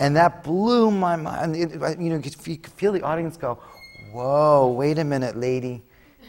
[0.00, 1.54] And that blew my mind.
[1.56, 1.70] It-
[2.00, 3.58] you know, you could feel the audience go,
[4.12, 5.82] "Whoa, wait a minute, lady,"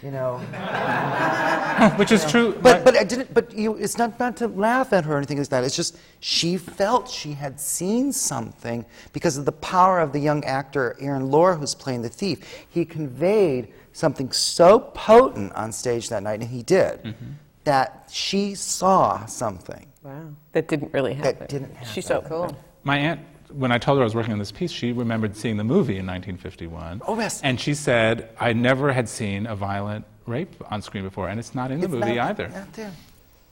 [0.04, 0.38] you know.
[1.98, 2.58] Which is true.
[2.62, 3.34] But but I didn't.
[3.34, 5.64] But you, it's not not to laugh at her or anything like that.
[5.64, 10.44] It's just she felt she had seen something because of the power of the young
[10.46, 12.66] actor Aaron Lohr, who's playing the thief.
[12.70, 17.04] He conveyed something so potent on stage that night, and he did.
[17.04, 17.32] Mm-hmm.
[17.64, 19.88] That she saw something.
[20.04, 20.36] Wow.
[20.52, 21.40] That didn't really happen.
[21.40, 21.94] That didn't happen.
[21.94, 22.56] She's so cool.
[22.84, 23.22] My aunt,
[23.58, 25.98] when I told her I was working on this piece, she remembered seeing the movie
[25.98, 27.02] in 1951.
[27.08, 27.42] Oh, yes.
[27.42, 31.56] And she said, I never had seen a violent rape on screen before, and it's
[31.56, 32.50] not in the It's movie not- either.
[32.50, 32.92] not there.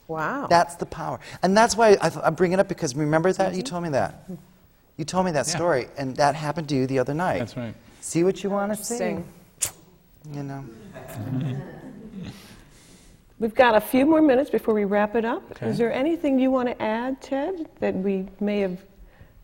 [0.06, 0.46] Wow.
[0.48, 1.18] That's the power.
[1.42, 3.54] And that's why I, th- I bring it up because remember that?
[3.54, 3.70] You mm-hmm.
[3.70, 4.28] told me that.
[4.98, 5.56] You told me that Yeah.
[5.56, 7.38] story, and that happened to you the other night.
[7.38, 7.74] That's right.
[8.00, 8.94] See what you want to see.
[8.94, 9.24] Interesting.
[10.30, 10.64] You know.
[13.38, 15.42] We've got a few more minutes before we wrap it up.
[15.52, 15.68] Okay.
[15.68, 18.78] Is there anything you want to add, Ted, that we may have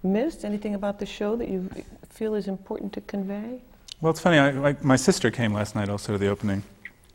[0.02, 0.44] missed?
[0.44, 1.68] Anything about the show that you
[2.08, 3.60] feel is important to convey?
[4.00, 4.38] Well, it's funny.
[4.38, 6.62] I, like, my sister came last night also to the opening.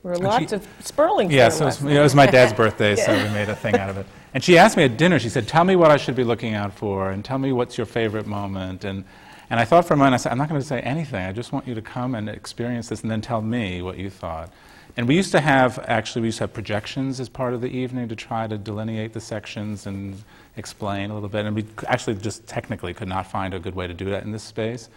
[0.03, 2.13] There were And lots she- of Sperling Yeah, so it was, you know, it was
[2.15, 4.05] my dad's birthday, so we made a thing out of it.
[4.35, 6.55] And she asked me at dinner, she said, Tell me what I should be looking
[6.55, 8.83] out for, and tell me what's your favorite moment.
[8.83, 9.05] And,
[9.49, 11.25] and I thought for a moment, I said, I'm not going to say anything.
[11.25, 14.09] I just want you to come and experience this and then tell me what you
[14.09, 14.51] thought.
[14.97, 17.67] And we used to have, actually, we used to have projections as part of the
[17.69, 20.21] evening to try to delineate the sections and
[20.57, 21.45] explain a little bit.
[21.45, 24.31] And we actually just technically could not find a good way to do that in
[24.31, 24.89] this space.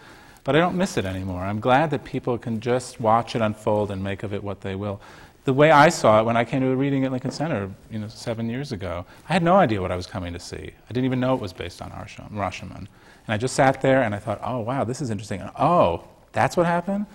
[0.43, 1.41] But I don't miss it anymore.
[1.41, 4.75] I'm glad that people can just watch it unfold and make of it what they
[4.75, 5.01] will.
[5.45, 7.99] The way I saw it when I came to a reading at Lincoln Center, you
[7.99, 10.57] know, seven years ago, I had no idea what I was coming to see.
[10.57, 12.77] I didn't even know it was based on Rashomon.
[12.77, 12.87] And
[13.27, 15.41] I just sat there and I thought, oh, wow, this is interesting.
[15.41, 17.05] And, oh, that's what happened?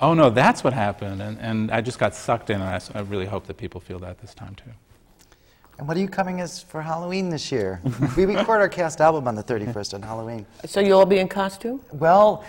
[0.00, 1.22] Oh, no, that's what happened.
[1.22, 4.20] And, and I just got sucked in, and I really hope that people feel that
[4.20, 4.70] this time, too.
[5.78, 7.80] And what are you coming as for Halloween this year?
[8.16, 10.46] we record our cast album on the 31st on Halloween.
[10.64, 11.80] So you'll all be in costume?
[11.92, 12.44] Well,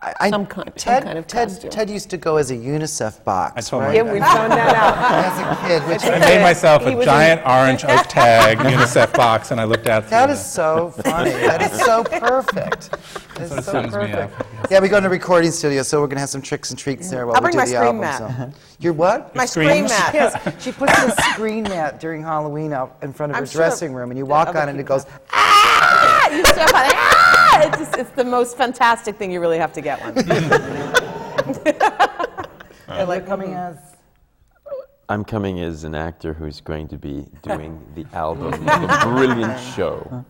[0.00, 1.70] I, I- Some kind- some kind of Ted, costume.
[1.70, 3.52] Ted used to go as a UNICEF box.
[3.56, 3.88] I told right?
[3.88, 4.96] my Yeah, we found that out.
[5.22, 9.50] As a kid, which I made myself a was giant orange oak tag UNICEF box,
[9.50, 10.34] and I looked out through that it.
[10.34, 11.30] is so funny.
[11.30, 12.90] that is so perfect.
[13.32, 14.38] That is Sort so me perfect.
[14.40, 14.66] up, I.
[14.70, 16.78] Yeah, we go in a recording studio, so we're going to have some tricks and
[16.78, 18.36] treats there while I'll we bring do my the scream album.
[18.38, 18.52] mat.
[18.54, 18.58] So.
[18.78, 19.34] Your what?
[19.34, 20.14] My screen mat.
[20.14, 23.60] Yes, she puts a screen mat during Halloween out in front of I'm her sure
[23.62, 25.91] dressing room, and you walk on it and it goes, Ah,
[26.32, 26.92] you step on it.
[26.94, 27.66] Ah!
[27.66, 29.30] It's, just, it's the most fantastic thing.
[29.30, 30.18] You really have to get one.
[32.88, 33.76] and like coming as.
[35.08, 38.68] I'm coming as an actor who's going to be doing the album.
[38.68, 40.24] a brilliant show.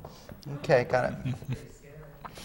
[0.56, 1.16] Okay, got it.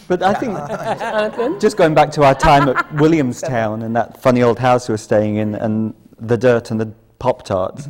[0.06, 4.58] But I think, just going back to our time at Williamstown and that funny old
[4.58, 7.88] house we were staying in, and the dirt and the Pop Tarts.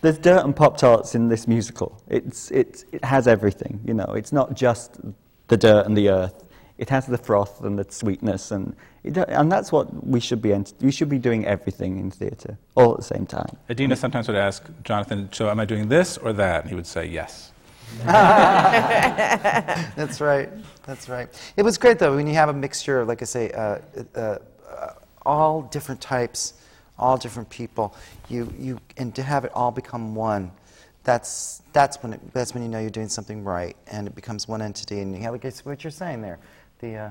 [0.00, 2.02] There's dirt and Pop Tarts in this musical.
[2.08, 4.12] It's, it's, it has everything, you know.
[4.16, 5.00] It's not just
[5.48, 6.44] the dirt and the earth.
[6.76, 8.74] It has the froth and the sweetness, and,
[9.04, 10.52] it, and that's what we should be.
[10.52, 13.56] Ent- we should be doing everything in theatre all at the same time.
[13.70, 16.62] Idina sometimes would ask Jonathan, so am I doing this or that?
[16.62, 17.52] And he would say yes.
[19.96, 20.48] That's right.
[20.84, 21.28] That's right.
[21.56, 23.78] It was great though when you have a mixture, of, like I say, uh,
[24.16, 24.38] uh,
[24.68, 24.88] uh,
[25.24, 26.54] all different types,
[26.98, 27.94] all different people.
[28.28, 30.50] You you and to have it all become one.
[31.04, 34.48] That's that's when it, that's when you know you're doing something right, and it becomes
[34.48, 35.00] one entity.
[35.00, 36.38] And you have like what you're saying there,
[36.78, 37.10] the uh,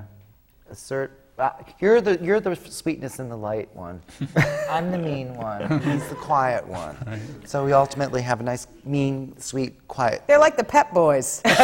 [0.70, 1.23] assert.
[1.36, 1.50] Uh,
[1.80, 4.00] you're the you're the sweetness and the light one.
[4.70, 5.80] I'm the mean one.
[5.80, 6.96] He's the quiet one.
[7.44, 10.22] So we ultimately have a nice, mean, sweet, quiet.
[10.28, 11.40] They're like the Pep Boys.
[11.44, 11.56] Pet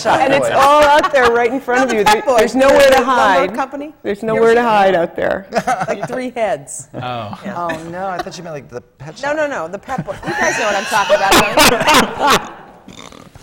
[0.00, 2.04] Shop And it's all out there right in front of you.
[2.04, 3.54] Pep There- Boys, there's nowhere to hide.
[3.54, 3.92] company?
[4.02, 5.48] There's nowhere to hide out there.
[5.88, 6.88] like three heads.
[6.94, 7.40] Oh.
[7.44, 9.36] Oh no, I thought you meant like the pet No, shop.
[9.36, 9.66] no, no.
[9.68, 10.16] The Pep Boys.
[10.24, 12.56] You guys know what I'm talking about.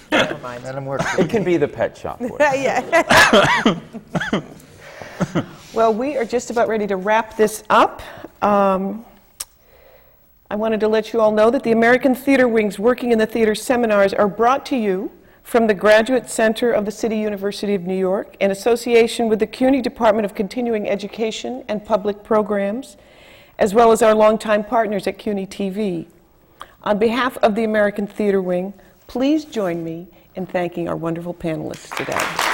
[0.10, 0.28] Don't you?
[0.28, 0.64] Never mind.
[0.64, 1.02] Let him work.
[1.18, 2.20] It can be the pet shop.
[2.20, 2.38] Boy.
[2.40, 3.80] yeah.
[5.74, 8.02] Well, we are just about ready to wrap this up.
[8.42, 9.06] Um,
[10.50, 13.26] I wanted to let you all know that the American Theater Wings Working in the
[13.26, 15.12] Theater seminars are brought to you
[15.44, 19.46] from the Graduate Center of the City University of New York in association with the
[19.46, 22.98] CUNY Department of Continuing Education and Public Programs,
[23.60, 26.08] as well as our longtime partners at CUNY TV.
[26.84, 28.74] On behalf of the American Theater Wing,
[29.08, 32.48] please join me in thanking our wonderful panelists today.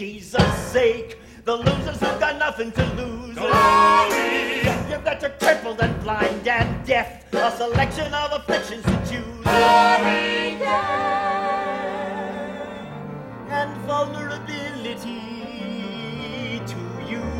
[0.00, 1.18] Jesus' sake.
[1.44, 1.89] The got
[2.64, 3.36] nothing to lose.
[3.36, 4.60] Glory.
[4.90, 7.32] You've got your crippled and blind and deaf.
[7.32, 9.44] A selection of afflictions to choose.
[9.44, 10.58] Glory.
[13.48, 15.20] And vulnerability
[16.66, 17.30] to use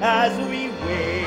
[0.00, 1.22] as we wait.